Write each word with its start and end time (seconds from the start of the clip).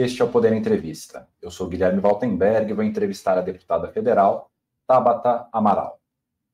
Este 0.00 0.22
é 0.22 0.24
o 0.24 0.30
Poder 0.30 0.52
Entrevista. 0.52 1.28
Eu 1.42 1.50
sou 1.50 1.66
Guilherme 1.66 2.00
Waltenberg 2.00 2.70
e 2.70 2.72
vou 2.72 2.84
entrevistar 2.84 3.36
a 3.36 3.40
deputada 3.40 3.88
federal 3.88 4.48
Tabata 4.86 5.48
Amaral. 5.52 6.00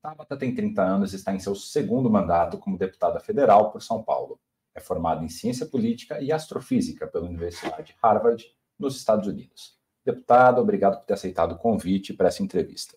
Tabata 0.01 0.35
tem 0.35 0.55
30 0.55 0.81
anos 0.81 1.13
e 1.13 1.17
está 1.17 1.35
em 1.35 1.39
seu 1.39 1.55
segundo 1.55 2.09
mandato 2.09 2.57
como 2.57 2.79
deputada 2.79 3.21
federal 3.21 3.71
por 3.71 3.83
São 3.83 4.03
Paulo. 4.03 4.41
É 4.75 4.81
formada 4.81 5.23
em 5.23 5.29
Ciência 5.29 5.67
Política 5.67 6.23
e 6.23 6.33
Astrofísica 6.33 7.07
pela 7.07 7.27
Universidade 7.27 7.95
Harvard, 8.03 8.47
nos 8.79 8.97
Estados 8.97 9.29
Unidos. 9.29 9.77
Deputada, 10.07 10.59
obrigado 10.59 11.01
por 11.01 11.05
ter 11.05 11.13
aceitado 11.13 11.53
o 11.53 11.59
convite 11.59 12.15
para 12.15 12.29
essa 12.29 12.43
entrevista. 12.43 12.97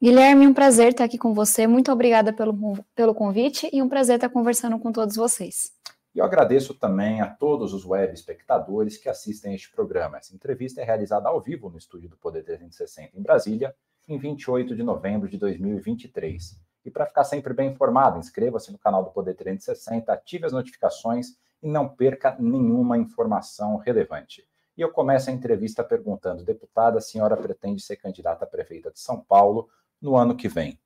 Guilherme, 0.00 0.46
um 0.46 0.54
prazer 0.54 0.92
estar 0.92 1.02
aqui 1.02 1.18
com 1.18 1.34
você. 1.34 1.66
Muito 1.66 1.90
obrigada 1.90 2.32
pelo, 2.32 2.78
pelo 2.94 3.16
convite 3.16 3.68
e 3.72 3.82
um 3.82 3.88
prazer 3.88 4.14
estar 4.14 4.28
conversando 4.28 4.78
com 4.78 4.92
todos 4.92 5.16
vocês. 5.16 5.72
E 6.18 6.20
eu 6.20 6.24
agradeço 6.24 6.74
também 6.74 7.20
a 7.20 7.28
todos 7.28 7.72
os 7.72 7.86
web 7.86 8.12
espectadores 8.12 8.96
que 8.96 9.08
assistem 9.08 9.52
a 9.52 9.54
este 9.54 9.70
programa. 9.70 10.18
Essa 10.18 10.34
entrevista 10.34 10.80
é 10.80 10.84
realizada 10.84 11.28
ao 11.28 11.40
vivo 11.40 11.70
no 11.70 11.78
estúdio 11.78 12.08
do 12.08 12.16
Poder 12.16 12.42
360 12.42 13.16
em 13.16 13.22
Brasília, 13.22 13.72
em 14.08 14.18
28 14.18 14.74
de 14.74 14.82
novembro 14.82 15.28
de 15.28 15.38
2023. 15.38 16.60
E 16.84 16.90
para 16.90 17.06
ficar 17.06 17.22
sempre 17.22 17.54
bem 17.54 17.70
informado, 17.70 18.18
inscreva-se 18.18 18.72
no 18.72 18.78
canal 18.78 19.04
do 19.04 19.12
Poder 19.12 19.34
360, 19.34 20.12
ative 20.12 20.44
as 20.44 20.52
notificações 20.52 21.36
e 21.62 21.68
não 21.68 21.88
perca 21.88 22.36
nenhuma 22.36 22.98
informação 22.98 23.76
relevante. 23.76 24.42
E 24.76 24.80
eu 24.80 24.90
começo 24.90 25.30
a 25.30 25.32
entrevista 25.32 25.84
perguntando: 25.84 26.42
deputada, 26.42 26.98
a 26.98 27.00
senhora 27.00 27.36
pretende 27.36 27.80
ser 27.80 27.94
candidata 27.94 28.44
a 28.44 28.48
prefeita 28.48 28.90
de 28.90 28.98
São 28.98 29.20
Paulo 29.20 29.68
no 30.02 30.16
ano 30.16 30.34
que 30.34 30.48
vem. 30.48 30.80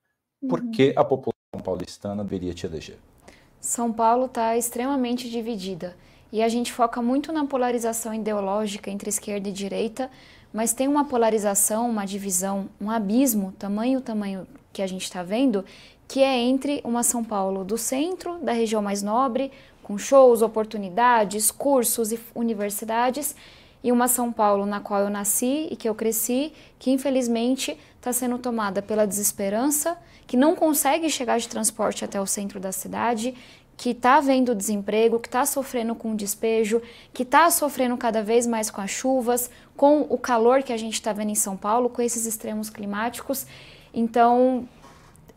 Por 0.47 0.61
uhum. 0.61 0.71
que 0.73 0.93
a 0.95 1.03
população 1.03 1.63
paulistana 1.65 2.23
deveria 2.23 2.53
te 2.53 2.67
eleger? 2.67 2.99
São 3.63 3.93
Paulo 3.93 4.25
está 4.25 4.57
extremamente 4.57 5.31
dividida. 5.31 5.97
E 6.33 6.43
a 6.43 6.49
gente 6.49 6.73
foca 6.73 7.01
muito 7.01 7.33
na 7.33 7.47
polarização 7.47 8.13
ideológica 8.13 8.91
entre 8.91 9.09
esquerda 9.09 9.49
e 9.49 9.53
direita, 9.53 10.11
mas 10.53 10.73
tem 10.73 10.89
uma 10.89 11.05
polarização, 11.05 11.89
uma 11.89 12.05
divisão, 12.05 12.69
um 12.81 12.91
abismo, 12.91 13.55
tamanho 13.57 14.01
tamanho 14.01 14.49
que 14.73 14.83
a 14.83 14.87
gente 14.89 15.05
está 15.05 15.23
vendo, 15.23 15.65
que 16.09 16.21
é 16.21 16.37
entre 16.37 16.81
uma 16.83 17.05
São 17.05 17.23
Paulo 17.23 17.65
do 17.65 17.79
centro, 17.79 18.39
da 18.39 18.51
região 18.51 18.83
mais 18.83 19.01
nobre, 19.01 19.53
com 19.81 19.97
shows, 19.97 20.43
oportunidades, 20.43 21.53
cursos 21.53 22.11
e 22.11 22.19
universidades, 22.35 23.37
e 23.83 23.91
uma 23.91 24.09
São 24.09 24.33
Paulo 24.33 24.65
na 24.65 24.81
qual 24.81 25.01
eu 25.01 25.11
nasci 25.11 25.69
e 25.71 25.77
que 25.77 25.89
eu 25.89 25.95
cresci, 25.95 26.53
que 26.79 26.91
infelizmente 26.91 27.77
está 27.97 28.13
sendo 28.13 28.39
tomada 28.39 28.83
pela 28.83 29.07
desesperança, 29.07 29.97
que 30.27 30.37
não 30.37 30.55
consegue 30.55 31.09
chegar 31.11 31.39
de 31.39 31.49
transporte 31.49 32.05
até 32.05 32.21
o 32.21 32.27
centro 32.27 32.59
da 32.61 32.73
cidade, 32.73 33.35
que 33.77 33.91
está 33.91 34.21
vendo 34.21 34.55
desemprego, 34.55 35.19
que 35.19 35.29
está 35.29 35.45
sofrendo 35.45 35.95
com 35.95 36.15
despejo, 36.15 36.81
que 37.13 37.23
está 37.23 37.51
sofrendo 37.51 37.97
cada 37.97 38.23
vez 38.23 38.47
mais 38.47 38.71
com 38.71 38.81
as 38.81 38.91
chuvas, 38.91 39.51
com 39.77 40.03
o 40.09 40.19
calor 40.19 40.63
que 40.63 40.73
a 40.73 40.77
gente 40.77 40.95
está 40.95 41.13
vendo 41.13 41.31
em 41.31 41.35
São 41.35 41.57
Paulo, 41.57 41.91
com 41.91 42.01
esses 42.01 42.27
extremos 42.27 42.71
climáticos. 42.71 43.47
Então, 43.93 44.69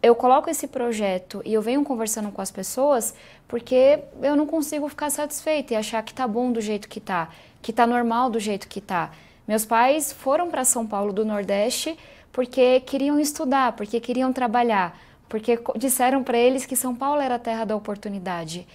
eu 0.06 0.14
coloco 0.14 0.48
esse 0.48 0.67
projeto 0.67 1.42
e 1.44 1.52
eu 1.52 1.64
venho 1.64 1.84
conversando 1.84 2.31
com 2.31 2.39
as 2.39 2.52
pessoas 2.52 3.16
porque 3.48 4.03
eu 4.22 4.36
não 4.36 4.45
consigo 4.45 4.88
ficar 4.88 5.09
satisfeita 5.09 5.73
e 5.73 5.75
achar 5.75 6.03
que 6.03 6.14
tá 6.14 6.28
bom 6.28 6.52
do 6.52 6.61
jeito 6.61 6.88
que 6.88 7.00
tá, 7.00 7.30
que 7.59 7.73
tá 7.73 7.88
normal 7.88 8.30
do 8.30 8.39
jeito 8.39 8.67
que 8.67 8.80
tá. 8.80 9.09
Meus 9.48 9.66
pais 9.66 10.14
foram 10.14 10.52
para 10.52 10.64
São 10.64 10.86
Paulo 10.86 11.11
do 11.11 11.26
Nordeste 11.26 11.98
porque 12.31 12.81
queriam 12.81 13.20
estudar, 13.20 13.72
porque 13.72 14.00
queriam 14.00 14.31
trabalhar, 14.31 14.95
porque 15.28 15.58
disseram 15.76 16.23
para 16.23 16.38
eles 16.38 16.67
que 16.67 16.76
São 16.76 16.94
Paulo 16.94 17.20
era 17.20 17.36
a 17.36 17.39
terra 17.39 17.66
da 17.66 17.76
oportunidade. 17.76 18.67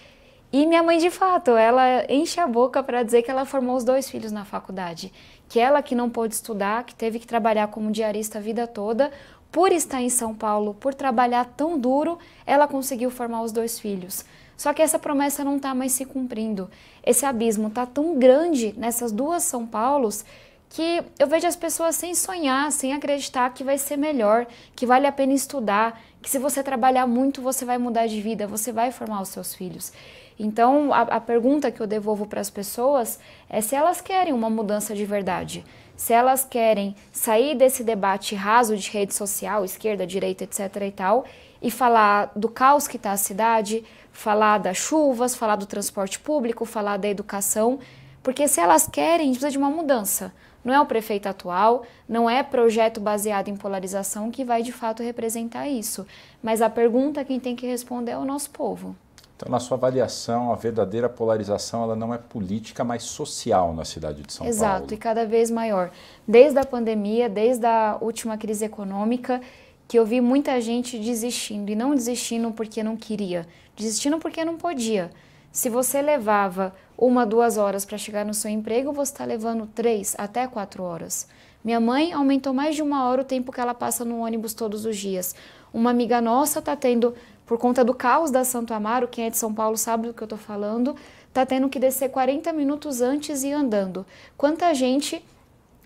E 0.52 0.66
minha 0.66 0.82
mãe, 0.82 0.98
de 0.98 1.10
fato, 1.10 1.52
ela 1.52 2.04
enche 2.08 2.40
a 2.40 2.46
boca 2.48 2.82
para 2.82 3.04
dizer 3.04 3.22
que 3.22 3.30
ela 3.30 3.44
formou 3.44 3.76
os 3.76 3.84
dois 3.84 4.10
filhos 4.10 4.32
na 4.32 4.44
faculdade, 4.44 5.12
que 5.48 5.60
ela 5.60 5.80
que 5.80 5.94
não 5.94 6.10
pôde 6.10 6.34
estudar, 6.34 6.82
que 6.82 6.92
teve 6.92 7.20
que 7.20 7.26
trabalhar 7.26 7.68
como 7.68 7.92
diarista 7.92 8.38
a 8.38 8.42
vida 8.42 8.66
toda, 8.66 9.12
por 9.50 9.72
estar 9.72 10.00
em 10.00 10.08
São 10.08 10.34
Paulo, 10.34 10.74
por 10.74 10.94
trabalhar 10.94 11.44
tão 11.44 11.78
duro, 11.78 12.18
ela 12.46 12.68
conseguiu 12.68 13.10
formar 13.10 13.42
os 13.42 13.52
dois 13.52 13.78
filhos. 13.78 14.24
Só 14.56 14.74
que 14.74 14.82
essa 14.82 14.98
promessa 14.98 15.42
não 15.42 15.56
está 15.56 15.74
mais 15.74 15.92
se 15.92 16.04
cumprindo. 16.04 16.70
Esse 17.04 17.24
abismo 17.24 17.68
está 17.68 17.86
tão 17.86 18.18
grande 18.18 18.74
nessas 18.76 19.10
duas 19.10 19.42
São 19.42 19.66
Paulos 19.66 20.24
que 20.68 21.02
eu 21.18 21.26
vejo 21.26 21.48
as 21.48 21.56
pessoas 21.56 21.96
sem 21.96 22.14
sonhar, 22.14 22.70
sem 22.70 22.92
acreditar 22.92 23.52
que 23.52 23.64
vai 23.64 23.76
ser 23.76 23.96
melhor, 23.96 24.46
que 24.76 24.86
vale 24.86 25.06
a 25.06 25.10
pena 25.10 25.32
estudar, 25.32 26.00
que 26.22 26.30
se 26.30 26.38
você 26.38 26.62
trabalhar 26.62 27.08
muito 27.08 27.42
você 27.42 27.64
vai 27.64 27.76
mudar 27.76 28.06
de 28.06 28.20
vida, 28.20 28.46
você 28.46 28.70
vai 28.70 28.92
formar 28.92 29.20
os 29.20 29.30
seus 29.30 29.52
filhos. 29.52 29.92
Então, 30.38 30.94
a, 30.94 31.02
a 31.02 31.20
pergunta 31.20 31.72
que 31.72 31.80
eu 31.80 31.86
devolvo 31.86 32.24
para 32.24 32.40
as 32.40 32.48
pessoas 32.48 33.18
é 33.48 33.60
se 33.60 33.74
elas 33.74 34.00
querem 34.00 34.32
uma 34.32 34.48
mudança 34.48 34.94
de 34.94 35.04
verdade, 35.04 35.64
se 36.00 36.14
elas 36.14 36.46
querem 36.46 36.96
sair 37.12 37.54
desse 37.54 37.84
debate 37.84 38.34
raso 38.34 38.74
de 38.74 38.90
rede 38.90 39.12
social, 39.12 39.66
esquerda, 39.66 40.06
direita, 40.06 40.44
etc. 40.44 40.76
e 40.80 40.90
tal, 40.90 41.26
e 41.60 41.70
falar 41.70 42.32
do 42.34 42.48
caos 42.48 42.88
que 42.88 42.96
está 42.96 43.12
a 43.12 43.18
cidade, 43.18 43.84
falar 44.10 44.56
das 44.56 44.78
chuvas, 44.78 45.34
falar 45.34 45.56
do 45.56 45.66
transporte 45.66 46.18
público, 46.18 46.64
falar 46.64 46.96
da 46.96 47.06
educação, 47.06 47.78
porque 48.22 48.48
se 48.48 48.58
elas 48.58 48.86
querem, 48.86 49.28
precisa 49.28 49.50
de 49.50 49.58
uma 49.58 49.68
mudança. 49.68 50.32
Não 50.64 50.72
é 50.72 50.80
o 50.80 50.86
prefeito 50.86 51.28
atual, 51.28 51.84
não 52.08 52.30
é 52.30 52.42
projeto 52.42 52.98
baseado 52.98 53.48
em 53.48 53.56
polarização 53.56 54.30
que 54.30 54.42
vai 54.42 54.62
de 54.62 54.72
fato 54.72 55.02
representar 55.02 55.68
isso. 55.68 56.06
Mas 56.42 56.62
a 56.62 56.70
pergunta 56.70 57.26
quem 57.26 57.38
tem 57.38 57.54
que 57.54 57.66
responder 57.66 58.12
é 58.12 58.16
o 58.16 58.24
nosso 58.24 58.48
povo. 58.48 58.96
Então, 59.40 59.50
na 59.50 59.58
sua 59.58 59.78
avaliação, 59.78 60.52
a 60.52 60.54
verdadeira 60.54 61.08
polarização 61.08 61.82
ela 61.82 61.96
não 61.96 62.12
é 62.12 62.18
política, 62.18 62.84
mas 62.84 63.04
social 63.04 63.72
na 63.72 63.86
cidade 63.86 64.22
de 64.22 64.30
São 64.30 64.46
Exato, 64.46 64.60
Paulo. 64.60 64.76
Exato, 64.76 64.94
e 64.94 64.96
cada 64.98 65.24
vez 65.24 65.50
maior. 65.50 65.90
Desde 66.28 66.58
a 66.58 66.64
pandemia, 66.64 67.26
desde 67.26 67.64
a 67.64 67.96
última 68.02 68.36
crise 68.36 68.66
econômica, 68.66 69.40
que 69.88 69.98
eu 69.98 70.04
vi 70.04 70.20
muita 70.20 70.60
gente 70.60 70.98
desistindo, 70.98 71.70
e 71.70 71.74
não 71.74 71.94
desistindo 71.94 72.52
porque 72.52 72.82
não 72.82 72.98
queria, 72.98 73.46
desistindo 73.74 74.18
porque 74.18 74.44
não 74.44 74.58
podia. 74.58 75.10
Se 75.50 75.70
você 75.70 76.02
levava 76.02 76.74
uma, 76.96 77.24
duas 77.24 77.56
horas 77.56 77.86
para 77.86 77.96
chegar 77.96 78.26
no 78.26 78.34
seu 78.34 78.50
emprego, 78.50 78.92
você 78.92 79.10
está 79.10 79.24
levando 79.24 79.66
três 79.66 80.14
até 80.18 80.46
quatro 80.46 80.82
horas. 80.82 81.26
Minha 81.64 81.80
mãe 81.80 82.12
aumentou 82.12 82.52
mais 82.52 82.76
de 82.76 82.82
uma 82.82 83.08
hora 83.08 83.22
o 83.22 83.24
tempo 83.24 83.52
que 83.52 83.60
ela 83.60 83.74
passa 83.74 84.04
no 84.04 84.20
ônibus 84.20 84.54
todos 84.54 84.84
os 84.84 84.96
dias. 84.96 85.34
Uma 85.72 85.90
amiga 85.90 86.20
nossa 86.20 86.58
está 86.58 86.74
tendo, 86.74 87.14
por 87.50 87.58
conta 87.58 87.84
do 87.84 87.92
caos 87.92 88.30
da 88.30 88.44
Santo 88.44 88.72
Amaro, 88.72 89.08
quem 89.08 89.24
é 89.24 89.30
de 89.30 89.36
São 89.36 89.52
Paulo 89.52 89.76
sabe 89.76 90.06
do 90.06 90.14
que 90.14 90.22
eu 90.22 90.26
estou 90.26 90.38
falando, 90.38 90.94
está 91.26 91.44
tendo 91.44 91.68
que 91.68 91.80
descer 91.80 92.08
40 92.08 92.52
minutos 92.52 93.00
antes 93.00 93.42
e 93.42 93.50
andando. 93.50 94.06
Quanta 94.36 94.72
gente 94.72 95.20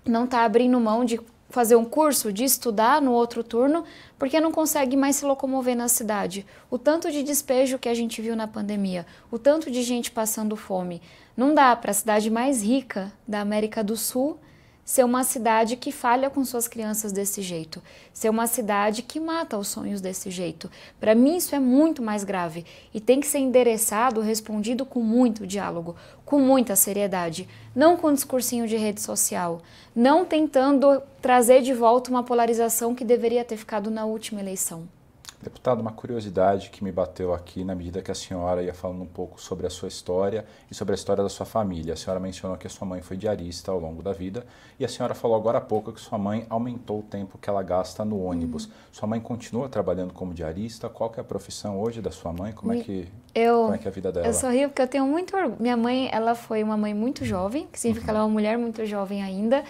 não 0.05 0.27
está 0.27 0.45
abrindo 0.45 0.79
mão 0.79 1.07
de 1.07 1.19
fazer 1.49 1.75
um 1.75 1.85
curso, 1.87 2.31
de 2.31 2.45
estudar 2.45 3.01
no 3.01 3.13
outro 3.13 3.43
turno, 3.43 3.83
porque 4.19 4.43
não 4.43 4.53
consegue 4.53 4.95
mais 4.95 5.17
se 5.17 5.25
locomover 5.25 5.75
na 5.75 5.89
cidade. 5.89 6.45
O 6.71 6.79
tanto 6.79 7.11
de 7.11 7.23
despejo 7.23 7.79
que 7.79 7.89
a 7.89 7.95
gente 7.95 8.21
viu 8.21 8.37
na 8.37 8.47
pandemia, 8.47 9.07
o 9.31 9.39
tanto 9.39 9.71
de 9.71 9.83
gente 9.83 10.11
passando 10.11 10.57
fome. 10.57 11.01
Não 11.35 11.55
dá 11.55 11.75
para 11.75 11.93
a 11.93 11.95
cidade 11.95 12.29
mais 12.29 12.63
rica 12.63 13.11
da 13.27 13.41
América 13.41 13.83
do 13.83 13.97
Sul 13.97 14.39
ser 14.85 15.05
uma 15.05 15.25
cidade 15.25 15.77
que 15.77 15.91
falha 15.91 16.29
com 16.29 16.45
suas 16.45 16.69
crianças 16.69 17.13
desse 17.13 17.41
jeito, 17.41 17.83
ser 18.13 18.29
uma 18.29 18.47
cidade 18.47 19.03
que 19.03 19.19
mata 19.19 19.57
os 19.57 19.69
sonhos 19.69 20.01
desse 20.01 20.31
jeito. 20.31 20.71
Para 21.01 21.15
mim, 21.15 21.37
isso 21.37 21.55
é 21.55 21.59
muito 21.59 22.03
mais 22.03 22.25
grave 22.25 22.67
e 22.93 23.01
tem 23.01 23.21
que 23.21 23.27
ser 23.27 23.39
endereçado, 23.39 24.21
respondido 24.21 24.85
com 24.85 25.01
muito 25.01 25.47
diálogo, 25.47 25.97
com 26.25 26.39
muita 26.39 26.77
seriedade, 26.77 27.49
não 27.75 27.97
com 27.97 28.13
discursinho 28.13 28.69
de 28.69 28.77
rede 28.77 29.01
social, 29.01 29.63
não 29.95 30.25
tentando 30.25 31.03
trazer 31.23 31.63
de 31.63 31.73
volta 31.73 32.11
uma 32.11 32.23
polarização 32.23 32.95
que 32.95 33.05
deveria 33.05 33.45
ter 33.45 33.57
ficado 33.57 33.91
na 33.91 34.05
última 34.05 34.41
eleição. 34.41 34.87
Deputado, 35.45 35.83
uma 35.83 35.93
curiosidade 35.93 36.71
que 36.71 36.83
me 36.83 36.91
bateu 36.91 37.35
aqui 37.35 37.65
na 37.65 37.75
medida 37.75 38.01
que 38.01 38.11
a 38.11 38.15
senhora 38.15 38.63
ia 38.63 38.73
falando 38.73 39.03
um 39.03 39.07
pouco 39.07 39.39
sobre 39.39 39.67
a 39.67 39.71
sua 39.71 39.89
história 39.89 40.47
e 40.71 40.75
sobre 40.75 40.93
a 40.93 40.95
história 40.95 41.23
da 41.23 41.29
sua 41.29 41.45
família. 41.45 41.93
A 41.93 41.97
senhora 41.99 42.19
mencionou 42.19 42.57
que 42.57 42.67
a 42.67 42.71
sua 42.71 42.87
mãe 42.87 43.03
foi 43.03 43.19
diarista 43.19 43.71
ao 43.71 43.79
longo 43.79 44.03
da 44.03 44.15
vida 44.15 44.47
e 44.81 44.87
a 44.87 44.89
senhora 44.89 45.15
falou 45.15 45.37
agora 45.37 45.59
há 45.59 45.61
pouco 45.61 45.93
que 45.93 46.01
sua 46.01 46.17
mãe 46.17 46.47
aumentou 46.49 47.01
o 47.01 47.03
tempo 47.03 47.37
que 47.37 47.51
ela 47.51 47.63
gasta 47.63 48.07
no 48.07 48.25
ônibus. 48.25 48.65
Uhum. 48.65 48.73
Sua 48.91 49.07
mãe 49.07 49.21
continua 49.21 49.69
trabalhando 49.69 50.15
como 50.15 50.33
diarista? 50.33 50.89
Qual 50.89 51.13
é 51.15 51.21
a 51.21 51.25
profissão 51.25 51.79
hoje 51.79 52.01
da 52.01 52.11
sua 52.11 52.33
mãe? 52.33 52.55
Como 52.55 52.73
é 52.73 52.79
que, 52.79 53.07
eu, 53.35 53.65
como 53.65 53.75
é, 53.75 53.79
que 53.79 53.87
é 53.87 53.91
a 53.91 53.93
vida 53.93 54.11
dela? 54.11 54.27
Eu 54.27 54.33
sorrio 54.33 54.71
porque 54.71 54.81
eu 54.81 54.89
tenho 54.89 55.07
muito 55.07 55.37
orgulho. 55.37 55.57
Minha 55.61 55.77
mãe, 55.77 56.09
ela 56.11 56.35
foi 56.35 56.63
uma 56.63 56.79
mãe 56.79 56.95
muito 56.95 57.23
jovem, 57.23 57.69
que 57.71 57.79
significa 57.79 58.01
uhum. 58.01 58.07
que 58.07 58.11
ela 58.11 58.21
é 58.21 58.23
uma 58.23 58.33
mulher 58.33 58.57
muito 58.57 58.87
jovem 58.87 59.23
ainda, 59.23 59.63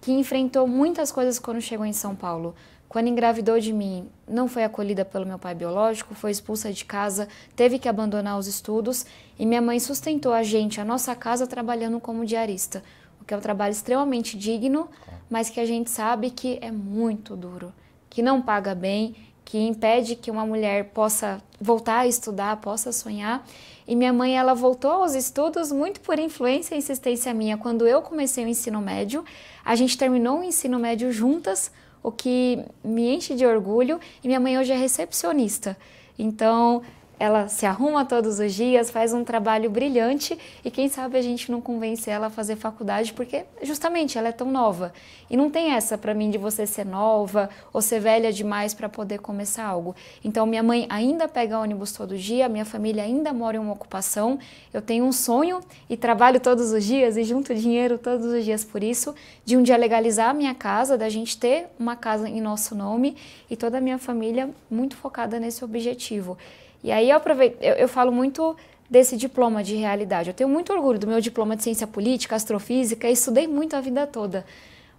que 0.00 0.10
enfrentou 0.10 0.66
muitas 0.66 1.12
coisas 1.12 1.38
quando 1.38 1.60
chegou 1.60 1.84
em 1.84 1.92
São 1.92 2.16
Paulo 2.16 2.54
quando 2.88 3.08
engravidou 3.08 3.60
de 3.60 3.72
mim, 3.72 4.08
não 4.26 4.48
foi 4.48 4.64
acolhida 4.64 5.04
pelo 5.04 5.26
meu 5.26 5.38
pai 5.38 5.54
biológico, 5.54 6.14
foi 6.14 6.30
expulsa 6.30 6.72
de 6.72 6.84
casa, 6.84 7.28
teve 7.54 7.78
que 7.78 7.88
abandonar 7.88 8.38
os 8.38 8.46
estudos 8.46 9.04
e 9.38 9.44
minha 9.44 9.60
mãe 9.60 9.78
sustentou 9.78 10.32
a 10.32 10.42
gente, 10.42 10.80
a 10.80 10.84
nossa 10.84 11.14
casa, 11.14 11.46
trabalhando 11.46 12.00
como 12.00 12.24
diarista, 12.24 12.82
o 13.20 13.24
que 13.24 13.34
é 13.34 13.36
um 13.36 13.40
trabalho 13.40 13.72
extremamente 13.72 14.38
digno, 14.38 14.88
mas 15.28 15.50
que 15.50 15.60
a 15.60 15.66
gente 15.66 15.90
sabe 15.90 16.30
que 16.30 16.58
é 16.62 16.70
muito 16.70 17.36
duro, 17.36 17.74
que 18.08 18.22
não 18.22 18.40
paga 18.40 18.74
bem, 18.74 19.14
que 19.44 19.58
impede 19.58 20.14
que 20.14 20.30
uma 20.30 20.44
mulher 20.44 20.90
possa 20.90 21.42
voltar 21.58 22.00
a 22.00 22.06
estudar, 22.06 22.58
possa 22.58 22.92
sonhar. 22.92 23.46
E 23.86 23.96
minha 23.96 24.12
mãe, 24.12 24.36
ela 24.36 24.52
voltou 24.52 24.90
aos 24.90 25.14
estudos 25.14 25.72
muito 25.72 26.02
por 26.02 26.18
influência 26.18 26.74
e 26.74 26.78
insistência 26.78 27.32
minha. 27.32 27.56
Quando 27.56 27.86
eu 27.86 28.02
comecei 28.02 28.44
o 28.44 28.48
ensino 28.48 28.78
médio, 28.82 29.24
a 29.64 29.74
gente 29.74 29.96
terminou 29.96 30.40
o 30.40 30.44
ensino 30.44 30.78
médio 30.78 31.10
juntas, 31.10 31.72
o 32.02 32.10
que 32.10 32.64
me 32.82 33.14
enche 33.14 33.34
de 33.34 33.46
orgulho. 33.46 34.00
E 34.22 34.26
minha 34.26 34.40
mãe 34.40 34.58
hoje 34.58 34.72
é 34.72 34.76
recepcionista. 34.76 35.76
Então, 36.18 36.82
ela 37.18 37.48
se 37.48 37.66
arruma 37.66 38.04
todos 38.04 38.38
os 38.38 38.54
dias, 38.54 38.90
faz 38.90 39.12
um 39.12 39.24
trabalho 39.24 39.68
brilhante 39.68 40.38
e 40.64 40.70
quem 40.70 40.88
sabe 40.88 41.18
a 41.18 41.22
gente 41.22 41.50
não 41.50 41.60
convence 41.60 42.08
ela 42.08 42.28
a 42.28 42.30
fazer 42.30 42.56
faculdade 42.56 43.12
porque 43.12 43.44
justamente 43.62 44.16
ela 44.16 44.28
é 44.28 44.32
tão 44.32 44.50
nova. 44.50 44.92
E 45.28 45.36
não 45.36 45.50
tem 45.50 45.72
essa 45.72 45.98
para 45.98 46.14
mim 46.14 46.30
de 46.30 46.38
você 46.38 46.66
ser 46.66 46.86
nova 46.86 47.50
ou 47.72 47.82
ser 47.82 48.00
velha 48.00 48.32
demais 48.32 48.72
para 48.72 48.88
poder 48.88 49.18
começar 49.18 49.64
algo. 49.64 49.94
Então 50.24 50.46
minha 50.46 50.62
mãe 50.62 50.86
ainda 50.88 51.26
pega 51.26 51.58
ônibus 51.58 51.92
todo 51.92 52.16
dia, 52.16 52.48
minha 52.48 52.64
família 52.64 53.02
ainda 53.02 53.32
mora 53.32 53.56
em 53.56 53.60
uma 53.60 53.72
ocupação. 53.72 54.38
Eu 54.72 54.80
tenho 54.80 55.04
um 55.04 55.12
sonho 55.12 55.60
e 55.90 55.96
trabalho 55.96 56.38
todos 56.38 56.72
os 56.72 56.84
dias 56.84 57.16
e 57.16 57.24
junto 57.24 57.54
dinheiro 57.54 57.98
todos 57.98 58.26
os 58.26 58.44
dias 58.44 58.64
por 58.64 58.82
isso, 58.82 59.14
de 59.44 59.56
um 59.56 59.62
dia 59.62 59.76
legalizar 59.76 60.30
a 60.30 60.34
minha 60.34 60.54
casa, 60.54 60.96
da 60.96 61.08
gente 61.08 61.36
ter 61.36 61.66
uma 61.78 61.96
casa 61.96 62.28
em 62.28 62.40
nosso 62.40 62.74
nome 62.74 63.16
e 63.50 63.56
toda 63.56 63.78
a 63.78 63.80
minha 63.80 63.98
família 63.98 64.50
muito 64.70 64.96
focada 64.96 65.40
nesse 65.40 65.64
objetivo. 65.64 66.36
E 66.82 66.92
aí 66.92 67.10
eu 67.10 67.16
aproveito, 67.16 67.60
eu, 67.62 67.74
eu 67.74 67.88
falo 67.88 68.12
muito 68.12 68.56
desse 68.88 69.16
diploma 69.16 69.62
de 69.62 69.76
realidade. 69.76 70.30
Eu 70.30 70.34
tenho 70.34 70.48
muito 70.48 70.72
orgulho 70.72 70.98
do 70.98 71.06
meu 71.06 71.20
diploma 71.20 71.56
de 71.56 71.62
ciência 71.62 71.86
política, 71.86 72.36
astrofísica, 72.36 73.08
estudei 73.08 73.46
muito 73.46 73.76
a 73.76 73.80
vida 73.80 74.06
toda. 74.06 74.44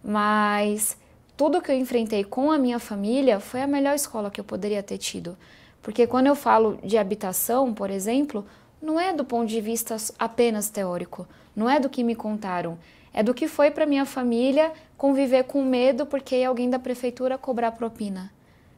Mas 0.03 0.97
tudo 1.35 1.61
que 1.61 1.71
eu 1.71 1.77
enfrentei 1.77 2.23
com 2.23 2.51
a 2.51 2.57
minha 2.57 2.79
família 2.79 3.39
foi 3.39 3.61
a 3.61 3.67
melhor 3.67 3.95
escola 3.95 4.29
que 4.29 4.39
eu 4.39 4.43
poderia 4.43 4.83
ter 4.83 4.97
tido. 4.97 5.37
Porque 5.81 6.05
quando 6.05 6.27
eu 6.27 6.35
falo 6.35 6.77
de 6.83 6.97
habitação, 6.97 7.73
por 7.73 7.89
exemplo, 7.89 8.45
não 8.81 8.99
é 8.99 9.13
do 9.13 9.25
ponto 9.25 9.47
de 9.47 9.59
vista 9.61 9.95
apenas 10.17 10.69
teórico, 10.69 11.27
não 11.55 11.69
é 11.69 11.79
do 11.79 11.89
que 11.89 12.03
me 12.03 12.15
contaram, 12.15 12.77
é 13.13 13.23
do 13.23 13.33
que 13.33 13.47
foi 13.47 13.71
para 13.71 13.85
minha 13.85 14.05
família 14.05 14.71
conviver 14.97 15.45
com 15.45 15.63
medo 15.63 16.05
porque 16.05 16.43
alguém 16.43 16.69
da 16.69 16.77
prefeitura 16.77 17.37
cobrar 17.37 17.71
propina, 17.71 18.31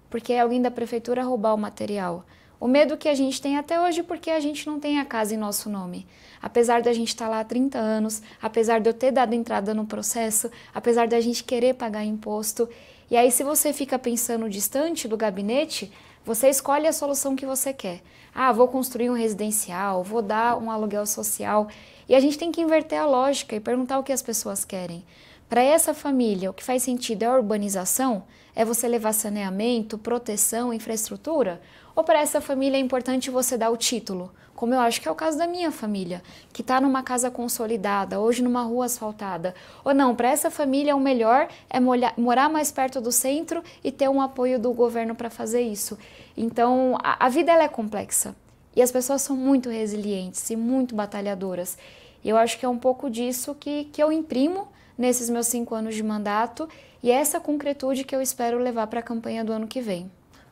porque 0.10 0.34
alguém 0.34 0.62
da 0.62 0.72
prefeitura 0.72 1.24
roubar 1.24 1.54
o 1.54 1.58
material. 1.58 2.24
O 2.62 2.68
medo 2.68 2.96
que 2.96 3.10
a 3.10 3.16
gente 3.16 3.42
tem 3.42 3.58
até 3.58 3.82
hoje 3.82 4.04
porque 4.04 4.30
a 4.30 4.40
gente 4.40 4.68
não 4.68 4.80
tem 4.80 5.00
a 5.00 5.04
casa 5.04 5.34
em 5.34 5.38
nosso 5.38 5.68
nome. 5.68 6.06
Apesar 6.40 6.84
da 6.84 6.94
gente 6.94 7.08
estar 7.08 7.26
tá 7.26 7.32
lá 7.32 7.40
há 7.40 7.44
30 7.44 7.80
anos, 7.80 8.22
apesar 8.40 8.80
de 8.80 8.88
eu 8.88 8.94
ter 8.94 9.12
dado 9.12 9.34
entrada 9.34 9.74
no 9.74 9.88
processo, 9.88 10.48
apesar 10.72 11.08
da 11.08 11.20
gente 11.20 11.44
querer 11.44 11.74
pagar 11.74 12.06
imposto. 12.06 12.70
E 13.10 13.18
aí, 13.18 13.32
se 13.32 13.44
você 13.44 13.74
fica 13.74 13.98
pensando 13.98 14.48
distante 14.48 15.08
do 15.08 15.18
gabinete, 15.18 15.92
você 16.24 16.50
escolhe 16.50 16.86
a 16.86 16.94
solução 16.94 17.36
que 17.36 17.48
você 17.48 17.74
quer. 17.74 18.04
Ah, 18.32 18.52
vou 18.52 18.68
construir 18.68 19.10
um 19.10 19.16
residencial, 19.16 20.04
vou 20.04 20.22
dar 20.22 20.56
um 20.56 20.70
aluguel 20.70 21.08
social. 21.08 21.68
E 22.08 22.14
a 22.14 22.20
gente 22.20 22.38
tem 22.38 22.52
que 22.52 22.62
inverter 22.62 23.02
a 23.02 23.08
lógica 23.08 23.56
e 23.56 23.60
perguntar 23.60 23.98
o 23.98 24.04
que 24.04 24.14
as 24.14 24.22
pessoas 24.22 24.64
querem. 24.64 25.04
Para 25.50 25.64
essa 25.64 25.96
família, 25.96 26.52
o 26.52 26.54
que 26.54 26.64
faz 26.64 26.84
sentido 26.84 27.24
é 27.24 27.26
a 27.26 27.36
urbanização? 27.36 28.24
É 28.56 28.64
você 28.64 28.88
levar 28.88 29.14
saneamento, 29.14 29.98
proteção, 29.98 30.72
infraestrutura? 30.72 31.60
Ou 31.96 32.04
para 32.04 32.20
essa 32.20 32.40
família 32.40 32.78
é 32.78 32.80
importante 32.80 33.30
você 33.30 33.58
dar 33.58 33.70
o 33.70 33.78
título, 33.78 34.32
como 34.56 34.76
eu 34.76 34.80
acho 34.80 35.02
que 35.02 35.08
é 35.08 35.12
o 35.12 35.16
caso 35.16 35.40
da 35.40 35.48
minha 35.48 35.72
família, 35.72 36.22
que 36.54 36.62
está 36.62 36.80
numa 36.80 37.02
casa 37.02 37.32
consolidada, 37.32 38.20
hoje 38.20 38.44
numa 38.44 38.62
rua 38.62 38.86
asfaltada. 38.86 39.56
Ou 39.84 39.92
não, 39.92 40.16
para 40.16 40.30
essa 40.30 40.52
família 40.52 40.96
o 40.96 41.00
melhor 41.00 41.48
é 41.68 41.80
morar 41.80 42.48
mais 42.48 42.72
perto 42.72 43.02
do 43.02 43.12
centro 43.12 43.64
e 43.84 43.92
ter 43.92 44.08
um 44.08 44.22
apoio 44.22 44.60
do 44.60 44.72
governo 44.72 45.16
para 45.16 45.32
fazer 45.32 45.62
isso. 45.62 45.98
Então, 46.38 46.96
a, 47.04 47.26
a 47.26 47.30
vida 47.30 47.52
é 47.52 47.68
complexa 47.68 48.36
e 48.76 48.84
as 48.84 48.92
pessoas 48.92 49.24
são 49.24 49.36
muito 49.36 49.68
resilientes 49.68 50.48
e 50.52 50.56
muito 50.56 50.94
batalhadoras. 50.94 51.78
E 52.24 52.30
eu 52.30 52.38
acho 52.38 52.60
que 52.60 52.66
é 52.66 52.70
um 52.70 52.78
pouco 52.78 53.10
disso 53.10 53.56
que, 53.60 53.86
que 53.86 54.02
eu 54.02 54.12
imprimo 54.12 54.68
nesses 54.96 55.28
meus 55.28 55.48
cinco 55.48 55.74
anos 55.74 55.96
de 55.96 56.04
mandato 56.04 56.70
e 57.02 57.10
é 57.10 57.16
essa 57.16 57.40
concretude 57.40 58.04
que 58.04 58.16
eu 58.16 58.22
espero 58.22 58.60
levar 58.60 58.86
para 58.86 59.00
a 59.00 59.04
campanha 59.04 59.44
do 59.44 59.52
ano 59.52 59.68
que 59.68 59.82
vem. 59.82 60.10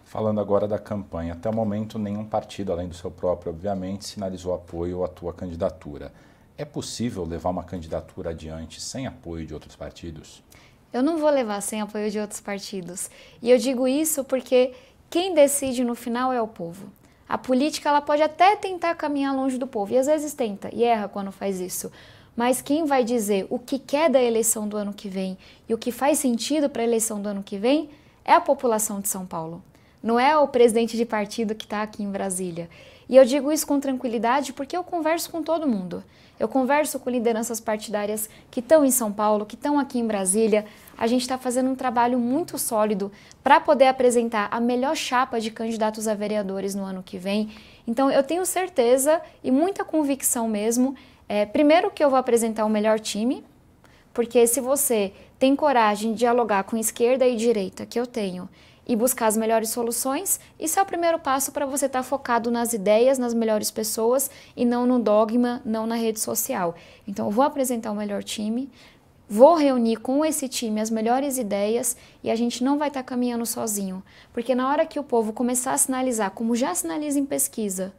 Falando 0.10 0.42
agora 0.42 0.68
da 0.68 0.80
campanha, 0.80 1.34
até 1.34 1.48
o 1.48 1.54
momento 1.54 2.00
nenhum 2.00 2.26
partido, 2.26 2.72
além 2.72 2.88
do 2.88 2.96
seu 2.96 3.12
próprio, 3.12 3.52
obviamente, 3.52 4.08
sinalizou 4.08 4.56
apoio 4.56 5.04
à 5.04 5.08
tua 5.08 5.32
candidatura. 5.32 6.12
É 6.58 6.66
possível 6.66 7.24
levar 7.24 7.52
uma 7.52 7.64
candidatura 7.64 8.32
adiante 8.32 8.82
sem 8.82 9.06
apoio 9.06 9.46
de 9.46 9.54
outros 9.54 9.76
partidos? 9.76 10.42
Eu 10.92 11.04
não 11.04 11.20
vou 11.20 11.30
levar 11.30 11.62
sem 11.62 11.80
apoio 11.80 12.10
de 12.10 12.18
outros 12.18 12.42
partidos. 12.42 13.08
E 13.40 13.52
eu 13.52 13.60
digo 13.60 13.88
isso 13.88 14.24
porque 14.24 14.74
quem 15.12 15.36
decide 15.36 15.84
no 15.84 15.94
final 15.94 16.34
é 16.34 16.42
o 16.42 16.48
povo. 16.48 16.88
A 17.28 17.38
política 17.38 17.90
ela 17.90 18.02
pode 18.02 18.24
até 18.24 18.56
tentar 18.56 18.96
caminhar 18.96 19.36
longe 19.36 19.60
do 19.60 19.68
povo, 19.68 19.94
e 19.94 19.98
às 20.00 20.08
vezes 20.08 20.34
tenta 20.34 20.74
e 20.74 20.84
erra 20.84 21.08
quando 21.08 21.32
faz 21.32 21.60
isso. 21.60 21.92
Mas 22.36 22.64
quem 22.64 22.84
vai 22.84 23.04
dizer 23.04 23.46
o 23.48 23.60
que 23.60 23.78
quer 23.78 24.10
da 24.10 24.20
eleição 24.20 24.68
do 24.68 24.76
ano 24.76 24.92
que 24.92 25.08
vem 25.08 25.38
e 25.70 25.74
o 25.76 25.78
que 25.78 25.92
faz 25.92 26.18
sentido 26.18 26.68
para 26.68 26.82
a 26.82 26.86
eleição 26.86 27.22
do 27.22 27.30
ano 27.30 27.44
que 27.44 27.60
vem 27.60 27.92
é 28.26 28.34
a 28.34 28.42
população 28.42 29.00
de 29.00 29.08
São 29.08 29.24
Paulo. 29.24 29.62
Não 30.02 30.20
é 30.20 30.38
o 30.38 30.48
presidente 30.48 30.96
de 30.96 31.06
partido 31.06 31.56
que 31.56 31.66
está 31.66 31.82
aqui 31.82 32.04
em 32.04 32.12
Brasília. 32.12 32.70
E 33.10 33.16
eu 33.16 33.26
digo 33.26 33.52
isso 33.52 33.66
com 33.66 33.80
tranquilidade 33.80 34.54
porque 34.54 34.78
eu 34.78 34.84
converso 34.84 35.30
com 35.30 35.42
todo 35.42 35.68
mundo. 35.68 36.04
Eu 36.40 36.48
converso 36.48 37.00
com 37.00 37.10
lideranças 37.10 37.60
partidárias 37.60 38.30
que 38.50 38.62
estão 38.62 38.86
em 38.86 38.92
São 38.92 39.12
Paulo, 39.12 39.46
que 39.46 39.56
estão 39.56 39.78
aqui 39.78 40.00
em 40.00 40.08
Brasília. 40.08 40.66
A 40.98 41.06
gente 41.06 41.22
está 41.22 41.38
fazendo 41.38 41.70
um 41.70 41.76
trabalho 41.76 42.18
muito 42.18 42.58
sólido 42.58 43.12
para 43.44 43.60
poder 43.60 43.88
apresentar 43.88 44.48
a 44.50 44.60
melhor 44.60 44.96
chapa 44.96 45.42
de 45.42 45.52
candidatos 45.52 46.08
a 46.08 46.14
vereadores 46.14 46.74
no 46.76 46.84
ano 46.84 47.04
que 47.04 47.18
vem. 47.18 47.50
Então, 47.86 48.10
eu 48.10 48.24
tenho 48.24 48.46
certeza 48.46 49.22
e 49.44 49.52
muita 49.52 49.84
convicção 49.84 50.48
mesmo. 50.48 50.96
É, 51.28 51.46
primeiro, 51.46 51.92
que 51.92 52.04
eu 52.04 52.10
vou 52.10 52.18
apresentar 52.18 52.64
o 52.64 52.70
melhor 52.70 53.00
time, 53.00 53.44
porque 54.14 54.48
se 54.48 54.62
você 54.62 55.12
tem 55.38 55.56
coragem 55.56 56.14
de 56.14 56.20
dialogar 56.20 56.64
com 56.64 56.78
esquerda 56.78 57.28
e 57.28 57.36
direita, 57.36 57.86
que 57.86 58.00
eu 58.00 58.08
tenho, 58.08 58.48
e 58.90 58.96
buscar 58.96 59.28
as 59.28 59.38
melhores 59.38 59.70
soluções, 59.70 60.40
isso 60.60 60.80
é 60.80 60.82
o 60.82 60.86
primeiro 60.86 61.20
passo 61.20 61.52
para 61.52 61.68
você 61.68 61.86
estar 61.86 62.00
tá 62.00 62.04
focado 62.04 62.50
nas 62.50 62.74
ideias, 62.74 63.20
nas 63.20 63.36
melhores 63.36 63.70
pessoas 63.70 64.32
e 64.58 64.66
não 64.66 64.88
no 64.88 64.98
dogma, 64.98 65.62
não 65.64 65.86
na 65.86 65.94
rede 65.94 66.20
social. 66.20 66.74
Então, 67.08 67.28
eu 67.28 67.32
vou 67.32 67.46
apresentar 67.46 67.92
o 67.92 67.96
melhor 67.96 68.24
time, 68.24 68.68
vou 69.30 69.54
reunir 69.54 69.98
com 69.98 70.26
esse 70.26 70.50
time 70.50 70.82
as 70.82 70.90
melhores 70.90 71.38
ideias 71.38 71.96
e 72.24 72.32
a 72.32 72.36
gente 72.36 72.64
não 72.64 72.80
vai 72.80 72.88
estar 72.88 73.04
tá 73.04 73.08
caminhando 73.08 73.46
sozinho, 73.46 74.02
porque 74.34 74.56
na 74.56 74.68
hora 74.68 74.88
que 74.88 75.00
o 75.00 75.04
povo 75.04 75.34
começar 75.34 75.74
a 75.74 75.78
sinalizar, 75.78 76.32
como 76.32 76.56
já 76.56 76.74
sinaliza 76.74 77.20
em 77.20 77.26
pesquisa, 77.28 77.94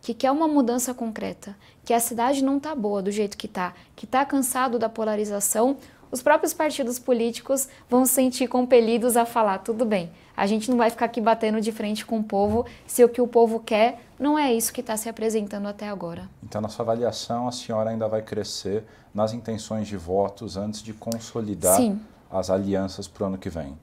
que 0.00 0.14
quer 0.14 0.30
uma 0.30 0.46
mudança 0.46 0.94
concreta, 0.94 1.56
que 1.84 1.92
a 1.92 1.98
cidade 1.98 2.44
não 2.44 2.58
está 2.58 2.76
boa 2.76 3.02
do 3.02 3.10
jeito 3.10 3.36
que 3.36 3.46
está, 3.46 3.74
que 3.96 4.04
está 4.04 4.24
cansado 4.24 4.78
da 4.78 4.88
polarização, 4.88 5.76
os 6.10 6.22
próprios 6.22 6.54
partidos 6.54 6.98
políticos 6.98 7.68
vão 7.88 8.06
se 8.06 8.14
sentir 8.14 8.48
compelidos 8.48 9.16
a 9.16 9.26
falar: 9.26 9.58
tudo 9.58 9.84
bem, 9.84 10.10
a 10.38 10.46
gente 10.46 10.70
não 10.70 10.78
vai 10.78 10.88
ficar 10.88 11.06
aqui 11.06 11.20
batendo 11.20 11.60
de 11.60 11.72
frente 11.72 12.06
com 12.06 12.20
o 12.20 12.22
povo 12.22 12.64
se 12.86 13.02
o 13.02 13.08
que 13.08 13.20
o 13.20 13.26
povo 13.26 13.58
quer 13.58 14.00
não 14.20 14.38
é 14.38 14.54
isso 14.54 14.72
que 14.72 14.80
está 14.80 14.96
se 14.96 15.08
apresentando 15.08 15.66
até 15.66 15.88
agora. 15.88 16.30
Então, 16.44 16.60
na 16.60 16.68
sua 16.68 16.84
avaliação, 16.84 17.48
a 17.48 17.52
senhora 17.52 17.90
ainda 17.90 18.06
vai 18.06 18.22
crescer 18.22 18.84
nas 19.12 19.32
intenções 19.32 19.88
de 19.88 19.96
votos 19.96 20.56
antes 20.56 20.80
de 20.80 20.92
consolidar 20.92 21.76
Sim. 21.76 22.00
as 22.30 22.50
alianças 22.50 23.08
para 23.08 23.24
o 23.24 23.26
ano 23.26 23.38
que 23.38 23.50
vem? 23.50 23.76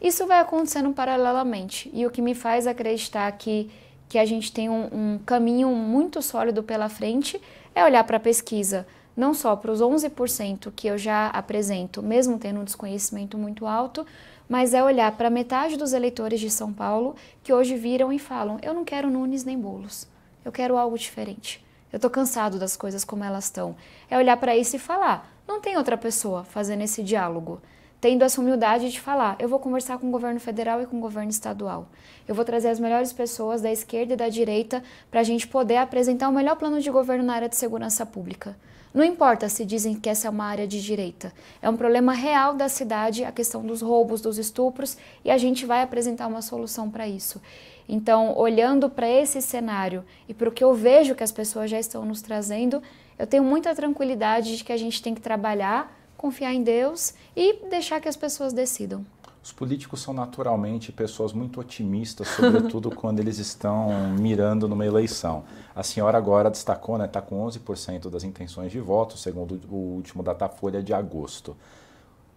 Isso 0.00 0.26
vai 0.26 0.40
acontecendo 0.40 0.92
paralelamente 0.92 1.88
e 1.94 2.04
o 2.04 2.10
que 2.10 2.20
me 2.20 2.34
faz 2.34 2.66
acreditar 2.66 3.30
que, 3.32 3.70
que 4.08 4.18
a 4.18 4.26
gente 4.26 4.50
tem 4.50 4.68
um, 4.68 4.88
um 4.92 5.18
caminho 5.24 5.68
muito 5.68 6.20
sólido 6.20 6.64
pela 6.64 6.88
frente 6.88 7.40
é 7.76 7.84
olhar 7.84 8.02
para 8.02 8.16
a 8.16 8.20
pesquisa 8.20 8.84
não 9.16 9.32
só 9.32 9.56
para 9.56 9.72
os 9.72 9.80
11% 9.80 10.70
que 10.76 10.86
eu 10.86 10.98
já 10.98 11.28
apresento, 11.28 12.02
mesmo 12.02 12.38
tendo 12.38 12.60
um 12.60 12.64
desconhecimento 12.64 13.38
muito 13.38 13.66
alto, 13.66 14.06
mas 14.48 14.74
é 14.74 14.82
olhar 14.82 15.12
para 15.12 15.30
metade 15.30 15.76
dos 15.76 15.92
eleitores 15.92 16.40
de 16.40 16.50
São 16.50 16.72
Paulo 16.72 17.14
que 17.42 17.52
hoje 17.52 17.76
viram 17.76 18.12
e 18.12 18.18
falam: 18.18 18.58
eu 18.62 18.72
não 18.72 18.84
quero 18.84 19.10
Nunes 19.10 19.44
nem 19.44 19.58
Bolos, 19.58 20.06
eu 20.44 20.52
quero 20.52 20.76
algo 20.76 20.98
diferente. 20.98 21.64
Eu 21.92 21.96
estou 21.96 22.10
cansado 22.10 22.58
das 22.58 22.76
coisas 22.76 23.04
como 23.04 23.24
elas 23.24 23.44
estão. 23.44 23.76
É 24.10 24.18
olhar 24.18 24.36
para 24.36 24.56
isso 24.56 24.76
e 24.76 24.78
falar: 24.78 25.30
não 25.46 25.60
tem 25.60 25.76
outra 25.76 25.96
pessoa 25.96 26.44
fazendo 26.44 26.82
esse 26.82 27.02
diálogo. 27.02 27.60
Tendo 28.06 28.22
essa 28.22 28.40
humildade 28.40 28.88
de 28.88 29.00
falar, 29.00 29.34
eu 29.40 29.48
vou 29.48 29.58
conversar 29.58 29.98
com 29.98 30.06
o 30.06 30.12
governo 30.12 30.38
federal 30.38 30.80
e 30.80 30.86
com 30.86 30.96
o 30.96 31.00
governo 31.00 31.28
estadual. 31.28 31.88
Eu 32.28 32.36
vou 32.36 32.44
trazer 32.44 32.68
as 32.68 32.78
melhores 32.78 33.12
pessoas 33.12 33.62
da 33.62 33.72
esquerda 33.72 34.14
e 34.14 34.16
da 34.16 34.28
direita 34.28 34.80
para 35.10 35.18
a 35.18 35.24
gente 35.24 35.48
poder 35.48 35.78
apresentar 35.78 36.28
o 36.28 36.32
melhor 36.32 36.54
plano 36.54 36.80
de 36.80 36.88
governo 36.88 37.24
na 37.24 37.34
área 37.34 37.48
de 37.48 37.56
segurança 37.56 38.06
pública. 38.06 38.56
Não 38.94 39.02
importa 39.02 39.48
se 39.48 39.64
dizem 39.64 39.96
que 39.96 40.08
essa 40.08 40.28
é 40.28 40.30
uma 40.30 40.44
área 40.44 40.68
de 40.68 40.80
direita. 40.80 41.32
É 41.60 41.68
um 41.68 41.76
problema 41.76 42.12
real 42.12 42.54
da 42.54 42.68
cidade 42.68 43.24
a 43.24 43.32
questão 43.32 43.66
dos 43.66 43.82
roubos, 43.82 44.20
dos 44.20 44.38
estupros, 44.38 44.96
e 45.24 45.30
a 45.32 45.36
gente 45.36 45.66
vai 45.66 45.82
apresentar 45.82 46.28
uma 46.28 46.42
solução 46.42 46.88
para 46.88 47.08
isso. 47.08 47.42
Então, 47.88 48.38
olhando 48.38 48.88
para 48.88 49.08
esse 49.08 49.42
cenário 49.42 50.04
e 50.28 50.32
para 50.32 50.48
o 50.48 50.52
que 50.52 50.62
eu 50.62 50.72
vejo 50.74 51.16
que 51.16 51.24
as 51.24 51.32
pessoas 51.32 51.68
já 51.68 51.80
estão 51.80 52.04
nos 52.04 52.22
trazendo, 52.22 52.80
eu 53.18 53.26
tenho 53.26 53.42
muita 53.42 53.74
tranquilidade 53.74 54.56
de 54.58 54.62
que 54.62 54.72
a 54.72 54.76
gente 54.76 55.02
tem 55.02 55.12
que 55.12 55.20
trabalhar, 55.20 55.92
confiar 56.26 56.52
em 56.52 56.62
Deus 56.62 57.14
e 57.36 57.68
deixar 57.70 58.00
que 58.00 58.08
as 58.08 58.16
pessoas 58.16 58.52
decidam. 58.52 59.06
Os 59.40 59.52
políticos 59.52 60.02
são 60.02 60.12
naturalmente 60.12 60.90
pessoas 60.90 61.32
muito 61.32 61.60
otimistas, 61.60 62.26
sobretudo 62.26 62.90
quando 63.00 63.20
eles 63.20 63.38
estão 63.38 64.10
mirando 64.18 64.66
numa 64.66 64.84
eleição. 64.84 65.44
A 65.72 65.84
senhora 65.84 66.18
agora 66.18 66.50
destacou, 66.50 66.96
está 66.96 67.06
né, 67.06 67.08
tá 67.12 67.22
com 67.22 67.46
11% 67.46 68.10
das 68.10 68.24
intenções 68.24 68.72
de 68.72 68.80
voto, 68.80 69.16
segundo 69.16 69.60
o 69.70 69.76
último 69.76 70.20
Datafolha 70.20 70.82
de 70.82 70.92
agosto. 70.92 71.56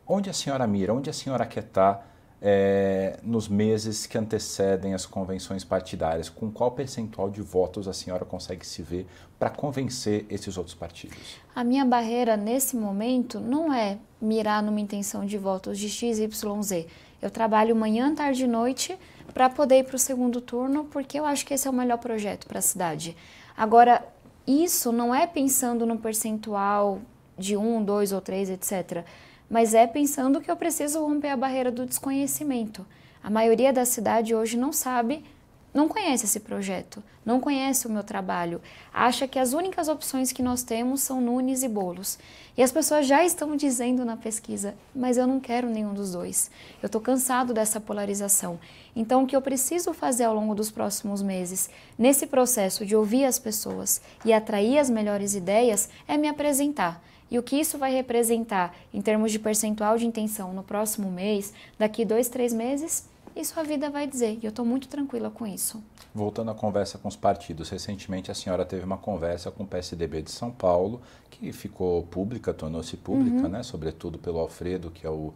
Onde 0.07 0.29
a 0.29 0.33
senhora 0.33 0.67
mira? 0.67 0.93
Onde 0.93 1.09
a 1.09 1.13
senhora 1.13 1.47
quer 1.47 1.63
estar 1.63 1.95
tá, 1.95 2.05
é, 2.41 3.19
nos 3.21 3.47
meses 3.47 4.05
que 4.05 4.17
antecedem 4.17 4.93
as 4.93 5.05
convenções 5.05 5.63
partidárias? 5.63 6.29
Com 6.29 6.51
qual 6.51 6.71
percentual 6.71 7.29
de 7.29 7.41
votos 7.41 7.87
a 7.87 7.93
senhora 7.93 8.23
consegue 8.23 8.65
se 8.65 8.81
ver 8.81 9.05
para 9.37 9.49
convencer 9.49 10.25
esses 10.29 10.57
outros 10.57 10.75
partidos? 10.75 11.37
A 11.55 11.63
minha 11.63 11.83
barreira 11.85 12.37
nesse 12.37 12.75
momento 12.75 13.39
não 13.39 13.73
é 13.73 13.97
mirar 14.21 14.63
numa 14.63 14.79
intenção 14.79 15.25
de 15.25 15.37
votos 15.37 15.77
de 15.77 15.89
X, 15.89 16.19
Y, 16.19 16.61
Z. 16.63 16.87
Eu 17.21 17.29
trabalho 17.29 17.75
manhã, 17.75 18.13
tarde 18.15 18.45
e 18.45 18.47
noite 18.47 18.97
para 19.33 19.49
poder 19.49 19.79
ir 19.79 19.83
para 19.83 19.95
o 19.95 19.99
segundo 19.99 20.41
turno, 20.41 20.85
porque 20.85 21.19
eu 21.19 21.25
acho 21.25 21.45
que 21.45 21.53
esse 21.53 21.67
é 21.67 21.71
o 21.71 21.73
melhor 21.73 21.97
projeto 21.97 22.47
para 22.47 22.59
a 22.59 22.61
cidade. 22.61 23.15
Agora, 23.55 24.03
isso 24.47 24.91
não 24.91 25.13
é 25.13 25.27
pensando 25.27 25.85
no 25.85 25.97
percentual 25.97 26.99
de 27.37 27.55
um, 27.55 27.83
dois 27.83 28.11
ou 28.11 28.21
três, 28.21 28.49
etc 28.49 29.05
mas 29.49 29.73
é 29.73 29.87
pensando 29.87 30.39
que 30.39 30.51
eu 30.51 30.55
preciso 30.55 31.01
romper 31.05 31.29
a 31.29 31.37
barreira 31.37 31.71
do 31.71 31.85
desconhecimento. 31.85 32.85
A 33.23 33.29
maioria 33.29 33.73
da 33.73 33.83
cidade 33.83 34.35
hoje 34.35 34.57
não 34.57 34.71
sabe, 34.71 35.23
não 35.73 35.87
conhece 35.87 36.25
esse 36.25 36.39
projeto, 36.39 37.03
não 37.23 37.39
conhece 37.39 37.85
o 37.85 37.91
meu 37.91 38.03
trabalho, 38.03 38.59
acha 38.91 39.27
que 39.27 39.37
as 39.37 39.53
únicas 39.53 39.87
opções 39.87 40.31
que 40.31 40.41
nós 40.41 40.63
temos 40.63 41.01
são 41.01 41.21
Nunes 41.21 41.61
e 41.61 41.67
Bolos. 41.67 42.17
E 42.57 42.63
as 42.63 42.71
pessoas 42.71 43.05
já 43.05 43.23
estão 43.23 43.55
dizendo 43.55 44.03
na 44.03 44.17
pesquisa, 44.17 44.73
mas 44.95 45.15
eu 45.15 45.27
não 45.27 45.39
quero 45.39 45.69
nenhum 45.69 45.93
dos 45.93 46.11
dois. 46.11 46.49
Eu 46.81 46.87
estou 46.87 46.99
cansado 46.99 47.53
dessa 47.53 47.79
polarização. 47.79 48.59
Então, 48.95 49.23
o 49.23 49.27
que 49.27 49.35
eu 49.35 49.41
preciso 49.41 49.93
fazer 49.93 50.23
ao 50.23 50.33
longo 50.33 50.55
dos 50.55 50.71
próximos 50.71 51.21
meses, 51.21 51.69
nesse 51.97 52.25
processo 52.25 52.83
de 52.83 52.95
ouvir 52.95 53.25
as 53.25 53.37
pessoas 53.37 54.01
e 54.25 54.33
atrair 54.33 54.79
as 54.79 54.89
melhores 54.89 55.35
ideias, 55.35 55.87
é 56.07 56.17
me 56.17 56.27
apresentar 56.27 56.99
e 57.29 57.37
o 57.37 57.43
que 57.43 57.55
isso 57.55 57.77
vai 57.77 57.93
representar 57.93 58.75
em 58.93 59.01
termos 59.01 59.31
de 59.31 59.39
percentual 59.39 59.97
de 59.97 60.05
intenção 60.05 60.53
no 60.53 60.63
próximo 60.63 61.11
mês, 61.11 61.53
daqui 61.77 62.03
dois, 62.03 62.29
três 62.29 62.53
meses, 62.53 63.07
isso 63.35 63.59
a 63.59 63.63
vida 63.63 63.89
vai 63.89 64.07
dizer. 64.07 64.39
E 64.41 64.45
eu 64.45 64.49
estou 64.49 64.65
muito 64.65 64.87
tranquila 64.87 65.29
com 65.29 65.45
isso. 65.45 65.81
Voltando 66.13 66.51
à 66.51 66.55
conversa 66.55 66.97
com 66.97 67.07
os 67.07 67.15
partidos, 67.15 67.69
recentemente 67.69 68.31
a 68.31 68.33
senhora 68.33 68.65
teve 68.65 68.83
uma 68.83 68.97
conversa 68.97 69.51
com 69.51 69.63
o 69.63 69.67
PSDB 69.67 70.23
de 70.23 70.31
São 70.31 70.51
Paulo, 70.51 71.01
que 71.29 71.51
ficou 71.51 72.03
pública, 72.03 72.53
tornou-se 72.53 72.97
pública, 72.97 73.43
uhum. 73.43 73.49
né? 73.49 73.63
Sobretudo 73.63 74.17
pelo 74.17 74.39
Alfredo, 74.39 74.89
que 74.91 75.05
é 75.05 75.09
o 75.09 75.33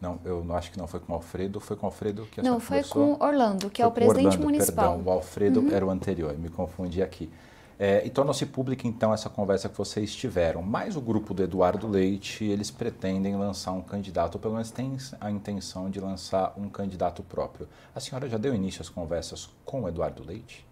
não, 0.00 0.18
eu 0.24 0.44
não 0.44 0.54
acho 0.54 0.70
que 0.70 0.78
não 0.78 0.86
foi 0.86 1.00
com 1.00 1.12
o 1.12 1.16
Alfredo, 1.16 1.60
foi 1.60 1.76
com 1.76 1.86
o 1.86 1.88
Alfredo 1.88 2.26
que 2.30 2.40
a 2.40 2.42
Não, 2.42 2.60
foi 2.60 2.82
com 2.82 3.16
Orlando, 3.20 3.70
que 3.70 3.80
é 3.80 3.84
foi 3.84 3.86
é 3.86 3.88
o 3.88 3.90
presidente 3.90 4.36
Orlando, 4.36 4.44
municipal. 4.44 4.94
Perdão, 4.96 5.12
o 5.12 5.16
Alfredo 5.16 5.60
uhum. 5.60 5.70
era 5.70 5.86
o 5.86 5.90
anterior, 5.90 6.36
me 6.36 6.50
confundi 6.50 7.02
aqui. 7.02 7.30
É, 7.78 8.06
e 8.06 8.10
torna-se 8.10 8.46
pública 8.46 8.86
então 8.86 9.12
essa 9.12 9.28
conversa 9.28 9.68
que 9.68 9.76
vocês 9.76 10.14
tiveram. 10.14 10.62
Mas 10.62 10.96
o 10.96 11.00
grupo 11.00 11.34
do 11.34 11.42
Eduardo 11.42 11.88
Leite, 11.88 12.44
eles 12.44 12.70
pretendem 12.70 13.36
lançar 13.36 13.72
um 13.72 13.82
candidato, 13.82 14.36
ou 14.36 14.40
pelo 14.40 14.54
menos 14.54 14.70
tem 14.70 14.96
a 15.20 15.30
intenção 15.30 15.90
de 15.90 16.00
lançar 16.00 16.54
um 16.56 16.68
candidato 16.68 17.22
próprio. 17.22 17.68
A 17.94 18.00
senhora 18.00 18.28
já 18.28 18.38
deu 18.38 18.54
início 18.54 18.82
às 18.82 18.88
conversas 18.88 19.48
com 19.64 19.82
o 19.82 19.88
Eduardo 19.88 20.24
Leite? 20.24 20.64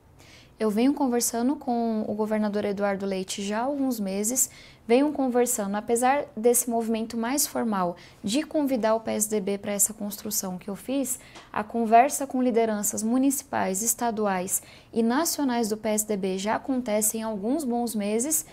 Eu 0.62 0.71
venho 0.71 0.95
conversando 0.95 1.57
com 1.57 2.04
o 2.07 2.14
governador 2.14 2.64
Eduardo 2.64 3.04
Leite 3.04 3.42
já 3.42 3.59
há 3.59 3.64
alguns 3.64 3.99
meses, 3.99 4.49
venho 4.87 5.11
conversando, 5.11 5.75
apesar 5.75 6.26
desse 6.37 6.71
movimento 6.71 7.16
mais 7.16 7.45
formal 7.45 7.97
de 8.23 8.45
convidar 8.45 8.95
o 8.95 9.00
PSDB 9.00 9.59
para 9.59 9.73
essa 9.73 9.92
construção 9.92 10.57
que 10.57 10.71
eu 10.71 10.76
fiz, 10.76 11.19
a 11.52 11.64
conversa 11.64 12.28
com 12.28 12.40
lideranças 12.40 13.02
municipais, 13.02 13.83
estaduais 13.83 14.62
e 14.92 15.02
nacionais 15.02 15.69
do 15.69 15.76
PSDB 15.76 16.38
já 16.38 16.54
acontece 16.54 17.19
em 17.19 17.23
alguns 17.25 17.64
bons 17.64 17.92
meses 17.97 18.47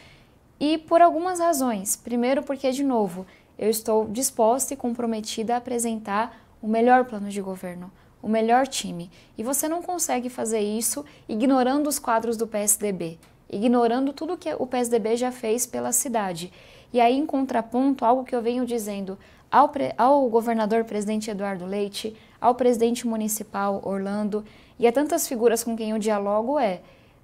e 0.60 0.80
por 0.80 1.04
algumas 1.04 1.40
razões. 1.40 1.96
Primeiro, 1.96 2.42
porque, 2.42 2.72
de 2.72 2.84
novo, 2.84 3.24
eu 3.56 3.70
estou 3.70 4.08
disposta 4.08 4.74
e 4.74 4.78
comprometida 4.78 5.54
a 5.54 5.58
apresentar 5.58 6.44
o 6.60 6.68
melhor 6.68 7.06
plano 7.06 7.30
de 7.30 7.40
governo 7.40 7.92
o 8.22 8.28
melhor 8.28 8.68
time. 8.68 9.10
E 9.38 9.44
você 9.44 9.68
não 9.68 9.82
consegue 9.82 10.30
fazer 10.30 10.60
isso 10.60 11.06
ignorando 11.28 11.88
os 11.88 12.00
quadros 12.00 12.38
do 12.38 12.48
PSDB, 12.48 13.18
ignorando 13.50 14.14
tudo 14.14 14.38
que 14.38 14.54
o 14.54 14.68
PSDB 14.68 15.16
já 15.16 15.32
fez 15.32 15.66
pela 15.66 15.92
cidade. 15.92 16.52
E 16.92 17.00
aí, 17.00 17.16
em 17.16 17.26
contraponto, 17.26 18.04
algo 18.04 18.24
que 18.24 18.36
eu 18.36 18.42
venho 18.42 18.66
dizendo 18.66 19.18
ao, 19.52 19.72
ao 19.98 20.30
governador 20.30 20.84
presidente 20.86 21.30
Eduardo 21.30 21.66
Leite, 21.66 22.16
ao 22.40 22.56
presidente 22.56 23.08
municipal 23.08 23.82
Orlando 23.84 24.44
e 24.78 24.88
a 24.88 24.92
tantas 24.92 25.28
figuras 25.28 25.64
com 25.64 25.76
quem 25.76 25.92
eu 25.92 26.00
dialogo 26.00 26.58
é 26.58 26.82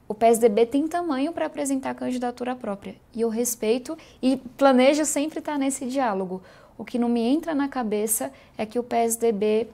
o 0.08 0.14
PSDB 0.14 0.68
tem 0.68 0.88
tamanho 0.88 1.34
para 1.34 1.48
apresentar 1.48 1.96
candidatura 1.96 2.56
própria. 2.56 2.96
E 3.14 3.22
eu 3.22 3.30
respeito 3.30 3.98
e 4.22 4.38
planejo 4.38 5.04
sempre 5.04 5.40
estar 5.40 5.58
nesse 5.58 5.88
diálogo. 5.88 6.44
O 6.78 6.86
que 6.86 7.00
não 7.00 7.10
me 7.10 7.22
entra 7.22 7.56
na 7.56 7.68
cabeça 7.68 8.32
é 8.56 8.66
que 8.66 8.78
o 8.78 8.84
PSDB 8.84 9.68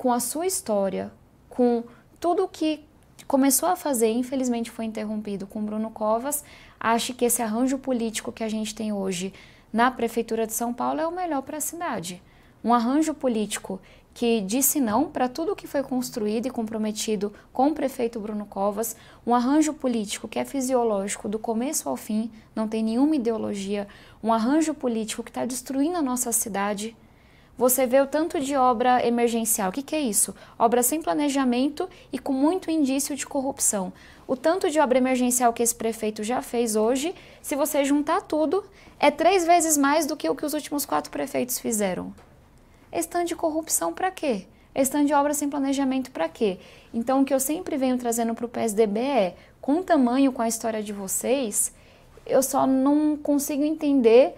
com 0.00 0.10
a 0.10 0.18
sua 0.18 0.46
história, 0.46 1.12
com 1.50 1.84
tudo 2.18 2.48
que 2.48 2.82
começou 3.26 3.68
a 3.68 3.76
fazer, 3.76 4.10
infelizmente 4.10 4.70
foi 4.70 4.86
interrompido 4.86 5.46
com 5.46 5.62
Bruno 5.62 5.90
Covas, 5.90 6.42
acho 6.80 7.12
que 7.12 7.26
esse 7.26 7.42
arranjo 7.42 7.76
político 7.76 8.32
que 8.32 8.42
a 8.42 8.48
gente 8.48 8.74
tem 8.74 8.94
hoje 8.94 9.30
na 9.70 9.90
Prefeitura 9.90 10.46
de 10.46 10.54
São 10.54 10.72
Paulo 10.72 11.02
é 11.02 11.06
o 11.06 11.12
melhor 11.12 11.42
para 11.42 11.58
a 11.58 11.60
cidade. 11.60 12.22
Um 12.64 12.72
arranjo 12.72 13.12
político 13.12 13.78
que 14.14 14.40
disse 14.40 14.80
não 14.80 15.04
para 15.04 15.28
tudo 15.28 15.54
que 15.54 15.66
foi 15.66 15.82
construído 15.82 16.46
e 16.46 16.50
comprometido 16.50 17.30
com 17.52 17.68
o 17.68 17.74
prefeito 17.74 18.18
Bruno 18.18 18.46
Covas, 18.46 18.96
um 19.26 19.34
arranjo 19.34 19.74
político 19.74 20.26
que 20.26 20.38
é 20.38 20.46
fisiológico 20.46 21.28
do 21.28 21.38
começo 21.38 21.86
ao 21.90 21.96
fim, 21.98 22.30
não 22.56 22.66
tem 22.66 22.82
nenhuma 22.82 23.16
ideologia, 23.16 23.86
um 24.22 24.32
arranjo 24.32 24.72
político 24.72 25.22
que 25.22 25.28
está 25.28 25.44
destruindo 25.44 25.98
a 25.98 26.02
nossa 26.02 26.32
cidade 26.32 26.96
você 27.60 27.84
vê 27.84 28.00
o 28.00 28.06
tanto 28.06 28.40
de 28.40 28.56
obra 28.56 29.06
emergencial. 29.06 29.68
O 29.68 29.72
que, 29.72 29.82
que 29.82 29.94
é 29.94 30.00
isso? 30.00 30.34
Obra 30.58 30.82
sem 30.82 31.02
planejamento 31.02 31.86
e 32.10 32.18
com 32.18 32.32
muito 32.32 32.70
indício 32.70 33.14
de 33.14 33.26
corrupção. 33.26 33.92
O 34.26 34.34
tanto 34.34 34.70
de 34.70 34.80
obra 34.80 34.96
emergencial 34.96 35.52
que 35.52 35.62
esse 35.62 35.74
prefeito 35.74 36.24
já 36.24 36.40
fez 36.40 36.74
hoje, 36.74 37.14
se 37.42 37.54
você 37.54 37.84
juntar 37.84 38.22
tudo, 38.22 38.64
é 38.98 39.10
três 39.10 39.44
vezes 39.44 39.76
mais 39.76 40.06
do 40.06 40.16
que 40.16 40.26
o 40.26 40.34
que 40.34 40.46
os 40.46 40.54
últimos 40.54 40.86
quatro 40.86 41.10
prefeitos 41.10 41.58
fizeram. 41.58 42.14
Esse 42.90 43.24
de 43.24 43.36
corrupção 43.36 43.92
para 43.92 44.10
quê? 44.10 44.46
Esse 44.74 45.04
de 45.04 45.12
obra 45.12 45.34
sem 45.34 45.50
planejamento 45.50 46.10
para 46.12 46.30
quê? 46.30 46.58
Então, 46.94 47.20
o 47.20 47.24
que 47.26 47.34
eu 47.34 47.40
sempre 47.40 47.76
venho 47.76 47.98
trazendo 47.98 48.34
para 48.34 48.46
o 48.46 48.48
PSDB 48.48 49.00
é, 49.00 49.36
com 49.60 49.80
o 49.80 49.84
tamanho, 49.84 50.32
com 50.32 50.40
a 50.40 50.48
história 50.48 50.82
de 50.82 50.94
vocês, 50.94 51.74
eu 52.24 52.42
só 52.42 52.66
não 52.66 53.18
consigo 53.18 53.62
entender 53.62 54.34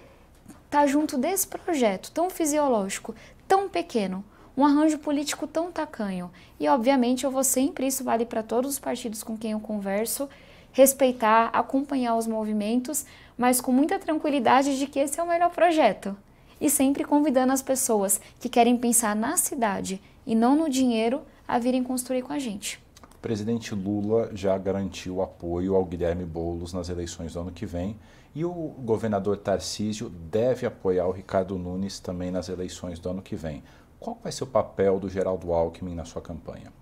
tá 0.73 0.87
junto 0.87 1.19
desse 1.19 1.47
projeto 1.47 2.11
tão 2.13 2.31
fisiológico, 2.31 3.15
tão 3.47 3.69
pequeno, 3.69 4.25
um 4.57 4.65
arranjo 4.65 4.97
político 4.97 5.47
tão 5.47 5.71
tacanho. 5.71 6.31
E 6.59 6.67
obviamente 6.67 7.25
eu 7.25 7.31
vou 7.31 7.45
sempre, 7.45 7.87
isso 7.87 8.03
vale 8.03 8.25
para 8.25 8.43
todos 8.43 8.71
os 8.71 8.79
partidos 8.79 9.23
com 9.23 9.37
quem 9.37 9.51
eu 9.51 9.61
converso, 9.61 10.31
respeitar, 10.73 11.51
acompanhar 11.53 12.17
os 12.17 12.27
movimentos, 12.27 13.05
mas 13.37 13.61
com 13.61 13.71
muita 13.71 13.99
tranquilidade 13.99 14.79
de 14.79 14.87
que 14.87 14.99
esse 14.99 15.21
é 15.21 15.23
o 15.23 15.29
melhor 15.29 15.51
projeto. 15.51 16.17
E 16.59 16.71
sempre 16.71 17.05
convidando 17.05 17.53
as 17.53 17.61
pessoas 17.61 18.19
que 18.41 18.49
querem 18.49 18.79
pensar 18.79 19.15
na 19.15 19.37
cidade 19.37 20.01
e 20.27 20.35
não 20.35 20.57
no 20.57 20.71
dinheiro 20.71 21.21
a 21.47 21.59
virem 21.59 21.85
construir 21.85 22.23
com 22.23 22.33
a 22.33 22.39
gente. 22.39 22.83
O 23.15 23.19
presidente 23.21 23.75
Lula 23.75 24.31
já 24.33 24.57
garantiu 24.57 25.21
apoio 25.21 25.77
ao 25.77 25.85
Guilherme 25.85 26.25
Boulos 26.25 26.73
nas 26.73 26.89
eleições 26.89 27.35
do 27.35 27.41
ano 27.41 27.53
que 27.53 27.67
vem 27.67 27.95
e 28.35 28.45
o 28.45 28.53
governador 28.53 29.37
Tarcísio 29.37 30.09
deve 30.09 30.67
apoiar 30.67 31.07
o 31.07 31.13
Ricardo 31.13 31.59
Nunes 31.59 32.01
também 32.01 32.31
nas 32.31 32.49
eleições 32.49 32.99
do 32.99 33.11
ano 33.11 33.23
que 33.23 33.37
vem. 33.37 33.63
Qual 34.01 34.19
vai 34.23 34.33
ser 34.33 34.45
o 34.45 34.47
papel 34.47 34.99
do 34.99 35.09
Geraldo 35.09 35.53
Alckmin 35.53 35.95
na 35.95 36.05
sua 36.05 36.23
campanha? 36.23 36.73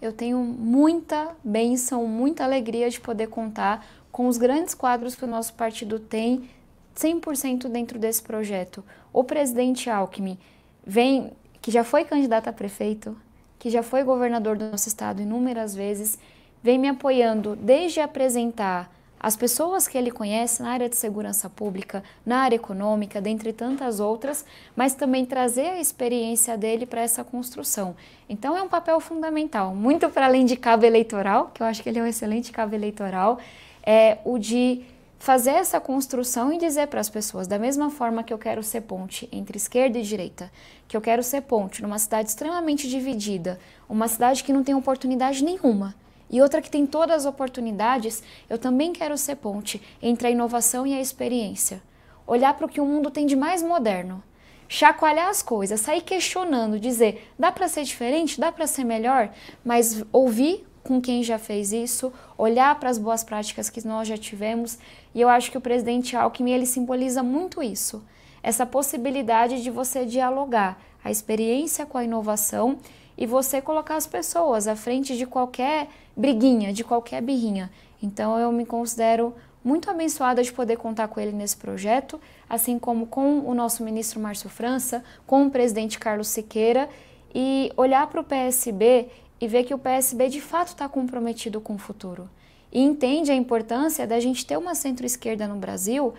Eu 0.00 0.12
tenho 0.12 0.38
muita 0.38 1.34
bênção, 1.42 2.06
muita 2.06 2.44
alegria 2.44 2.90
de 2.90 3.00
poder 3.00 3.28
contar 3.28 3.86
com 4.10 4.26
os 4.26 4.36
grandes 4.38 4.74
quadros 4.74 5.14
que 5.14 5.24
o 5.24 5.28
nosso 5.28 5.54
partido 5.54 5.98
tem 5.98 6.48
100% 6.96 7.68
dentro 7.68 7.98
desse 7.98 8.22
projeto. 8.22 8.82
O 9.12 9.22
presidente 9.22 9.90
Alckmin 9.90 10.38
vem, 10.84 11.32
que 11.60 11.70
já 11.70 11.84
foi 11.84 12.04
candidato 12.04 12.48
a 12.48 12.52
prefeito, 12.52 13.16
que 13.58 13.70
já 13.70 13.82
foi 13.82 14.02
governador 14.02 14.56
do 14.56 14.70
nosso 14.70 14.88
estado 14.88 15.20
inúmeras 15.20 15.74
vezes, 15.74 16.18
vem 16.62 16.78
me 16.78 16.88
apoiando 16.88 17.54
desde 17.56 18.00
apresentar 18.00 18.95
as 19.18 19.34
pessoas 19.34 19.88
que 19.88 19.96
ele 19.96 20.10
conhece 20.10 20.62
na 20.62 20.70
área 20.70 20.88
de 20.88 20.96
segurança 20.96 21.48
pública, 21.48 22.02
na 22.24 22.38
área 22.38 22.56
econômica, 22.56 23.20
dentre 23.20 23.52
tantas 23.52 23.98
outras, 23.98 24.44
mas 24.74 24.94
também 24.94 25.24
trazer 25.24 25.70
a 25.70 25.80
experiência 25.80 26.56
dele 26.56 26.86
para 26.86 27.00
essa 27.00 27.24
construção. 27.24 27.96
Então 28.28 28.56
é 28.56 28.62
um 28.62 28.68
papel 28.68 29.00
fundamental, 29.00 29.74
muito 29.74 30.08
para 30.10 30.26
além 30.26 30.44
de 30.44 30.56
cabo 30.56 30.84
eleitoral, 30.84 31.50
que 31.52 31.62
eu 31.62 31.66
acho 31.66 31.82
que 31.82 31.88
ele 31.88 31.98
é 31.98 32.02
um 32.02 32.06
excelente 32.06 32.52
cabo 32.52 32.74
eleitoral, 32.74 33.38
é 33.82 34.18
o 34.24 34.38
de 34.38 34.84
fazer 35.18 35.52
essa 35.52 35.80
construção 35.80 36.52
e 36.52 36.58
dizer 36.58 36.88
para 36.88 37.00
as 37.00 37.08
pessoas, 37.08 37.46
da 37.46 37.58
mesma 37.58 37.90
forma 37.90 38.22
que 38.22 38.32
eu 38.32 38.38
quero 38.38 38.62
ser 38.62 38.82
ponte 38.82 39.28
entre 39.32 39.56
esquerda 39.56 39.98
e 39.98 40.02
direita, 40.02 40.52
que 40.86 40.96
eu 40.96 41.00
quero 41.00 41.22
ser 41.22 41.40
ponte 41.42 41.82
numa 41.82 41.98
cidade 41.98 42.28
extremamente 42.28 42.88
dividida, 42.88 43.58
uma 43.88 44.08
cidade 44.08 44.44
que 44.44 44.52
não 44.52 44.62
tem 44.62 44.74
oportunidade 44.74 45.42
nenhuma, 45.42 45.94
e 46.30 46.40
outra 46.40 46.60
que 46.60 46.70
tem 46.70 46.86
todas 46.86 47.18
as 47.18 47.26
oportunidades, 47.26 48.22
eu 48.48 48.58
também 48.58 48.92
quero 48.92 49.16
ser 49.16 49.36
ponte 49.36 49.80
entre 50.02 50.28
a 50.28 50.30
inovação 50.30 50.86
e 50.86 50.94
a 50.94 51.00
experiência. 51.00 51.82
Olhar 52.26 52.54
para 52.54 52.66
o 52.66 52.68
que 52.68 52.80
o 52.80 52.84
mundo 52.84 53.10
tem 53.10 53.26
de 53.26 53.36
mais 53.36 53.62
moderno, 53.62 54.22
chacoalhar 54.68 55.28
as 55.28 55.42
coisas, 55.42 55.80
sair 55.80 56.02
questionando, 56.02 56.80
dizer, 56.80 57.30
dá 57.38 57.52
para 57.52 57.68
ser 57.68 57.84
diferente, 57.84 58.40
dá 58.40 58.50
para 58.50 58.66
ser 58.66 58.84
melhor, 58.84 59.30
mas 59.64 60.04
ouvir 60.12 60.66
com 60.82 61.00
quem 61.00 61.22
já 61.22 61.38
fez 61.38 61.72
isso, 61.72 62.12
olhar 62.38 62.78
para 62.78 62.88
as 62.88 62.98
boas 62.98 63.24
práticas 63.24 63.68
que 63.68 63.86
nós 63.86 64.06
já 64.06 64.16
tivemos, 64.16 64.78
e 65.14 65.20
eu 65.20 65.28
acho 65.28 65.50
que 65.50 65.58
o 65.58 65.60
presidente 65.60 66.16
Alckmin 66.16 66.52
ele 66.52 66.66
simboliza 66.66 67.22
muito 67.22 67.62
isso, 67.62 68.04
essa 68.42 68.64
possibilidade 68.64 69.62
de 69.62 69.70
você 69.70 70.04
dialogar 70.04 70.80
a 71.02 71.10
experiência 71.10 71.84
com 71.84 71.98
a 71.98 72.04
inovação 72.04 72.78
e 73.18 73.26
você 73.26 73.60
colocar 73.60 73.96
as 73.96 74.06
pessoas 74.06 74.68
à 74.68 74.76
frente 74.76 75.16
de 75.16 75.26
qualquer 75.26 75.88
briguinha, 76.16 76.72
de 76.72 76.82
qualquer 76.82 77.20
birrinha. 77.20 77.70
Então 78.02 78.38
eu 78.38 78.50
me 78.50 78.64
considero 78.64 79.34
muito 79.62 79.90
abençoada 79.90 80.42
de 80.42 80.52
poder 80.52 80.76
contar 80.76 81.08
com 81.08 81.20
ele 81.20 81.32
nesse 81.32 81.56
projeto, 81.56 82.20
assim 82.48 82.78
como 82.78 83.06
com 83.06 83.40
o 83.40 83.52
nosso 83.52 83.82
ministro 83.82 84.20
Márcio 84.20 84.48
França, 84.48 85.02
com 85.26 85.44
o 85.44 85.50
presidente 85.50 85.98
Carlos 85.98 86.28
Siqueira, 86.28 86.88
e 87.34 87.72
olhar 87.76 88.06
para 88.06 88.20
o 88.20 88.24
PSB 88.24 89.08
e 89.40 89.48
ver 89.48 89.64
que 89.64 89.74
o 89.74 89.78
PSB 89.78 90.28
de 90.28 90.40
fato 90.40 90.68
está 90.68 90.88
comprometido 90.88 91.60
com 91.60 91.74
o 91.74 91.78
futuro. 91.78 92.30
E 92.72 92.80
entende 92.80 93.30
a 93.30 93.34
importância 93.34 94.06
da 94.06 94.20
gente 94.20 94.46
ter 94.46 94.56
uma 94.56 94.74
centro-esquerda 94.74 95.46
no 95.46 95.56
Brasil 95.56 96.14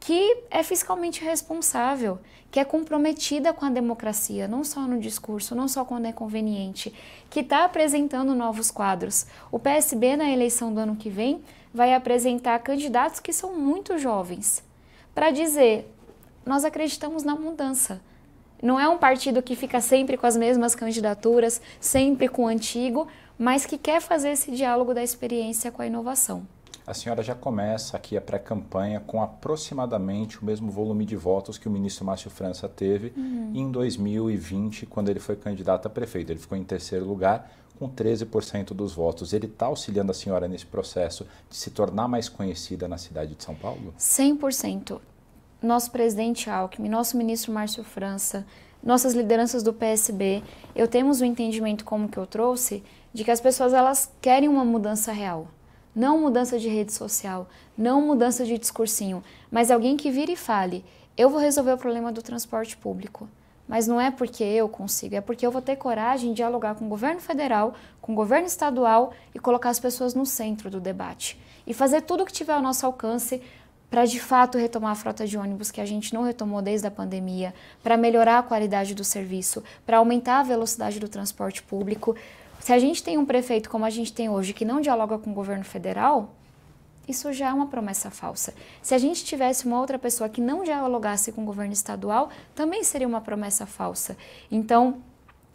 que 0.00 0.44
é 0.50 0.62
fiscalmente 0.62 1.24
responsável, 1.24 2.18
que 2.50 2.60
é 2.60 2.64
comprometida 2.64 3.52
com 3.52 3.64
a 3.64 3.70
democracia, 3.70 4.48
não 4.48 4.64
só 4.64 4.80
no 4.82 4.98
discurso, 4.98 5.54
não 5.54 5.68
só 5.68 5.84
quando 5.84 6.06
é 6.06 6.12
conveniente, 6.12 6.94
que 7.28 7.40
está 7.40 7.64
apresentando 7.64 8.34
novos 8.34 8.70
quadros. 8.70 9.26
O 9.50 9.58
PSB, 9.58 10.16
na 10.16 10.30
eleição 10.30 10.72
do 10.72 10.80
ano 10.80 10.96
que 10.96 11.10
vem, 11.10 11.42
vai 11.74 11.94
apresentar 11.94 12.58
candidatos 12.60 13.20
que 13.20 13.32
são 13.32 13.54
muito 13.54 13.98
jovens, 13.98 14.64
para 15.14 15.30
dizer: 15.30 15.92
nós 16.46 16.64
acreditamos 16.64 17.22
na 17.22 17.34
mudança. 17.34 18.00
Não 18.62 18.80
é 18.80 18.88
um 18.88 18.98
partido 18.98 19.42
que 19.42 19.54
fica 19.54 19.80
sempre 19.80 20.16
com 20.16 20.26
as 20.26 20.36
mesmas 20.36 20.74
candidaturas, 20.74 21.60
sempre 21.80 22.26
com 22.26 22.44
o 22.44 22.48
antigo, 22.48 23.06
mas 23.38 23.64
que 23.64 23.78
quer 23.78 24.00
fazer 24.00 24.30
esse 24.30 24.50
diálogo 24.50 24.92
da 24.92 25.02
experiência 25.02 25.70
com 25.70 25.80
a 25.82 25.86
inovação. 25.86 26.44
A 26.88 26.94
senhora 26.94 27.22
já 27.22 27.34
começa 27.34 27.98
aqui 27.98 28.16
a 28.16 28.20
pré-campanha 28.20 28.98
com 28.98 29.22
aproximadamente 29.22 30.40
o 30.40 30.44
mesmo 30.46 30.70
volume 30.70 31.04
de 31.04 31.16
votos 31.16 31.58
que 31.58 31.68
o 31.68 31.70
ministro 31.70 32.02
Márcio 32.02 32.30
França 32.30 32.66
teve 32.66 33.12
uhum. 33.14 33.52
em 33.54 33.70
2020, 33.70 34.86
quando 34.86 35.10
ele 35.10 35.20
foi 35.20 35.36
candidato 35.36 35.84
a 35.84 35.90
prefeito. 35.90 36.32
Ele 36.32 36.38
ficou 36.38 36.56
em 36.56 36.64
terceiro 36.64 37.04
lugar 37.04 37.52
com 37.78 37.90
13% 37.90 38.68
dos 38.68 38.94
votos. 38.94 39.34
Ele 39.34 39.44
está 39.44 39.66
auxiliando 39.66 40.12
a 40.12 40.14
senhora 40.14 40.48
nesse 40.48 40.64
processo 40.64 41.26
de 41.50 41.56
se 41.58 41.70
tornar 41.72 42.08
mais 42.08 42.26
conhecida 42.26 42.88
na 42.88 42.96
cidade 42.96 43.34
de 43.34 43.44
São 43.44 43.54
Paulo? 43.54 43.92
100% 43.98 44.98
nosso 45.60 45.90
presidente 45.90 46.48
Alckmin, 46.48 46.88
nosso 46.88 47.18
ministro 47.18 47.52
Márcio 47.52 47.84
França, 47.84 48.46
nossas 48.82 49.12
lideranças 49.12 49.62
do 49.62 49.74
PSB, 49.74 50.42
eu 50.74 50.88
temos 50.88 51.20
o 51.20 51.24
um 51.24 51.26
entendimento 51.26 51.84
como 51.84 52.08
que 52.08 52.16
eu 52.16 52.26
trouxe 52.26 52.82
de 53.12 53.24
que 53.24 53.30
as 53.30 53.42
pessoas 53.42 53.74
elas 53.74 54.10
querem 54.22 54.48
uma 54.48 54.64
mudança 54.64 55.12
real. 55.12 55.48
Não 55.94 56.20
mudança 56.20 56.58
de 56.58 56.68
rede 56.68 56.92
social, 56.92 57.48
não 57.76 58.00
mudança 58.02 58.44
de 58.44 58.58
discursinho, 58.58 59.22
mas 59.50 59.70
alguém 59.70 59.96
que 59.96 60.10
vire 60.10 60.32
e 60.32 60.36
fale: 60.36 60.84
eu 61.16 61.28
vou 61.28 61.40
resolver 61.40 61.72
o 61.72 61.78
problema 61.78 62.12
do 62.12 62.22
transporte 62.22 62.76
público. 62.76 63.28
Mas 63.66 63.86
não 63.86 64.00
é 64.00 64.10
porque 64.10 64.42
eu 64.42 64.66
consigo, 64.66 65.14
é 65.14 65.20
porque 65.20 65.44
eu 65.44 65.50
vou 65.50 65.60
ter 65.60 65.76
coragem 65.76 66.30
de 66.30 66.36
dialogar 66.36 66.74
com 66.74 66.86
o 66.86 66.88
governo 66.88 67.20
federal, 67.20 67.74
com 68.00 68.12
o 68.12 68.14
governo 68.14 68.46
estadual 68.46 69.12
e 69.34 69.38
colocar 69.38 69.68
as 69.68 69.78
pessoas 69.78 70.14
no 70.14 70.24
centro 70.24 70.70
do 70.70 70.80
debate. 70.80 71.38
E 71.66 71.74
fazer 71.74 72.00
tudo 72.00 72.22
o 72.22 72.26
que 72.26 72.32
tiver 72.32 72.54
ao 72.54 72.62
nosso 72.62 72.86
alcance 72.86 73.42
para 73.90 74.04
de 74.04 74.20
fato 74.20 74.58
retomar 74.58 74.92
a 74.92 74.94
frota 74.94 75.26
de 75.26 75.36
ônibus 75.36 75.70
que 75.70 75.80
a 75.80 75.86
gente 75.86 76.12
não 76.12 76.22
retomou 76.22 76.60
desde 76.60 76.86
a 76.86 76.90
pandemia, 76.90 77.54
para 77.82 77.96
melhorar 77.96 78.38
a 78.38 78.42
qualidade 78.42 78.94
do 78.94 79.04
serviço, 79.04 79.62
para 79.84 79.98
aumentar 79.98 80.40
a 80.40 80.42
velocidade 80.42 81.00
do 81.00 81.08
transporte 81.08 81.62
público. 81.62 82.14
Se 82.68 82.72
a 82.74 82.78
gente 82.78 83.02
tem 83.02 83.16
um 83.16 83.24
prefeito 83.24 83.70
como 83.70 83.86
a 83.86 83.88
gente 83.88 84.12
tem 84.12 84.28
hoje 84.28 84.52
que 84.52 84.62
não 84.62 84.78
dialoga 84.78 85.16
com 85.16 85.30
o 85.30 85.32
governo 85.32 85.64
federal, 85.64 86.34
isso 87.08 87.32
já 87.32 87.48
é 87.48 87.52
uma 87.54 87.68
promessa 87.68 88.10
falsa. 88.10 88.52
Se 88.82 88.94
a 88.94 88.98
gente 88.98 89.24
tivesse 89.24 89.64
uma 89.64 89.80
outra 89.80 89.98
pessoa 89.98 90.28
que 90.28 90.38
não 90.38 90.62
dialogasse 90.62 91.32
com 91.32 91.40
o 91.40 91.46
governo 91.46 91.72
estadual, 91.72 92.28
também 92.54 92.84
seria 92.84 93.08
uma 93.08 93.22
promessa 93.22 93.64
falsa. 93.64 94.18
Então, 94.50 94.98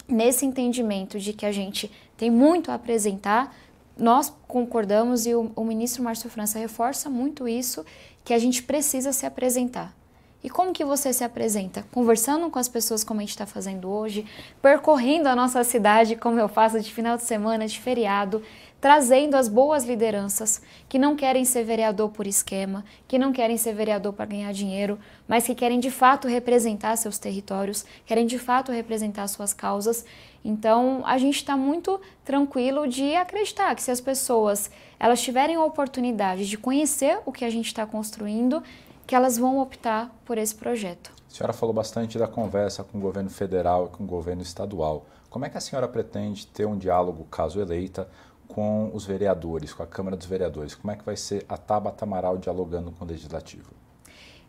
nesse 0.08 0.44
entendimento 0.44 1.20
de 1.20 1.34
que 1.34 1.46
a 1.46 1.52
gente 1.52 1.92
tem 2.18 2.32
muito 2.32 2.72
a 2.72 2.74
apresentar, 2.74 3.56
nós 3.96 4.34
concordamos 4.48 5.28
e 5.28 5.36
o, 5.36 5.52
o 5.56 5.64
ministro 5.64 6.02
Márcio 6.02 6.32
França 6.32 6.58
reforça 6.58 7.12
muito 7.12 7.48
isso 7.48 7.86
que 8.26 8.34
a 8.34 8.40
gente 8.40 8.64
precisa 8.64 9.14
se 9.14 9.24
apresentar. 9.24 9.96
E 10.44 10.50
como 10.50 10.74
que 10.74 10.84
você 10.84 11.14
se 11.14 11.24
apresenta? 11.24 11.86
Conversando 11.92 12.50
com 12.50 12.60
as 12.60 12.68
pessoas 12.68 13.04
como 13.04 13.22
a 13.22 13.24
gente 13.24 13.30
está 13.30 13.46
fazendo 13.46 13.90
hoje, 13.90 14.26
percorrendo 14.62 15.30
a 15.30 15.36
nossa 15.36 15.64
cidade 15.64 16.18
como 16.18 16.38
eu 16.38 16.50
faço 16.50 16.82
de 16.82 16.94
final 16.94 17.16
de 17.16 17.24
semana, 17.24 17.66
de 17.66 17.80
feriado, 17.80 18.44
trazendo 18.82 19.36
as 19.36 19.48
boas 19.48 19.86
lideranças 19.86 20.62
que 20.90 21.00
não 21.00 21.16
querem 21.16 21.46
ser 21.46 21.64
vereador 21.64 22.10
por 22.10 22.28
esquema, 22.28 22.84
que 23.08 23.18
não 23.18 23.32
querem 23.32 23.56
ser 23.56 23.74
vereador 23.74 24.12
para 24.12 24.26
ganhar 24.26 24.52
dinheiro, 24.52 25.00
mas 25.26 25.46
que 25.46 25.56
querem 25.56 25.80
de 25.80 25.90
fato 25.90 26.28
representar 26.28 26.98
seus 26.98 27.18
territórios, 27.18 27.86
querem 28.06 28.26
de 28.26 28.38
fato 28.38 28.74
representar 28.74 29.26
suas 29.30 29.54
causas. 29.54 30.06
Então, 30.44 31.02
a 31.06 31.18
gente 31.18 31.38
está 31.38 31.56
muito 31.56 32.02
tranquilo 32.26 32.86
de 32.86 33.16
acreditar 33.16 33.74
que 33.74 33.82
se 33.82 33.90
as 33.90 34.02
pessoas 34.02 34.70
elas 35.00 35.22
tiverem 35.22 35.56
a 35.56 35.64
oportunidade 35.64 36.50
de 36.50 36.58
conhecer 36.58 37.20
o 37.26 37.32
que 37.32 37.46
a 37.46 37.50
gente 37.50 37.68
está 37.68 37.86
construindo, 37.86 38.62
que 39.06 39.16
elas 39.16 39.38
vão 39.38 39.60
optar 39.60 40.14
por 40.26 40.38
esse 40.38 40.56
projeto. 40.56 41.12
A 41.30 41.36
senhora 41.36 41.54
falou 41.54 41.74
bastante 41.74 42.18
da 42.18 42.28
conversa 42.28 42.84
com 42.84 42.98
o 42.98 43.02
governo 43.02 43.30
federal 43.30 43.88
e 43.88 43.98
com 43.98 44.04
o 44.04 44.08
governo 44.08 44.42
estadual. 44.42 45.06
Como 45.30 45.46
é 45.46 45.50
que 45.50 45.58
a 45.58 45.62
senhora 45.62 45.88
pretende 45.88 46.46
ter 46.46 46.66
um 46.66 46.78
diálogo, 46.78 47.26
caso 47.26 47.60
eleita, 47.60 48.08
com 48.48 48.92
os 48.94 49.06
vereadores, 49.06 49.74
com 49.74 49.82
a 49.82 49.88
Câmara 49.88 50.16
dos 50.16 50.28
Vereadores? 50.28 50.76
Como 50.76 50.92
é 50.92 50.96
que 50.96 51.04
vai 51.04 51.18
ser 51.18 51.44
a 51.50 51.58
Tabata 51.58 52.06
Amaral 52.06 52.38
dialogando 52.38 52.92
com 52.92 53.04
o 53.04 53.08
Legislativo? 53.08 53.72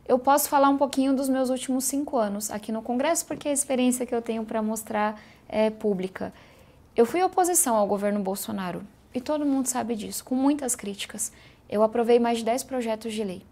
Eu 0.07 0.19
posso 0.19 0.51
falar 0.51 0.69
um 0.69 0.77
pouquinho 0.77 1.17
dos 1.17 1.31
meus 1.31 1.49
últimos 1.49 1.85
cinco 1.85 2.19
anos 2.19 2.51
aqui 2.51 2.71
no 2.71 2.83
Congresso, 2.83 3.25
porque 3.25 3.49
a 3.49 3.53
experiência 3.53 4.05
que 4.05 4.14
eu 4.14 4.21
tenho 4.21 4.45
para 4.45 4.61
mostrar 4.61 5.19
é 5.49 5.71
pública. 5.71 6.33
Eu 6.95 7.07
fui 7.07 7.23
oposição 7.23 7.75
ao 7.75 7.87
governo 7.87 8.21
Bolsonaro, 8.21 8.83
e 9.14 9.21
todo 9.21 9.47
mundo 9.47 9.67
sabe 9.67 9.97
disso, 9.97 10.23
com 10.23 10.35
muitas 10.35 10.77
críticas. 10.77 11.33
Eu 11.67 11.83
aprovei 11.83 12.19
mais 12.19 12.38
de 12.38 12.45
10 12.45 12.64
projetos 12.64 13.14
de 13.14 13.25
lei. 13.25 13.43